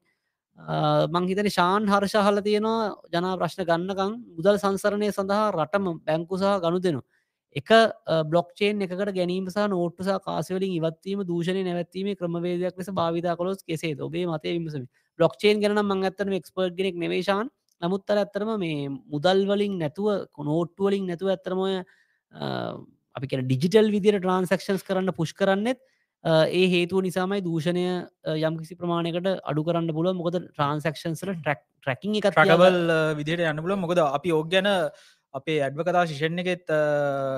[1.08, 7.02] මංහිතන ශාන් හර්ෂහල තියෙනවා ජනා ප්‍රශ්න ගන්නකං මුදල් සංසරණය සඳහා රටම බැංකුසහ ගනු දෙනු
[7.56, 7.70] එක
[8.28, 14.26] බ්ලොක්්චේන් එකට ගැනීම සහ නෝට්ටසා කාසවලින් ඉවත්වීම දූෂණය නැවත්වීම ක්‍රමවේදයක් ලෙස භාවිතා කොලොස් කෙසේ ඔබේ
[14.26, 14.84] මතය විමසම.
[15.18, 16.76] බ්ලොක්්චේන් ගන මං ඇත්තන එක්ස්පර්ට්
[17.80, 21.84] ගෙනෙක් නෙවේශාන් නමුත්තර ඇත්තරම මේ මුදල් වලින් නැතුව කොනෝට්ටුවලින් නැතුව ඇත්තරමය
[23.16, 25.78] අපි කියන ඩිජිටල් විදිර ට්‍රන්සක්ෂන්ස් කරන්න පුෂ් කරන්නෙත්
[26.24, 32.30] ඒ හේතුව නිසාමයි දූෂණය යම් කිසි ප්‍රමාණයකට අඩු කරන්න පුල මොකද ට්‍රන්සක්ෂන්සල ට්‍රක් ට්‍රකින් එක
[32.30, 34.66] ට්‍රකබල් විදියට යන්න පුල මොකද අපි ඕග්‍යන
[35.34, 36.64] අපේ ඇඩ්ව කතා ශිෂණ එකෙත්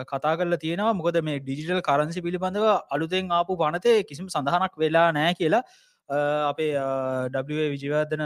[0.06, 0.94] කතා කරල තියෙනවා.
[0.94, 5.62] මොකද මේ ඩිජිටල් කරන්සි පිළිබඳව අලුතෙන් ආපු පනතේ කිසිම සඳහනක් වෙලා නෑ කියලා.
[6.08, 6.72] අපේ
[7.74, 8.24] විජවර්ධන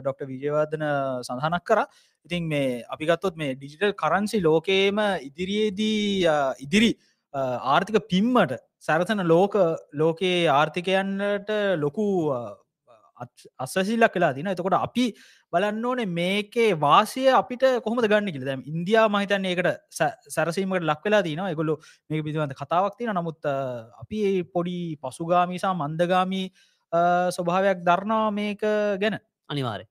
[0.00, 0.84] ඩොක්ට විජයවර්ධන
[1.22, 1.84] සඳහනක් කර.
[2.26, 6.24] ඉතින් මේ අපිගත්තොත් මේ ඩිජිටල් කරන්සි ලෝකේම ඉදිරියේදී
[6.60, 6.94] ඉදිරි
[7.34, 9.54] ආර්ථික පිම්මට සැරසන ලෝක
[9.92, 12.06] ලෝකයේ ආර්ථිකයන්නට ලොකු
[13.58, 15.06] අස්සසිල්ලක් කලා තින එතකොට අපි
[15.52, 19.68] බලන්න ඕනේ මේකේ වාසය අපිට කොහොම ගන්න කිල දැම් ඉන්දයා මහිතන් ඒකට
[20.30, 21.76] සැරසීමට ලක් වෙලා තින එකගොලු
[22.10, 23.50] මේ පිතිවන්ත කතාවක් තින නමුත්
[24.02, 24.20] අපි
[24.54, 26.46] පොඩි පසුගාමිසා මන්දගාමී
[27.36, 28.60] ස්වභාවයක් දරනවා මේක
[29.00, 29.18] ගැන.
[29.48, 29.86] අනිවාරය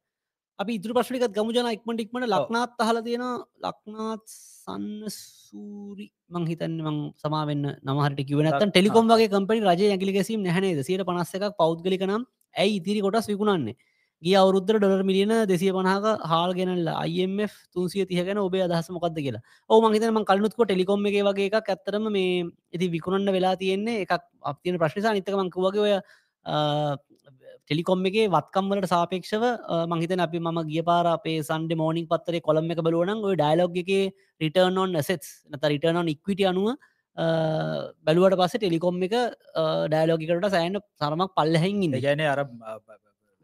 [0.60, 3.26] අපි ඉතුර ප්‍රශ්ිකත් ගමුජන ඉක්මට ඉක්මට ලක්නාත් අහල තියෙන
[3.66, 10.88] ලක්නාත් සන්න සූරි මංහිතන් මං සමාවෙන්න නමහට කිවනත් ටෙලිකොම් වගේ කම්පනි රජ ඇගලි ගැසීම නැහනේ
[10.88, 12.26] සියට පනස්ස එකක් පෞද්ගලික නම්.
[12.56, 13.78] ඇයි ඉතිරි කොටස් විකුණන්නේ?
[14.24, 19.44] ගිය අවුරුද්දර ඩොලර් මිලියන දෙසිය පනහක හාල් ගෙනල්ල IMF තුන්සිය තියගෙන ඔබේ අදහස මොකක්ද කියලා.
[19.70, 24.80] ඕ මහිතම කලනුත්ක ටෙලිකොම් එක වගේ එකක් ඇත්තරම මේ ඉති විකුණන්න වෙලා තියෙන්නේ එකක් අපතින
[24.82, 25.94] ප්‍රශ්නිසා නිතකමංක වගේ ඔය
[26.48, 29.44] ටෙලිකොම් එකේ වත්කම්වලට සාපේක්ෂව
[29.94, 33.92] මහිතන අපි ම ගිය පාර අපේ සන්ඩ මෝනිින් පත්තරේ කොළම් එක බලුවනන් ඔය ඩයිලොග් එක
[34.42, 36.78] රිටර්නොන් ඇසෙස් නත රිටර්නොන් ඉක්විට අනුව
[37.18, 39.16] බැලුවට පස්ස ටෙලිකොම් එක
[39.90, 42.00] ඩයිලෝගිකට සෑන සරමක් පල්ලහැන් ඉන්න.
[42.00, 42.42] ගැන අර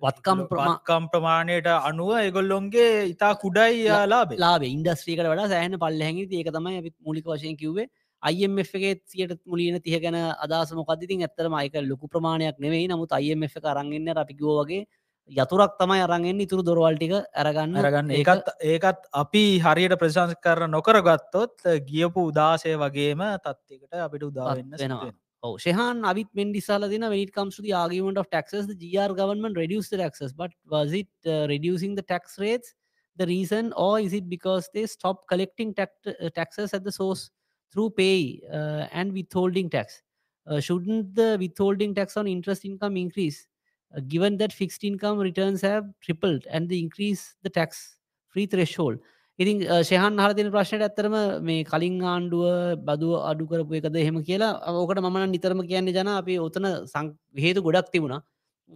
[0.02, 6.94] වත්කම් වත්කම් ප්‍රමාණයට අනුව එගොල්ලොන්ගේ ඉතා කුඩයි ලාබේ ලාබ ඉන්ඩස්ත්‍රීකට වඩා සෑහන පල්ලහැඟි ඒක තමයි
[7.08, 7.88] මුලික වශයෙන් කිව්වේ
[8.24, 12.88] එකේ සියට මුලියන තිය ගැන අදස මොකදතින් ඇත්තර මයික ලොකු ප්‍රමාණයක් නෙවෙයි.
[12.88, 14.86] නමුත් IMF එක අරන්ගන්න අපිකිවෝ වගේ
[15.30, 18.12] යතුරක් තමයි අරගෙන් ඉතුරු දොරවල්ටික ඇරගන්න අරගන්න.
[18.12, 25.12] ඒකත් ඒකත් අපි හරියට ප්‍රශංස කර නොකර ගත්තොත් ගියපු උදාසය වගේම තත්වකට අපිට උදාවෙන්න වෙනවා.
[25.46, 29.58] Oh, Shehan Abid Mendisaladina, when it comes to the argument of taxes, the GR government
[29.58, 32.74] reduced the taxes, but was it uh, reducing the tax rates
[33.18, 37.30] the reason, or is it because they stopped collecting tax, uh, taxes at the source
[37.74, 40.02] through pay uh, and withholding tax?
[40.48, 43.48] Uh, shouldn't the withholding tax on interest income increase,
[43.94, 47.98] uh, given that fixed income returns have tripled and they increase the tax
[48.36, 49.00] free threshold?
[49.40, 54.52] ඉතින් uh, ශයහන් හරතින ප්‍රශ්නයට ඇත්තරම මේ කලින් ආණ්ඩුව බදුව අඩු කරපු එකද එහෙම කියලා
[54.74, 58.22] ඕකට මන නිතරම කියන්නේ ජන අපි ඔතන සංහේතු ගොඩක් තිබුණා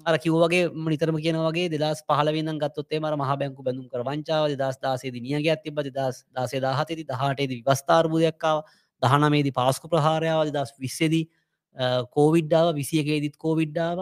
[0.06, 4.78] අර කිව්වගේ නිතරම කියන වගේ දෙදස් පහලවෙන්න ගත්තොත්තේ මර මහ බැංකු බැඳුම් කර වංචාව දස්
[4.80, 8.64] දාසේද නියගේ ඇතිබ දස් දාසේ දාහතේති දහටේද විවස්ථාර්බුදයක්කාව
[9.02, 11.26] දහනමේදී පාස්කු ප්‍රහාරයාව දස් විස්සෙදී
[12.10, 14.00] කෝවිඩ්ඩාව විසියකේදිත් කෝවිඩ්ඩාව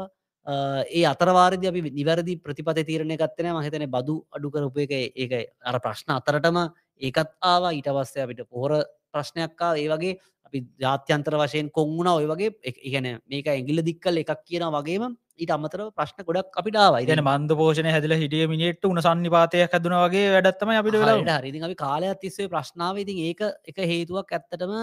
[0.47, 5.33] ඒ අතරවාරද අපි නිවැරදි ප්‍රතිපත තීරණය ගත්තන මහිතන බදු අඩු කරපු එක ඒක
[5.63, 6.57] අර ප්‍රශ්න අතරටම
[7.01, 7.71] ඒකත් ආවා.
[7.71, 8.71] ඊට පස්සේ අපිට පොහොර
[9.11, 10.15] ප්‍රශ්නයක්කා ඒ වගේ
[10.45, 12.51] අපි ජාත්‍යන්තර වශයෙන් කොංගුණ ඔය වගේ
[12.83, 17.89] ඉගැන මේක ඇගිල්ල දික්කල් එකක් කියන වගේම ඊට අමතර ප්‍රශ්න ගොඩක් අපිටාවයි ඉන මන්ද පෝෂණ
[17.91, 21.51] හැදල හිටිය මිනිට උන සන්නිපාතයක් හැදන වගේ වැඩත්තම අපිට වෙලා හරි.
[21.67, 24.73] අපි කාලයක් තිස්සේ ප්‍රශ්නාව ඉතින් ඒක එක හේතුවක් ඇත්තටම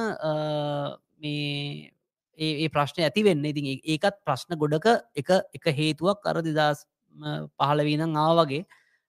[1.22, 1.90] මේ
[2.38, 3.44] ඒ ප්‍රශ්න ඇති වෙන්න.
[3.44, 4.86] ඉතින් ඒකත් ප්‍රශ්න ගොඩක
[5.16, 6.86] එක එක හේතුවක් අර දෙදස්
[7.58, 8.64] පහලවීනම් ආවගේ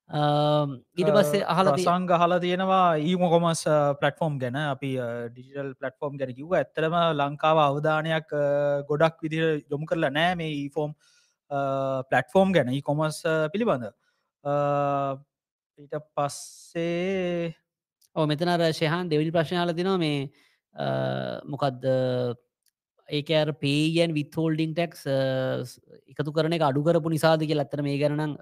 [0.10, 3.64] ඊට පස්සේ අහල සංග හලා තියෙනවා ඊම කොමස්
[4.02, 4.58] පලටෆෝම් ගැන.
[4.74, 4.92] අපි
[5.32, 8.30] ඩිජිටල් පලටෆෝම් ගැන කිව ඇත්තරම ලංකාව අවධානයක්
[8.90, 10.94] ගොඩක් විදිර යොමු කරලා නෑ මේ ඊෆෝම්
[12.12, 13.22] පලටෆෝම් ගැන කොමස්
[13.54, 13.92] පිළිබඳ.
[15.80, 17.54] ඊට පස්සේ
[18.16, 20.30] ඕ මෙතනර ශයහන් දෙවිනි ප්‍රශ්නයාල තිනවා මේ
[21.46, 21.86] මොකක්ද
[23.10, 25.08] ඒක අර පේයන් විත්හෝල්ඩිං ටෙක්ස්
[26.12, 28.38] එකතු කරන අඩු කරපු නිසාද කිය ඇත්තර මේ ගැන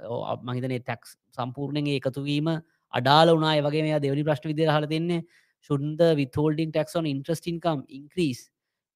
[0.50, 2.52] මහිතන ටැක්ස් සම්පූර්ණයෙන් එකතුවීම
[2.94, 5.24] අඩාල වනා වගේ මේ දෙවනි ප්‍රශ්ට විදිර හල දෙන්නේ
[5.62, 8.50] shouldn't the withholding tax on interest income increase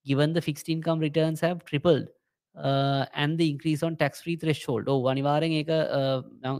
[0.05, 2.07] given the fixed income returns have tripled?
[2.56, 4.88] Uh, tax free threshold.
[4.88, 5.72] ඕ අනිවාරෙන් ඒක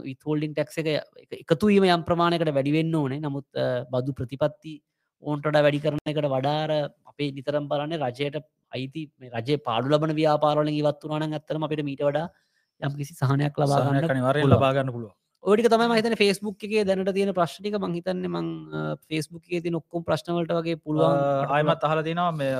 [0.04, 3.20] විත්හෝල්ඩිං ටක්ස එක එකතුවීම යම් ප්‍රමාණයකට වැඩිවෙන්න ඕනේ.
[3.20, 3.46] නමුත්
[3.90, 4.74] බදු ප්‍රතිපත්ති
[5.22, 6.70] ඕන්ටඩ වැඩි කරන එකට වඩාර
[7.06, 8.42] අපේ නිතරම් බලන්නේ රජයට
[8.72, 12.26] අයිති රජ පාඩු ලබන ව්‍යාපාරල ඉවත් වනාන ඇත්තම අපට මීට වඩා
[12.80, 15.12] යම් කිසි සහනයක් ලබාගන්න නිවර ලබාගන්න පුළුව
[15.44, 18.48] ඕටික තමයි මහිතන ෆෙස්බුක් එකේ දැනට තියෙන ප්‍රශ්ටික මහිතන්න මං
[19.08, 22.54] ෆෙස්බුක් එකේ ති නොක්කොම් ප්‍රශ්නවලට වගේ පුළුවන් අයමත් අහල තිනවා මේ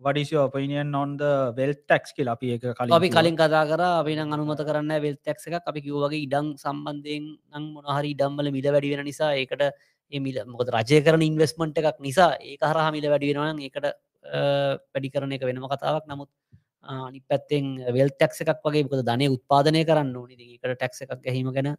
[0.00, 1.20] වඩිසිෝ ඔපිනියන් නොන්ද
[1.56, 5.48] වෙල් ටක්ස් කියල අපි එක කල අපි කලින් කතා කර අපින අනුමත කරන්න වෙල් ටක්ස
[5.48, 9.64] එක අපි කිව්වගේ ඉඩං සම්බන්ධයෙන් නම් මොනහරි ඉඩම්මල මිල වැඩි වෙන නිසා ඒකට
[10.12, 13.88] මිල මොකද රජය කරන ඉන්වස්මන්ට් එකක් නිසා ඒ හරහා මිල වැඩි වෙනවන ඒකට
[14.92, 16.04] වැඩි කරන එක වෙනම කතාවක්.
[16.06, 16.28] නමුත්
[16.94, 17.66] අනි පැත්තෙන්
[17.96, 20.34] වෙල් ටැක්ස එකක් වගේ මොකද ධනය උත්පාදනය කරන්න ඕනි.
[20.56, 21.70] එකට ටැක්ස එකක් ගැහීම ගැන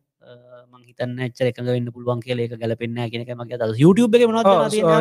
[0.73, 4.25] මංහිතන්න එච්චර එක වෙන්න පුළුවන් කියල එක ගැලපෙන්න්න කියෙනක මගේ YouTube එක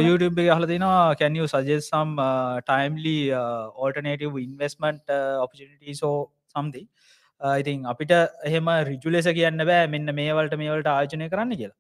[0.09, 2.15] YouTube එක හලදිනවා කැනිය සජෙසම්
[2.69, 6.15] timely alternative investment opportunity so
[6.55, 6.85] සම්දි
[7.61, 8.13] ඉතින් අපිට
[8.51, 11.77] එහෙම රිජුලෙස කියන්න බෑ මෙන්න මේවලට මේවලට ආයෝජනය කරන්න කියලා.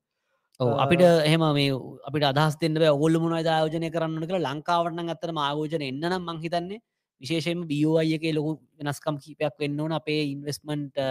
[0.85, 1.71] අපිට එහෙම මේ
[2.09, 6.81] අපිට අදහස් දෙන්න ඔල්ල මුණ ආයෝජනය කරන්න කළ ලංකාවටන අත්තර ආයෝජන එන්න නම් මංහිතන්නේ
[7.21, 9.93] විශේෂයෙන් බියෝඅය එක ලොකු වෙනස්කම් කීපයක් වෙන්න ඕන.
[9.93, 11.03] අපේ ඉන්වස්මන්ට්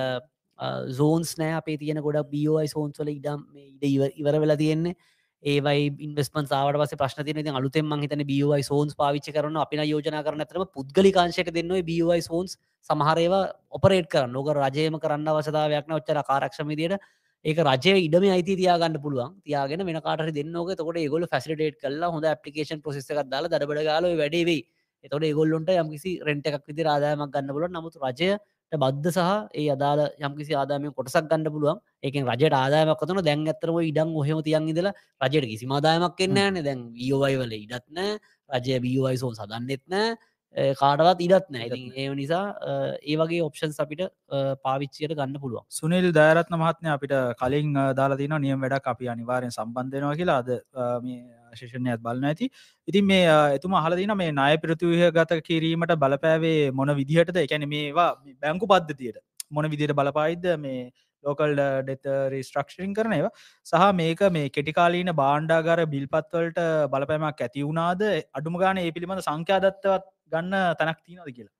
[0.91, 1.57] සෝන්ස් නෑ.
[1.61, 3.83] අපේ තියෙන ගොඩ බියෝයි සෝන්ස්වල ඉඩම් ඉඩ
[4.21, 4.95] ඉවර වෙලා තියෙන්නේ.
[5.43, 10.41] ඒවයි ඉන්වස්මන් සාවට පස ප්‍රශ්න තියන අලුතෙන් මහිතන බියෝයි සෝන්ස් පාවිච්ච කරන අපින යෝජනා කරන
[10.41, 12.57] ඇතරම පුද්ගලිකාංශක දෙන්නවා බියෝයි සෝන්ස්
[12.89, 14.31] සමහරේවා ඔපරේට් කරන්න.
[14.31, 16.97] නොක රජයම කරන්න අවසදාවයක්න ඔච්චර කාරක්ෂමදියට
[17.45, 19.35] ඒක රජය ඉඩම අයිති තියාගන්න පුළුවන්.
[19.45, 24.57] තියාගෙන වෙන කාට දෙන්නක තකොට ගොල ෆැසිටේට කල්ලා හොඳ පපිකේන් පොසෙක් දාලා දරබඩ ගල වැඩේ
[25.05, 28.41] එතොට ඒගොල්ලොන්ට යම්කිසි රෙන්ට එකක් විදි ආදායමක් ගන්න පුල නමුතු රජයට
[28.71, 29.21] බද්ධ සහ
[29.53, 31.81] ඒ අදාල යම්කිසි ආදාමය කොටසක් ගන්න පුළුවන්.
[32.03, 34.89] ඒකෙන් රජයට ආදායමක්කතන දැන් ඇතරම ඉඩම් ඔහෙම තියන් ඉදල
[35.25, 36.63] රජයට කිසි ආදායමක් එන්න න.
[36.67, 37.99] දැන් වියෝවයි වල ඉඩත්න
[38.49, 40.17] රජය බියෝවයි සෝන් සදන්නෙත්න
[40.81, 42.43] කාඩවත් ඉඩත් නෑ ඒ නිසා
[43.03, 44.03] ඒ වගේ ඔප්ෂන්ස් අපිට
[44.65, 45.65] පාවිච්චියට ගන්න පුළුවන්.
[45.69, 50.39] සුනිල් දෑරත්න මහත්නය අපිට කලින් දාලා තින නියම් වැඩක් අපි අනිවාරයෙන් සම්බන්ධයනවා කියලා.
[50.43, 50.49] අද
[51.03, 51.19] මේ
[51.59, 52.49] ශේෂණයත් බලන්න ඇති.
[52.87, 53.23] ඉතින් මේ
[53.57, 57.41] එතුම හලදින මේ නාය පිරතුවහ ගත කිරීමට බලපෑවේ මොන විදිහටද?
[57.45, 58.11] එකැන මේවා
[58.43, 59.19] බැංකු පද්ධතියට
[59.51, 60.47] මොන විදියට බලපායිද?
[60.65, 60.91] මේ
[61.23, 63.33] ලෝකල් ඩෙත රිස්ට්‍රක්ෂරින් කරන ඒවා.
[63.65, 66.59] සහ මේක මේ කෙටිකාලීන බාණ්ඩාගර බිල්පත්වලට
[66.93, 68.03] බලපෑමක් ඇති වුණාද?
[68.39, 71.53] අඩුම ගාන ඒ පිළිබඳ සංඛ්‍යාදත්තවත් ගන්න තැනක් තිීනද කියලා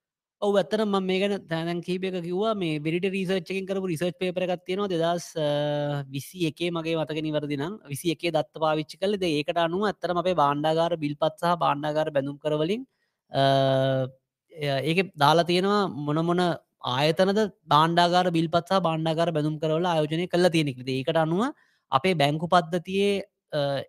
[0.46, 2.54] ඔව ඇත්තර ම මේකන තැනන් කීපක කිවවා.
[2.56, 5.28] මේ බිරිට රීසර්ච්චකින් කරපු රිසර්ච් පේපරගත් තියෙනවා දෙදස්
[6.10, 10.92] විසි එකේ මගේ මතක නිවරදිනම් විසි එකේ දත්ත පාවිච්චි කලද ඒකට අනුව ඇත්තරම අපේ බාණ්ඩාගාර
[10.98, 12.82] බිල්පත්සහ බාණ්ඩාගාර බැඳුම් කරවලින්
[14.84, 16.44] ඒක දාලා තියෙනවා මොනමොන
[16.96, 21.46] ආයතනද බාණ්ඩාගාර බිල්පත්සා බාණ්ඩාගාර බැඳුම් කරවල ආයෝජනය කළ තියෙනෙක්ද ඒකට අනුව
[21.92, 23.16] අපේ බැංකු පද්ධතියේ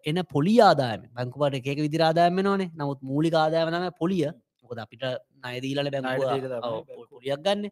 [0.05, 1.03] එන පොලි ආදායම.
[1.11, 4.27] බැංකුවට එකක විදිරාදායම නොනේ නමුත් මූලි ආදායමනම පොලිය.
[4.67, 5.05] මොකද අපිට
[5.45, 7.71] නයදීලට බැංකුව පොලියක් ගන්න.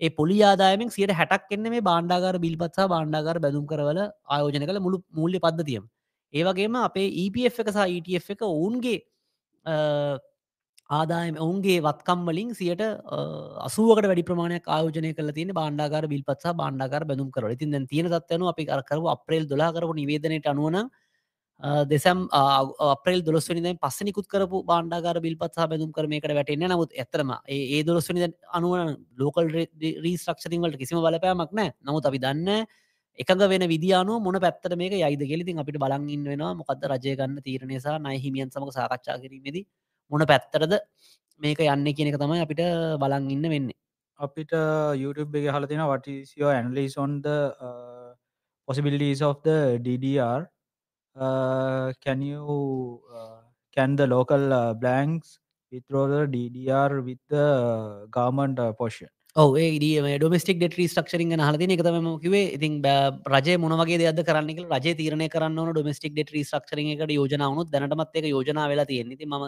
[0.00, 5.02] ඒ පොලි ආදායමෙන් සියට හැටක් එන්න මේ බාණ්ඩාගර බිල්පත්සා බාණ්ඩාගර බැඳුම් කරවල ආයෝජන කළ මුළු
[5.12, 5.84] මුල්ලි පද්ධතියම.
[6.34, 8.98] ඒවගේම අපේ EPF එක සහ ETF එක ඔවුන්ගේ
[10.90, 12.82] ආදායම ඔවුන්ගේ වත්කම් වලින් සියට
[13.68, 18.46] අසුවකට වැඩි ප්‍රමාණයක් ආයෝජනය කල තියෙන බාණ්ඩාකාර බිල්පත්සා බාණ්ඩාකාර බැඳුම් කර ඉතින් දැන් තියෙන තත්වයන
[18.52, 20.78] අපි කරකරු අප්‍රේල් දොලා කරපු නිවේදනයට අනුවන
[21.60, 28.96] දෙසම් අප්‍රේල් දොස්වනි පස්සනිකුත් කරපු බාණ්ඩාකාර බිල්පත්සා බැඳුම් කරමයකට වැටෙන්න නමුත් ඇතරම ඒ දොස්වනි අනුවන
[29.18, 29.48] ලෝකල්
[30.02, 32.66] රීස්ට්‍රක්ෂරින් වලට කිසිම බලපෑමක් නෑ නමුත් අපි දන්න
[33.18, 38.52] එකඟ වෙන විදියානු මොන පැත්තට මේක යයිද ගෙලිතින් අපිට බලංඉන්න වෙනවා මොකද රජයගන්න තීරණයසා නයිහිමියන්
[38.52, 39.64] සමක සාකච්ඡා කිරීමේදී
[40.10, 40.76] මොන පැත්තරද
[41.40, 42.62] මේක යන්න කියන එක තමයි අපිට
[43.00, 43.78] බලන් ඉන්න වෙන්නේ.
[44.20, 44.52] අපිට
[44.96, 47.24] YouTube එක හල තින වටසිෝ ඇන්ලිස් ඔන්ද
[48.68, 50.55] possibilities of the DDR uh,
[51.16, 53.40] Uh, can you uh,
[53.74, 55.38] can the local uh, blanks
[55.72, 59.08] withdraw the DDR with the government uh, portion?
[59.36, 59.64] ඔේ
[60.20, 62.74] ඩොමස්ටික් ඩෙට රිස්ටක්ෂරින් හලතින එකතම කිවේ ඉතින්
[63.32, 68.66] රජ මොනවගේ දෙද කරන්න රජ තීරණ කරන්න ඩොමස්ටික් ඩෙට රිස්ටක්ෂරින් එකට යෝජනාවනුත් දැනටමත් එක යෝජනා
[68.72, 69.28] වෙලා තියෙන්නේ.
[69.32, 69.46] ම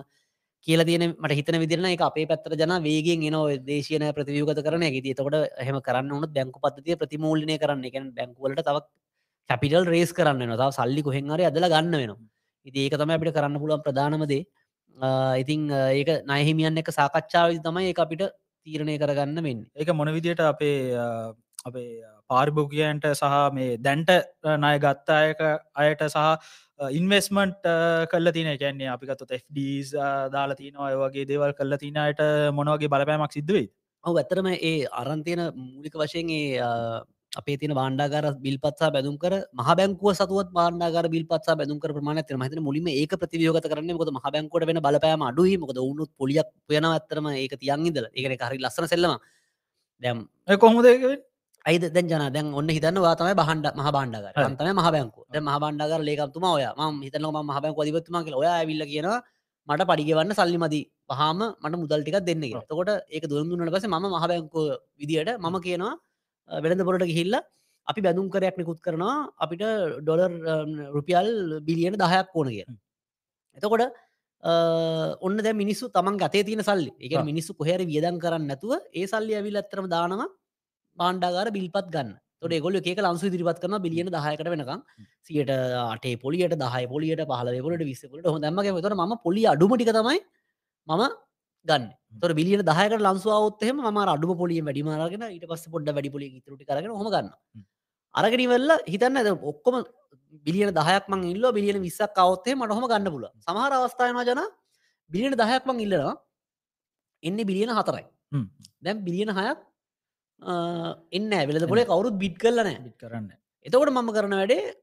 [0.67, 3.37] කියල තියන මට හිතන විදිරන එක අපේ පැත්තර ජන වේගෙන් එන
[3.71, 7.85] දේශයන ප්‍රතිවියගත කරන ති තකොට හම කරන්න වනත් බැංකු පත්තිය ප්‍රතිමූලනය කරන්න.
[7.89, 8.87] එක බැංකුවලට තවක්
[9.51, 12.19] කැපිටල් රේස් කරන්න නොතාව සල්ලි කොහෙන්හර ඇදල ගන්න වෙනවා.
[12.67, 14.43] ඉති ඒක තම අපිට කරන්න පුළුවන් ප්‍රධානමදේ
[15.37, 18.25] ඉතිං ඒක නයහිමියන්න එක සාකච්ඡාව තමයි ඒ අපිට
[18.67, 20.79] තීරණය කරගන්න මෙන්න ඒක මොන විදියට අපේ
[21.65, 21.91] අපේ
[22.31, 24.11] පාරිභෝගියන්ට සහ මේ දැන්ට
[24.57, 25.41] ණය ගත්තායක
[25.77, 27.69] අයට සහ ඉන්වස්මන්ට්
[28.11, 29.93] කල්ල තින කැන්නේ අපිකත් FDස්
[30.35, 33.69] දාලා තින ඔයවගේ දේවල් කල්ල තිනයට මොනවගේ බලපෑමක් සිද්ධවේ
[34.05, 36.35] ඔව ඇතරම ඒ අරන්තියන මූලික වශයෙන්
[37.33, 42.33] අපේ තින බාණ්ඩාගර බිල්පත්සා බැදුම් කර මහ බැංකුව සතුවත් බාණ්ඩාගර බිල්පත්සා බැදුම් කර ප්‍රමාණ ත
[42.35, 45.57] මහිත මුලිම ඒක ප්‍රතිවියෝගත කරන්න මොද මහ බැංකොට වෙන බලපෑම අඩුයි.
[45.59, 49.13] මොකද උනුත් පොලියක් යන ඇතරම ඒක තියන්ගිදල ඒකන හරි ලස්සන සෙල්ලම
[50.03, 50.19] දැම්
[50.59, 50.87] කොහොමද
[51.65, 55.57] අයිද දැන් ජන දැන් ඔන්න හිතන්නවා තමයි බහන්ඩ මහ බාණ්ඩගර තම මහ බැංකු ද මහ
[55.63, 56.65] බාණ්ඩගර ලේකතුම ඔය.
[56.89, 59.19] ම හිතනම මහ බැංකු අධිපත්තුම කියල ඔය ඇවිල්ල කියනවා
[59.69, 64.61] මට පඩිගවන්න සල්ලි මදී පහම මට මුදල්ටික දෙන්න තකොට ඒක දුරදුන්නට පස ම මහ බැංකු
[65.01, 65.95] විදියට මම කියනවා
[66.65, 67.37] වෙළඳ පොරට ගිහිල්ල
[67.87, 69.17] අපි බැඳුම් කරයක් නිකුත් කරනවා.
[69.45, 69.65] අපිට
[70.03, 70.33] ඩොලර්
[70.97, 71.29] රුපියල්
[71.69, 72.65] බිලියන දහයක් ඕන කිය
[73.59, 73.83] එතකොට
[75.27, 76.93] ඔන්න දැ මිනිස්සු තමන් ගතේ තියන සල්ලි.
[77.01, 80.29] එක මිනිස්සු කොහැර වියදන් කරන්න නැතුව ඒ සල්ලි ඇවිල් ඇතරම දානවා
[80.99, 82.11] බාණ්ඩාගර බිල්පත් ගන්න.
[82.41, 84.83] තොට ගොල එක ලන්සු දිරිපත් කරන බිලියන දහයකට වෙනකම්.
[85.27, 90.21] සියට අටේ පොලියට දහය පොලියට පහලකොට විස්සකොට හො දැමගේ තොර ම පොලි අඩුමටික තමයි
[90.89, 91.03] මම
[91.67, 91.85] ගන්න.
[92.21, 96.91] තොර බිලියන දහයකට ලන්සුවත්හෙම ම අඩු පොලිය වැඩිමාරගෙන ඊට පස්ස පොඩ්ඩ වැඩි පොලි තුරටි කරන
[96.93, 97.09] හොම.
[97.15, 97.29] ගන්න
[98.15, 99.77] අරගෙනවෙල්ල හිතන්න ඇද ඔක්කොම
[100.47, 104.43] බිලියන දහයක් මං ඉල්ල බිලියන විස්සක් කවත්තේ මට හොම ගන්න පුල සමහර අවස්ථායන ජන
[105.11, 106.15] බිලියන දහයක් මං ඉල්ලනවා.
[107.23, 108.07] එන්න බිලියන හතරයි.
[108.85, 109.59] දැම් බිලියන හයක්
[111.13, 112.69] එන්න ඇවිලද පොලේ කවරුත් බිට් කරලන
[113.01, 113.31] කරන්න
[113.67, 114.75] එතකොට මම කරන වැඩේ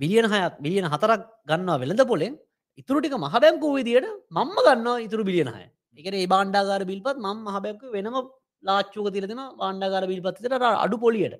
[0.00, 2.34] බිලියන හයක් බිලියන හතරක් ගන්නවා වෙළඳ පොලෙන්
[2.78, 5.64] ඉතුරටික මහබැංකූ විදියට මම්ම ගන්නවා ඉතුරු බිලියනහය
[5.98, 8.16] එක ඒ බාණ්ඩාගාර බිල්පත් ම මහබැංක වෙනම
[8.64, 11.34] ලාච්චුක තිරෙන බාණ්ඩාගාර බිල්පත්තට අඩු පොලියට.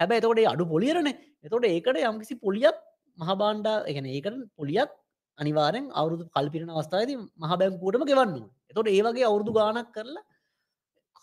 [0.00, 1.08] හැබැ එතකොට අඩු පොලියරන.
[1.46, 2.76] එතොට ඒකට යම්කිසි පොලියක්
[3.18, 4.90] මහබාණ්ඩා එකන ඒකට පොලියක්
[5.38, 7.10] අනිවාරෙන් අවුදු කල්පිරන අවස්ථාවද
[7.42, 8.36] මහබැංකූටම ගෙවන්න
[8.70, 10.24] එතොට ඒවගේ අවුරදු ගානක් කරලා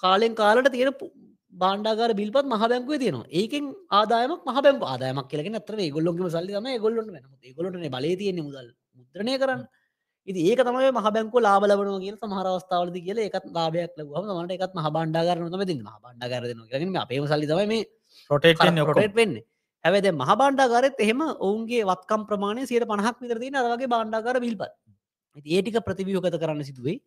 [0.03, 0.93] කාලෙන් කාලට තියෙන
[1.53, 3.29] බාණ්ඩාගර බිල්පත් මහ බැංකුව තියෙනවා.
[3.31, 7.23] ඒකෙන් ආදායමක් මහ බැංක ආදායමක් කියලගෙන අතර ගොල්ලොන්ගම සල්ලි තම ගොල්ලොන්න වෙන
[7.57, 8.67] ගොලට බල තියෙන මුදල්.
[8.97, 9.61] මුද්‍රණය කරන්න.
[10.27, 14.89] ඉති ඒක තමයි මහ බැංකු ලාබලබන කිය සමහරවස්ථාවලද කියල එකත් ලාබයක් ලගම මට එකත් මහ
[14.95, 17.85] බණ්ඩාගරන ම ති බණ්ඩාගරන කරන අපේම සල්ලි තම මේ
[18.29, 19.37] රොටේට වෙන්න
[19.83, 24.75] හැවද මහ බණ්ඩාගරත් එහෙම ඔවුන්ගේ වත්කම් ප්‍රමාණය සියට පණහක් විතරතින අරගේ බණ්ඩාගර බිල්පත්
[25.47, 26.99] ඒටික ප්‍රතිවියෝගත කරන්න සිදුවේ.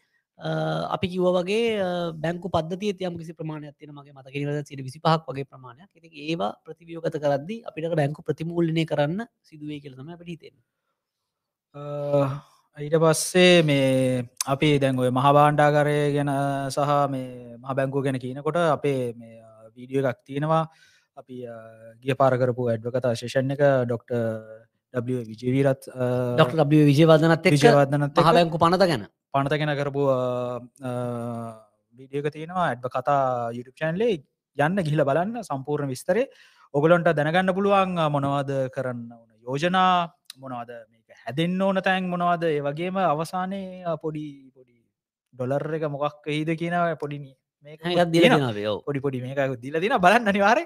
[0.89, 1.63] අපි කිව වගේ
[2.17, 5.89] බැංකු පද්ධතිය යම් කිසි ප්‍රමාණයක් තියෙන මගේ මතකිරද සිට විසි පහක් වගේ ප්‍රමාණයක්.
[6.25, 10.57] ඒවා ප්‍රතිවියෝගත කරද්දි අපිට බැංකු ප්‍රතිමූල්ලනය කරන්න සිදුවේ කියලතම අපිට හිතෙන
[11.75, 16.31] ඊට පස්සේ මේ අපි දැන් ඔය මහබාණ්ඩාකරය ගැන
[16.75, 19.39] සහ මේ මහ බැංකු ගැන කියනකොට අපේ මේ
[19.77, 20.67] වීඩියෝ එකක් තියෙනවා.
[21.17, 21.47] අපි
[22.03, 24.11] ගිය පාරකරපු ඇඩ්වකතා ශේෂණ එක ඩොක්ට
[25.07, 25.87] විජවීරත්
[26.37, 29.07] ඩොක් විජයවදනත් විජයවදනත් මහබැංකු පනත ගැන.
[29.35, 30.03] පනත ගැන කරපු
[31.99, 32.67] වීඩියක තියෙනවා.
[32.71, 34.23] ඇඩ්බ කතා YouTube චැන්ලේ
[34.59, 36.27] යන්න ගිහිල බලන්න සම්පූර්ණ විස්තරේ.
[36.75, 40.11] ඔගලොන්ට දැනගන්න පුළුවන් මොනවද කරන්න ඕන යෝජනා
[40.43, 42.45] මොනවද මේක හැදෙන්න්න ඕන තැන් මොනවද?
[42.47, 43.61] ඒ වගේම අවසානය
[44.03, 44.77] පොඩි පොඩි
[45.35, 47.33] ඩොලර් එක මොකක් එහිද කියනව පොඩිනි
[47.67, 47.77] මේ
[48.87, 50.65] පොඩි පොඩි මේක දිල දින බලන්න අනිවාරය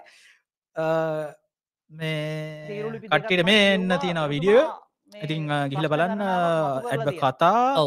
[1.91, 4.65] මේ කට්ටිට මේ එන්න තියෙන විඩියෝ
[5.13, 7.83] ඉතින් ගිහිල බලන්න ඇඩ්බ කතා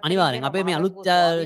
[0.00, 1.00] අනිවාරෙන් අපේ මේ අලුත්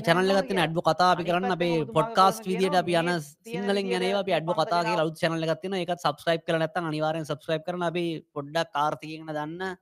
[0.05, 3.09] චැනල්ලගත්න ඇඩ්බ කතා අපි කරන්න අපේ පොඩ්කාස්ට විදිට අපි යන
[3.45, 8.05] සිංහලෙන් ගැන අපි ඇඩ්බ කතාගේ ලුත් චැනල්ලගත්තින එක සබස්ක්‍රයිප් කරන ඇත්ත අනිවාරෙන් සබස්ක්‍රයිප් කරන අපි
[8.31, 9.75] පොඩ්ඩක් කාර්තිකන දන්න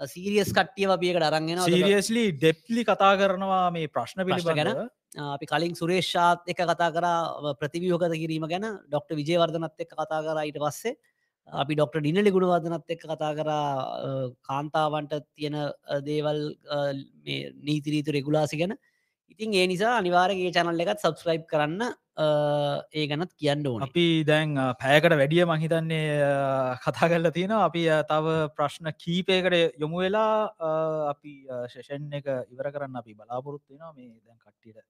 [0.00, 4.88] සීරියස් කට්ටිය අපියකට අරගෙන සීරියස්ලි ඩෙප්ලි කතා කරනවා මේ ප්‍රශ්න පිළිබ ගැන.
[5.34, 7.06] අපි කලින් සුරේෂාත් එක කතා කර
[7.60, 8.66] ප්‍රතිවියෝගත කිරීම ගැන.
[8.88, 10.96] ඩොක්ට විජයවර්ධනත් එක් කතා කර ඊට පස්සේ.
[11.48, 15.58] අපි ඩොක්ට ඩිනලි ගුණවාදනත් එක්ක කතා කරා කාන්තාවන්ට තියෙන
[16.06, 16.40] දේවල්
[17.62, 18.76] නීතිරීතු රෙගුලාසි ගැන.
[19.30, 23.82] ඉතින් ඒ නිසා අනිවාරගේ චැනල් එකත් සබස්ක්‍රයිබ් කරන්න ඒ ගැනත් කියන්න ඕන.
[23.82, 26.20] අපි දැන් පෑකට වැඩිය මහිතන්නේ
[26.78, 30.52] කතා කල්ල තියෙන අපි තව ප්‍රශ්න කීපයකට යොමු වෙලා
[31.08, 34.84] අපි ශෂන් එක ඉවර කරන්න අපි බලාපොරොත්තිනවා මේ දැන් කට්ටියට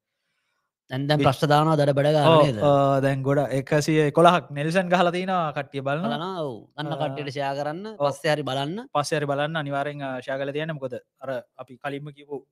[0.91, 2.59] ඇන්දැ ප්‍රශ්දාන දඩ බඩ
[3.05, 8.89] දැන් ගොඩ එකසිය කොළහක් නෙල්සන් ගහලතින කට්ටිය බලන්න අන්න කට්ටට ෂයා කරන්න පස්සේ හරි බලන්න.
[8.91, 12.43] පස්සරි බලන්න අනිවාරෙන් ශාගල තියන මොකද අර අපි කලින්ම කිවූ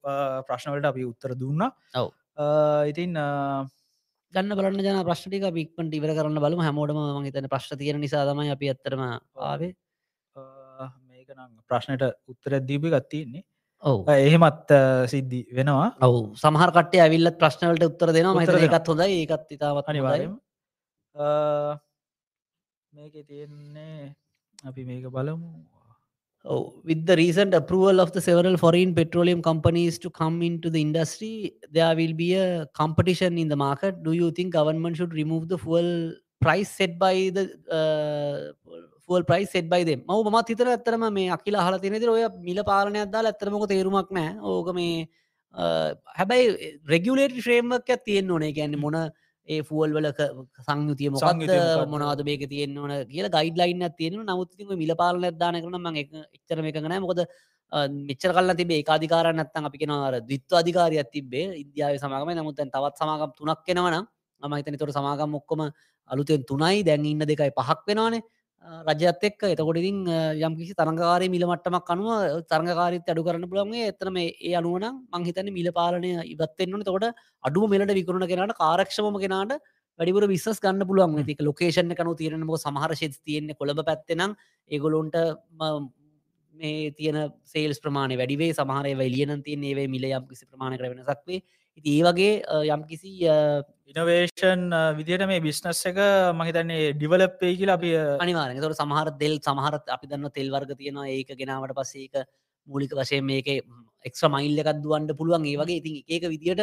[0.47, 1.67] ප්‍රශ්නවලට අපි උත්තර දුන්න.
[1.97, 2.09] ඔව.
[2.87, 3.19] ඉතින්
[4.35, 6.61] ගන්න බලන්න ජන ප්‍රශ්ටික පික්පට ඉවර කරන්න බලම.
[6.67, 9.73] හැමෝටම මහිතන ප්‍රශ්ට තියෙන නිසා තමයි අපි ඇත්තරම ආවේ.
[11.11, 13.43] මේකනම් ප්‍රශ්නයට උත්තර දීපි ගත්තියන්නේ
[13.83, 14.09] ඔව.
[14.13, 14.71] එහෙමත්
[15.13, 15.89] සිද්ධි වෙනවා.
[16.07, 16.17] ඔව.
[16.43, 18.35] සමහරකට ඇවිල්ලත් ප්‍රශ්නවලට උත්තර දෙනවා.
[18.39, 19.21] මත එකත් හොඳයි.
[19.25, 20.33] ඒකත් ඉතාවත් අනිවාරයම
[22.93, 24.15] මේක තියෙන්නේ
[24.69, 25.51] අපි මේක බලමු
[26.45, 30.81] Oh, with the recent approval of the several foreign petroleum companies to come into the
[30.81, 34.03] industry, there will be a competition in the market.
[34.03, 38.53] Do you think government should remove the fuel price set by the uh,
[39.07, 43.11] full price set by the මව මත් හිතර ඇත්තරම මේ අකිල හල තිනෙද ඔය මිල පාලනයක්
[43.15, 45.09] දාල ඇත්තරමක තේරුමක් නෑ ඕක මේ
[45.55, 48.53] uh, හැබැයි රෙගුලේට ශ්‍රේම්මක් තියෙන් ඕනේ.
[48.59, 48.97] ගැන්න මොන
[49.53, 50.09] ඒ ෆුවල් වල
[50.67, 51.53] සංයුතිය මොකක්ද
[51.93, 56.79] මොනවද මේක තියෙන් ඕන කියලා ගයිඩ්ලයින්න තියෙන නමුත්තිම මිල පාලන දාන කරන ම එච්චර මේක
[56.85, 57.01] නෑ.
[57.07, 57.21] මොකද
[58.09, 62.35] මෙච්චර කල්ල තිබේ ඒකාධිකාරන්න ඇත්තන් අපි කෙනවර දිත්ව අධිකාරයක් තිබේ ඉන්දියාව සමාගම.
[62.41, 63.97] නමුත්තැන් තවත් සමාගම් තුනක් කෙනවන
[64.43, 65.63] මහිතන තොට සමාගම් ඔක්කොම
[66.11, 66.85] අලුතෙන් තුනයි.
[66.89, 68.23] දැන් ඉන්න දෙකයි පහක් වෙනවානේ
[68.65, 69.43] රජත් එක්ක.
[69.45, 70.07] එතකොට ඉතින්
[70.39, 76.11] යම් කිසි තරංගකාරය මිලමට්ටමක් අනුව තරංගකාරිත් අඩු කරන්න පුළන්ගේ එතනම ඒ අනුවන මංහිතන මිල පාලනය
[76.27, 79.57] ඉවත්වෙන්න්න තකොට අඩු මෙලට විකරුණ කෙනට කාරක්ෂම කෙනට
[79.99, 81.25] වැඩිපුර විස්සස් ගන්න පුළුවන්.
[81.25, 84.37] තික ලොකේෂන කනු තියරනම සමහර ශෙත් තියෙන්නේ කොළඹ පැත්තෙනම්
[84.71, 85.17] ඒගොලොන්ට
[86.55, 91.41] මේ තියන සේල්ස් ප්‍රමාණය වැඩිවේ සමහරය වැලියන තියන ඒවේ මිල යම් කිසි ප්‍රමාණ කර වෙනසක්වේ
[91.79, 92.33] ඉති ඒ වගේ
[92.69, 93.13] යම් කිසි
[93.91, 94.63] ඉනවේෂන්
[94.99, 95.97] විදිට මේ බිස්නස් එක
[96.41, 97.91] මහිතන්නේ ඩිවලප්පේ කියලා අපි
[98.25, 101.07] අනිවාරෙන් තොට සමහර දෙල් සමහරත් අපි දන්න තෙල් වර්ග තියෙනවා.
[101.09, 102.15] ඒක ගෙනාවට පස්සේක
[102.69, 103.49] මූලික වශයෙන් මේක
[104.09, 105.47] එක්්‍ර මයිල්ල එකක් දුවන්ට පුළුවන්.
[105.53, 106.63] ඒ වගේ ඉතින් ඒක විදිට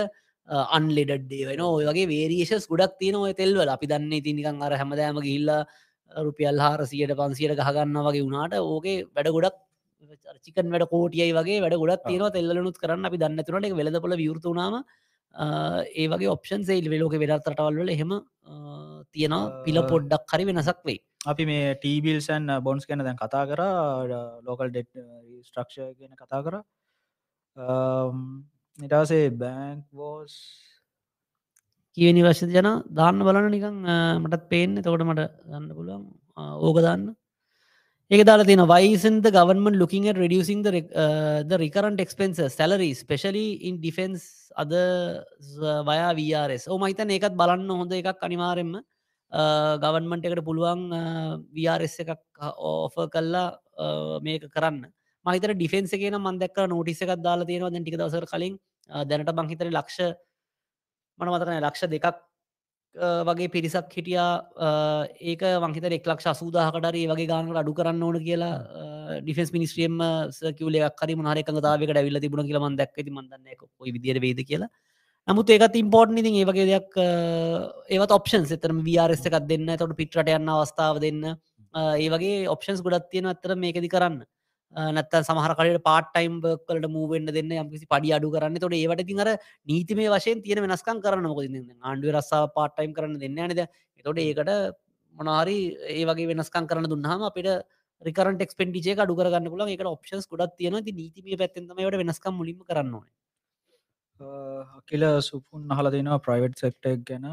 [0.77, 5.65] අන්ලෙඩඩ්ඩේ වෙන ඔය වගේ වේරිේෂස් ගොඩක් තියෙන ඔය තෙල්වල අපි දන්න ඉතිනිකන් අර හැමදෑම ගිල්ලා
[6.11, 9.57] රුපියල් හාර සියට පන්සියට ගහගන්න වගේ වුණාට ඕකේ වැඩ ගොඩක්
[10.45, 13.05] චිකන් වැඩ කෝටියයි වගේ වැඩ ගොඩක් තියෙන තෙල්ලනුත් කරන්න.
[13.09, 14.79] අපි දන්න එක වෙලදපොල විවෘතුනාම
[15.35, 18.13] ඒ වගේ ඔප්ෂන් සේල් වෙලෝක වෙදත් රටවල්වල එහෙම
[19.13, 19.35] තියෙන
[19.65, 20.99] පිල පොඩ්ඩක් හරි වෙනසක් වෙයි.
[21.31, 23.61] අපි මේ ටීබිල්සන් බොන්ස් ගැන දැන් කතා කර
[24.47, 24.91] ලෝකල් ඩෙට්
[25.47, 26.55] ස්ට්‍රක්ෂ ගැන කතා කර.
[28.79, 30.33] නිටාසේ බෑන්ක් වෝස්
[31.97, 32.69] කියනි වශ්‍ය ජන?
[32.99, 33.77] දාන්න බලන නිකං
[34.23, 34.81] මටත් පේන්න.
[34.81, 36.03] තකොට මට ගන්න පුළුවන්.
[36.67, 37.07] ඕක දාන්න
[38.11, 40.71] ඒක දාලා තියෙන වයිසන් the government looking at reducing the
[41.03, 44.21] uh, the recurrent expenses salaries especially in defense
[44.55, 44.85] other
[45.61, 48.71] uh, via VRS ඕ මහිතන ඒකත් බලන්න හොඳ එකක් අනිවාරෙන්ම
[49.83, 53.59] ගවන්මන්ට uh, එකට පුළුවන් uh, VRS එකක් uh, ඕෆ කල්ලා
[54.23, 54.87] මේක කරන්න.
[55.25, 57.71] මහිතර ඩිෆෙන්න්ස කියන මන්දක් නෝටිස එකක් දාලා තියෙනවා.
[57.71, 58.55] දැ ටික දසර කලින්
[59.09, 60.15] දැනට බංහිතර ලක්ෂ
[61.19, 62.07] මන මතරන ලක්ෂ දෙකක්
[63.29, 64.29] වගේ පිරිසක් හිටියා.
[65.21, 69.97] ඒක වංහිත එක්ලක් සූදාහකටරේ වගේ ගානට අඩු කරන්න ඕන කියලා ඩිෆෙන්ස් මිනිස්ට්‍රියම්
[70.39, 74.69] සකිවලයක් හරි මහර එකඟතාවක ඇවිල්ල තිබුණ කියලමන් දැක් ති මන්දන්න කොයි විදිර වේද කියලා.
[75.27, 77.07] නමුත් ඒකත් ඉම්පෝර්ට් ඉතින් ඒවගේ දෙයක් අ,
[77.91, 79.67] ඒවත් ඔප්ෂන් එතරම වරස් එකක් දෙන්න.
[79.77, 81.23] තොට පිටට යන්න අවස්ථාව දෙන්න.
[81.73, 84.23] අ, ඒ වගේ ඔප්ෂන්ස් ගොඩත් තියෙන ඇතර මේකදි කරන්න.
[84.75, 88.59] නැත්ත සමහරකට පාටයිම් කලට මූවෙන්න්න දෙන්න යම්කිසි පඩි අඩු කරන්න.
[88.59, 89.29] තොට ඒවට තින් අර
[89.67, 91.47] නීතිමේ වශයෙන් තියෙන වෙනස්කම් කරන්න මොකද
[91.81, 93.67] ආණ්ඩුව රස්සා පාටයිම් කරන්න දෙන්න නද
[93.99, 94.77] එතොට ඒකට
[95.15, 95.57] මොනාරි
[95.95, 97.49] ඒ වගේ වෙනස්කම් කරන්න දුන්නහම අපිට
[98.01, 103.07] රිකරට ක්ස්පෙන්ටිචේ අඩු කරන්න පුල එක ඔප්ෂන්ස් ගොඩත් තියෙන නීතිමේ පැත්තෙන්තමට වෙනස්කම් මුලිම කරන්න ඕන.
[104.79, 107.25] අකිල සුපුන් අහල දෙනවා ප්‍රයිවට් සෙක්ටක් ගැන.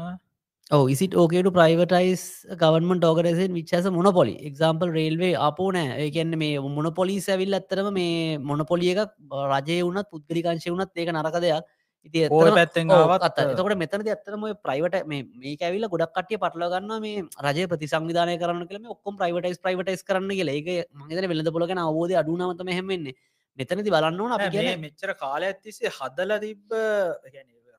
[0.71, 4.35] Oh, is it okay to privatize a government organization which has a monopoly?
[4.43, 5.97] Example, railway අපෝ නෑ.
[6.05, 9.11] ඒකන්න මේ මොනොපොලි ඇවිල් ඇත්තරම මේ මොනොපොලිය එකක්
[9.51, 11.69] රජය වුණත් පුද්ගලිකාංශය වුණත් ඒක නරක දෙයක්.
[12.07, 17.69] ඉති ඕය පැත්තෙන් ආවත් එතකට මෙතනද ඇත්තරම ප්‍රයිවට මේ ඇවිල ගොඩක් කටිය පටලගන්න මේ රජ
[17.75, 20.53] ප්‍රතිසංවිධානය කරන කලම ඔක්කොම් ප්‍රයිවටයිස් ප්‍රයිවටයිස් කරන්න කියල.
[20.57, 23.17] ඒක මහිතන වෙලද පොලගෙන අවෝද අඩුනාවතම හැමෙන්නේ
[23.57, 24.59] මෙතනති බලන්න ඕන අප
[24.89, 26.77] මෙච්චර කාලය ඇත්තිසේ හදල තිබ්බ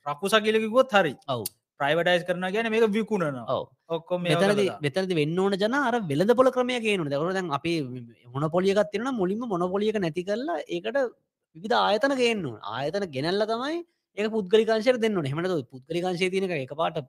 [0.07, 1.17] රකුසකිලකිකොත් හරි.
[1.35, 1.47] ඔව්
[1.81, 3.63] ප්‍රයිවටයිස් කරන ගැන මේක විකුණන ඔව්.
[3.89, 7.75] ඔක්කොම මෙතනද මෙතනද වෙන්න ඕන ජන අර වෙලද පොල ක්‍රමය කියනු දකර දැන් අපි
[8.35, 11.03] මොන පොලියකත් තිරන මුලින්ම මොන පොලියක නැති කරලා ඒකට
[11.57, 13.85] විධ ආයතන ගේන්න ආයතන ගෙනල්ල තමයි
[14.19, 17.03] ඒ පුද්ගලිකාංශයට දෙන්න හෙමට පුද්ගලිකාංශය තියනක එක පාට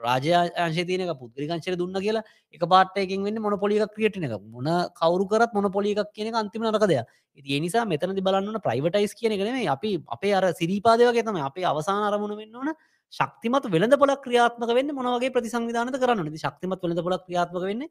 [0.00, 2.24] රාජාංශය තියනක පුද්ගලිකාංශය දුන්න කියලා
[2.54, 4.36] එක පාටයකින් වෙන්න මොන පොලික ක්‍රියටන එක.
[4.48, 7.00] මොන කවරු කරත් මොන පොලිකක් කියන අන්තිම නරකදය
[7.38, 12.36] ඒ නිසා මෙතනති බලන්න ප්‍රයිවටයිස් කියන එකනේ අපි අපේ අර සිරිපාදයගේ තම අපේ අවසාන අරමුණ
[12.36, 12.74] වෙන්න ඕන
[13.12, 17.82] ශක්තිමත් වෙළඳ පොලක් ක්‍රියාත්මක වෙන්න මොනවගේ ප්‍රතිසංවිධානත කරන්න ති ශක්තිමත් වෙළඳ පොලක් ක්‍රියාත්මක වෙන්න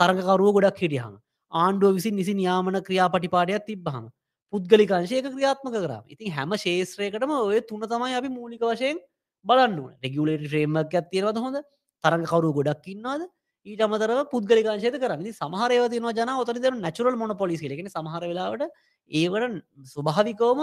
[0.00, 1.14] තරගකරුව ගොඩක් හිටියහම.
[1.52, 4.08] ආණ්ඩුව විසින් නිසි නියාමන ක්‍රියාපටිපාඩයක් තිබ්බහම.
[4.52, 8.98] පුද්ගලිකංශයක ක්‍රියාත්මක කර ඉතින් හැම ශේත්‍රයකටම ඔය තුන තමයි අපි මූලික වශයෙන්
[9.46, 11.56] බලන්න රෙගුලට ්‍රේමක් ඇත්තියරවද හොඳ?
[12.04, 13.22] තරගකරු ගොඩක් ඉන්නවාද?
[13.66, 15.30] ඊට අමතරව පුද්ගලිකාංශයත කරන්න.
[15.32, 18.66] සමහරයව තියන ජන ඔතනිද නැචුරල් මොන පොලිස් ලෙන සමහර වෙලාවට
[19.10, 19.62] ඒවට
[19.94, 20.60] ස්වභාවිකෝම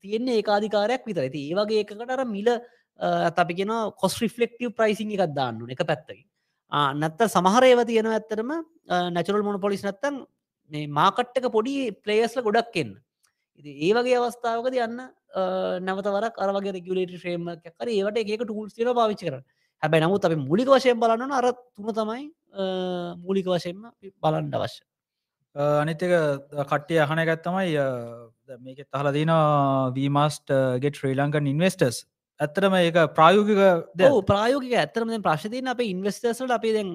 [0.00, 2.48] තියෙන්නේ ඒකාධිකාරයක් විතර ඇති ඒවගේ එකකට අර මිල
[3.00, 6.26] අපි කියෙන කොස් රිෆලෙක්ටව ප්‍රයිසිං එකක් දාන්නු එක පැත්තකින්.
[6.72, 8.50] නැත්ත සමහරේව තියෙන ඇත්තරම
[9.14, 10.24] නැචුරල් මොන පොලිස් නැත්තන්
[10.70, 12.92] මේ මාකට්ටක පොඩි පලේස්ල ගොඩක් එන්න.
[13.60, 15.00] ඉති ඒ වගේ අවස්ථාවකද යන්න
[15.86, 19.40] නැවතවර අරවගේ රෙගුලේට ්‍රේම කර ඒවට ඒක ටූල්ස් තින පාවිච්චි කර
[19.82, 22.30] හැබැ නමුත් අපි මුලික වශයෙන් බලන්න අර තුන තමයි
[23.24, 23.90] මූලික වශයෙන්ම
[24.22, 24.82] බලන්ඩ අවශ්‍ය.
[25.54, 26.02] අනිතක
[26.70, 27.76] කට්ටිය අහන ගත්තමයි
[28.64, 29.32] මේක තහල දින
[29.96, 32.04] වීමස්ට ගෙට ශ්‍රී ලංකන් ඉන්වස්ටර්ස්
[32.40, 33.60] ඇත්තරම ඒක ප්‍රායෝගික
[34.26, 36.90] ප්‍රායෝගික ඇත්තරම ප්‍රශ්තියන අප ඉන්වස්ටර්සට අපේ දැන්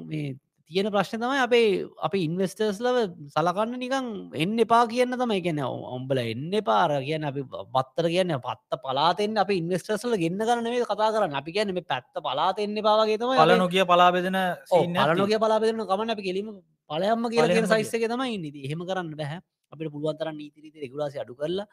[0.72, 1.66] තියෙන ප්‍රශ්න තමයි අපේ
[2.02, 2.96] අපි ඉන්වස්ටර්ස්ලව
[3.30, 5.42] සලකන්න නිකං එන්න එපා කියන්න තමයි.
[5.42, 11.10] ගැන ඔම්බල එන්න පාර කියන්න අපි පත්තර කියන්න පත්ත පලාතෙන් අප ඉන්වස්ටර්සල ගන්න කරනේ කතා
[11.10, 11.36] කරන්න.
[11.36, 16.50] අපි කියන්න මේ පැත්ත පලාතෙන්න පාගේ තම පල නොකිය පලාබෙදෙන පලනොගේ පලාබෙදන කමන අපි කෙලීම
[16.90, 19.40] පලයම්ම කියන සයිස්සක තමයි ඉන්නති හෙම කරන්න බැහැ
[19.72, 21.70] අපිට පුළුවන්තර නීතිරීති රෙගුලාසි අඩු කරලා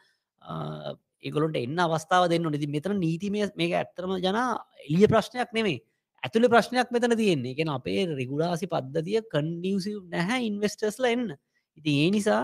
[1.23, 4.39] ඒගොලොට එන්න අවස්ථාව දෙන්න නති මෙතන නීතිමය මේක ඇත්තරම ජන
[4.87, 5.79] එලිය ප්‍රශ්නයක් නෙමේ
[6.23, 7.53] ඇතුළ ප්‍රශ්නයක් මෙතන තියෙන්නේ.
[7.53, 11.33] එකෙන අපේ රෙගුලාසි පද්ධතිය කන්ඩියසිව් නැහැ ඉන්වස්ටර්ස්ල එන්න.
[11.77, 12.41] ඉති ඒ නිසා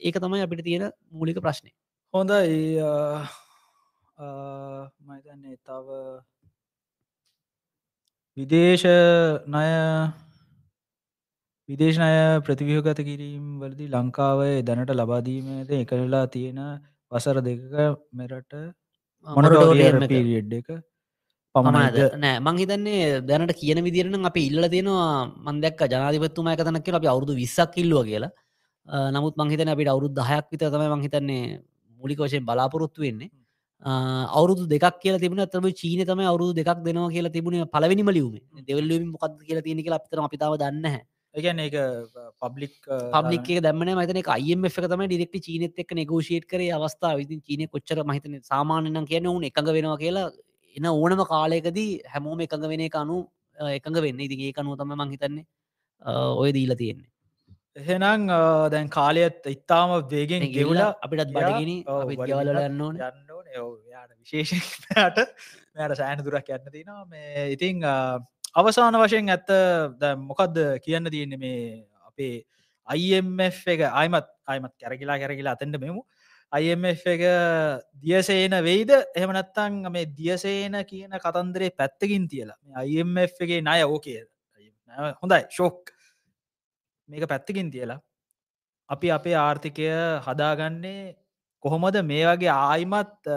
[0.00, 1.70] ඒක තමයි අපිට තියෙන මූලික ප්‍රශ්නය
[2.14, 2.30] හොඳ
[5.06, 5.88] මතන්නේ තව
[8.36, 8.86] විදේශ
[9.46, 9.66] ණය
[11.68, 12.10] විදේශනය
[12.46, 16.60] ප්‍රතිවියෝගත කිරීම් වලදි ලංකාවේ දැනට ලබාදීමද එකලලා තියෙන
[17.12, 17.60] වසර දෙක
[18.12, 18.52] මෙරට
[19.26, 20.68] මොනටෝරිය පිරිියඩ් එක
[21.54, 25.10] පමණද නෑ මංහිතන්නේ දැනට කියන විදිරන අප ඉල්ල තියෙනවා
[25.46, 28.32] මන්දක් ජනාධිපත්තුම එකතනක් කියලා අපි අවුදු විස්සක් කිල්ලුව කියලා.
[29.14, 31.60] නමුත් මංහිතන අපිට අවුරුදු දහයක් විත තම මංහිතන්නේ
[32.00, 33.30] මුලික වශයෙන් බලාපොරොත්තු වෙන්නේ.
[34.38, 38.34] අවුරුදු දෙක් කියල තිබන තරම චීන තම අවුරුදු දෙක් දෙනවා කියලා තිබුණ පලවෙනිම ලියුම.
[38.68, 40.86] දෙවල්ලම මොකද කියලා තියෙන කියලා අපිතර අපිතාව දන්න
[41.34, 41.76] ඒගැන එක
[42.42, 42.74] පබ්ලික්
[43.12, 47.18] පබ්ලික් දමන මතන අයම එක තම ඩිෙක්ට චීනත් එක් නගෝෂේට කර අවස්ථාව.
[47.20, 50.28] විතින් චීනය කොච්චර මහිතන සාමානයන් කියන උන් එකඟ වෙනවා කියලා
[50.76, 53.18] එන ඕනම කාලයකදී හැමෝම එකඟ වෙන අනු
[53.58, 54.20] එකඟ වෙන්න.
[54.20, 55.46] ඉදිගේ කනුව තම මං හිතන්නේ
[56.42, 57.10] ඔය දීලා තියෙන්නේ.
[57.76, 58.28] එහෙනම්
[58.70, 61.72] දැන් කාලයත් ඉතාම වේගෙන් ගෙවල අපිටත් බඩගෙන
[62.22, 63.02] ගෙවල යන්න ඕන.
[63.90, 65.18] යාට විශේෂයට
[65.74, 67.82] මෙයට සෑන දුරක් යන්න තිනවා මේ ඉතිං
[68.56, 69.48] අවසාන වශයෙන් ඇත්ත
[70.20, 72.44] මොකක්ද කියන්න තියෙන්නේ මේ අපේ
[72.88, 73.80] අයිF එක?
[73.92, 76.02] අයිමත් අයිමත් කැරකිලා කැරකිලා අතෙන්ට මෙමු.
[76.52, 77.22] IMF එක
[78.00, 78.90] දියසේන වෙයිද?
[79.12, 84.22] එහමනත්තං මේ දියසේන කියන කතන්දරේ පැත්තකින් තියලා IMF එකගේ නය ඕකේ
[85.20, 85.90] හොඳයි ශෝක්
[87.08, 87.98] මේක පැත්තකින් තියලා
[88.88, 89.88] අපි අපේ ආර්ථිකය
[90.26, 91.16] හදාගන්නේ
[91.64, 91.96] කොහොමද?
[92.04, 93.32] මේ වගේ ආයිමත්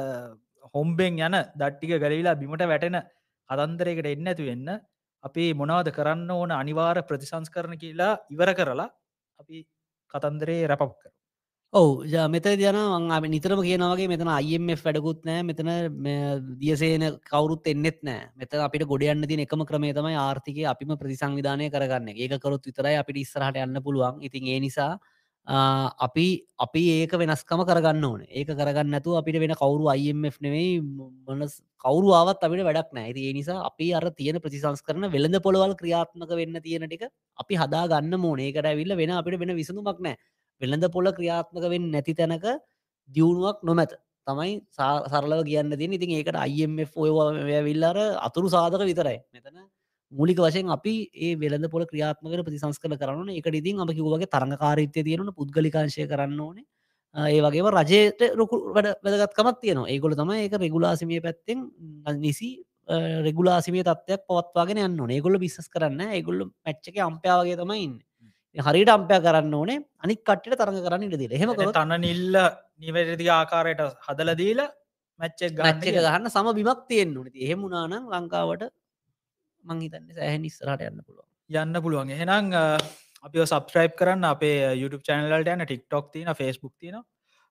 [0.75, 3.01] හොම්බෙන් යන දට්ටික ගලවිලා බිමට වැටෙන
[3.49, 4.69] කතන්දරයකට එන්න ඇතු වෙන්න.
[5.27, 8.89] අපි මොනවද කරන්න ඕන අනිවාර ප්‍රතිසංස් කරන කියලා ඉවර කරලා
[9.39, 9.65] අපි
[10.13, 11.11] කතන්දරේ රැපක් කර
[11.73, 12.03] ඔවු.
[12.29, 12.77] මෙත දන
[13.11, 15.69] අ නිතරම කියනවගේ මෙතන අයිF වැඩකුත් නෑ මෙතන
[16.57, 22.15] දියසේන කවරුත් එන්නෙත් නෑ මෙත අපිට ගොඩයන්න තින එකම ක්‍රමේ තමයි ආර්ථිකය අපිම ප්‍රතිසංවිධානය කරගන්න
[22.15, 24.21] ඒක කරොත් විතරයි අපිට ඉස්සරහට යන්න පුළුවන්.
[24.21, 24.97] ඉතින් ඒ නිසා
[25.47, 28.21] අපි අපි ඒක වෙනස්කම කරගන්න ඕන.
[28.29, 33.33] ඒක කරගන්න ඇතු අපිට වෙන කවරු අයිF නෙවෙයි මනස් කවරු ආවත් අපිට වැඩක් නෑ ඒ
[33.33, 37.07] නිසා අපි අර තියෙන ප්‍රතිසංස් කරන වෙළඳ පොළවල් ක්‍රියාත්මක වෙන්න තියෙන ටික
[37.39, 40.17] අපි හදා ගන්න මෝනේකට ඇවිල්ල වෙන අපිට වෙන විසඳුමක් නෑ
[40.61, 42.45] වෙළඳ පොල ක්‍රියාත්මක වෙන් නැති තැනක
[43.09, 43.95] දියුණුවක් නොමැත.
[44.27, 49.19] තමයි සරලව කියන්න තින් ඉතින් ඒකට අයිF ඔයවිල්ලාර අතුරු සාධක විතරයි.
[49.33, 49.63] මෙතන
[50.11, 55.31] මූලික වශයෙන් අපි ඒ වෙළඳ පොල ක්‍රියාත්මකට ප්‍රතිසංස්කල කරන්න එක ඉතින් අප කිවගේ තරඟකාරිත්‍යය තියෙන
[55.33, 56.65] පුද්ගලිකාංශය කරන්න ඕනේ.
[57.15, 61.67] ඒ වගේම රජයට රොකු වැඩ වැදගත්කමත් තියෙන ඒගොල තම ඒක රෙගුලාසිමිය පැත්තෙන්
[62.19, 62.49] නිසි
[63.25, 67.95] රෙගුලාසිමේ තත්වයක් පවත්වාගෙන යන්න ඒගොල්ල බිස්සස් කරන්න ඒගොල්ල මච්චක අම්පයාවගේ තමයින්න
[68.55, 69.79] හරිට අම්පය කරන්න ඕනේ.
[70.03, 72.35] අනික් කට්ට තරඟ කරන්න ඉට හෙම තන්න නිල්ල
[72.79, 74.61] නිවැරදි ආකාරයට හදලදීල
[75.19, 78.69] මැච්චක් ගච්චක ගහන්න සම බිමක් තියෙන් නති එහෙමුණනම් ලංකාවට
[79.63, 81.27] මංහිතන්න සෑහන් ඉස්සරට යන්න පුළුවන්.
[81.49, 82.09] යන්න පුළුවන්.
[82.09, 82.53] එහෙනම්
[83.23, 84.25] අපි සබස්ක්‍රයිප් කරන්න.
[84.25, 87.03] අපේ YouTube චැනලට යන ටික්ටොක් තින ෆස්බුක් තිනවා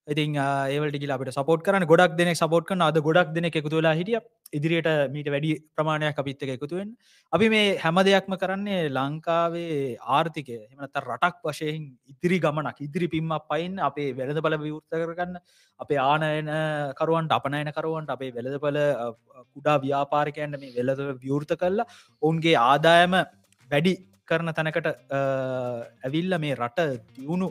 [0.07, 4.21] ඉතින් ඒවලට අපට සපෝට් කරන ගොඩක් දෙනෙ සපෝට් කන අද ගොඩක් දෙනෙ එකතු වෙලා හිටිය.
[4.57, 6.91] ඉදිරියට මීට වැඩි ප්‍රමාණයක් අපිත්තක එකතුවෙන්
[7.33, 10.59] අපි මේ හැම දෙයක්ම කරන්නේ ලංකාවේ ආර්ථිකය.
[10.73, 15.41] එමනත රටක් වශයෙන් ඉදිරි ගමනක් ඉදිරි පිම්ම පයින් අපේ වෙළඳ බල විවෘත කරගන්න
[15.81, 16.53] අපේ ආනයන
[17.01, 18.79] කරුවන්ට අපනයන කරුවන්ට අපේ වෙළඳපල
[19.55, 21.91] කුඩා ව්‍යාපාරිකයන්ට මේ වෙළද විවෘත කරලා
[22.23, 23.19] ඔවුන්ගේ ආදායම
[23.71, 23.95] වැඩි
[24.31, 24.89] කරන තැනකට
[26.07, 26.89] ඇවිල්ල මේ රට
[27.19, 27.51] දියුණු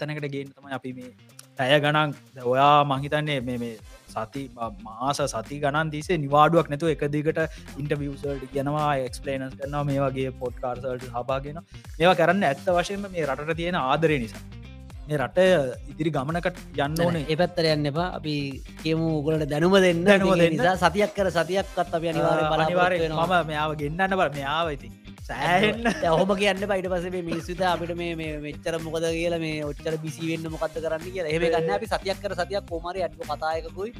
[0.00, 1.10] තැනකට ගේන්න තමයි අපි මේ
[1.58, 2.14] පැය ගණන්.
[2.52, 3.74] ඔයා මහිතන්නේ මේ
[4.14, 4.42] සති
[4.86, 7.40] මාස සති ගණන් දිසේ නිවාඩුවක් නැතු එක දිගට
[7.80, 11.62] ඉන්ටවියසල්ට කියනවා එක්ස්පලේනස් කරනවා මේ වගේ පොඩ්කාර්සල්ට හබාගෙන
[11.98, 14.42] මේවා කරන්න ඇත්ත වශයෙන්ම මේ රට තියෙන ආදරය නිසා.
[15.08, 15.38] මේ රට
[15.92, 17.16] ඉදිරි ගමනකට යන්න ඕන.
[17.22, 18.08] ඒ පැත්තර යන්න එපා.
[18.18, 18.34] අපි
[18.82, 20.04] කියමු උගලට දැනුම දෙන්න.
[20.56, 25.86] නිසා සතියක් කර සතියක්කත් අප අනිවාර අනිවාරය මම මෙයාව ගෙන්න්නන්න බල මෙයාව ඉතින් සෑහෙන්න.
[26.14, 31.06] ඔහොම කියන්න පයිට පසේ මිනිස්සුත අපිට මේ මෙච්චර මොකද කියලා මේ ඔච්චර බිසිවෙන්න මොකක්ද කරන්න
[31.06, 31.30] කියලා.
[31.30, 33.90] එහෙම ගන්න අපි සතියක් කර සතියක් කෝමරි අඩු කතායකුයි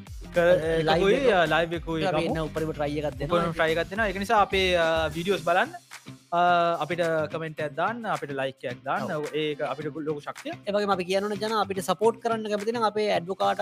[0.85, 4.69] ලයිකුයි උපරිම ට්‍රයියකත් ට්‍රයිගත්තින එක නිසා අපේ
[5.17, 5.73] විඩියෝස් බලන්න
[6.35, 7.03] අපිට
[7.33, 9.11] කමෙන්ට ඇදදාන්න අපිට ලයිකයක් දාන්න.
[9.35, 13.61] ඒ අපිට ගුල්ලොක ශක්තිය ඒවගේ අපි කියනන ජන අපිට සපෝට් කරන්න කැමතින අපේ ඇඩ්වකාට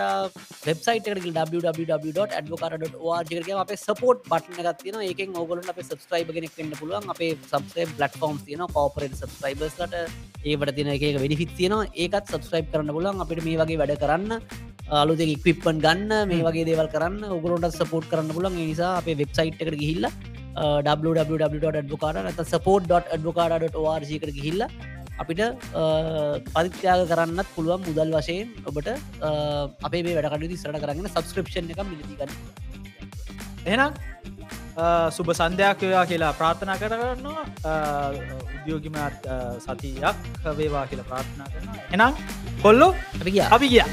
[0.67, 1.07] වෙබ්සයිට
[1.53, 3.31] www.advocata.org
[3.63, 7.05] අප සපෝට් බට්න ගත්තින ඒක ඔගලට අප සබස්ක්‍රයිබ කෙනෙක් වෙන්න පුළුවන්.
[7.15, 9.95] අපේ සබස්ක්‍රයිබ් ලට්ෆෝම් තියන කෝපරට සබස්ක්‍රයිබස්ලට
[10.43, 11.89] ඒවට තින එක වැඩිෆිත් තියනවා.
[11.95, 14.31] ඒකත් සබස්ක්‍රයිබ් කරන්න පුලන් අපිට මේ වගේ වැඩ කරන්න
[14.91, 19.77] අලුත ඉක්විප්පන් ගන්න මේ වගේ දේවල් කරන්න ඔගලොට සපෝට් කරන්න පුලන් නිසා අපේ වෙබ්සයිට් එකට
[19.81, 24.63] ගිහිල්ලා www.advocata support.advocata.org එකට ගිහිල්ල
[25.19, 25.41] අපිට
[26.55, 28.89] පරිත්‍යාග කරන්නත් පුළුවන් මුදල් වශයෙන් ඔබට
[29.83, 32.31] අපේ වැඩකට සට කරන්න සබස්ක්‍රපෂන් එක මිලතිගන්න
[33.65, 33.91] එනම්
[35.11, 37.43] සුබ සන්ධයක් වේවා කියලා ප්‍රාථනා කරන්නවා
[38.55, 40.17] උද්‍යෝගිමත් සතියක්
[40.57, 42.13] වේවා කියලා ප්‍රාථනා කරන එනම්
[42.63, 42.89] කොල්ලො
[43.21, 43.85] අපි කිය අපි කිය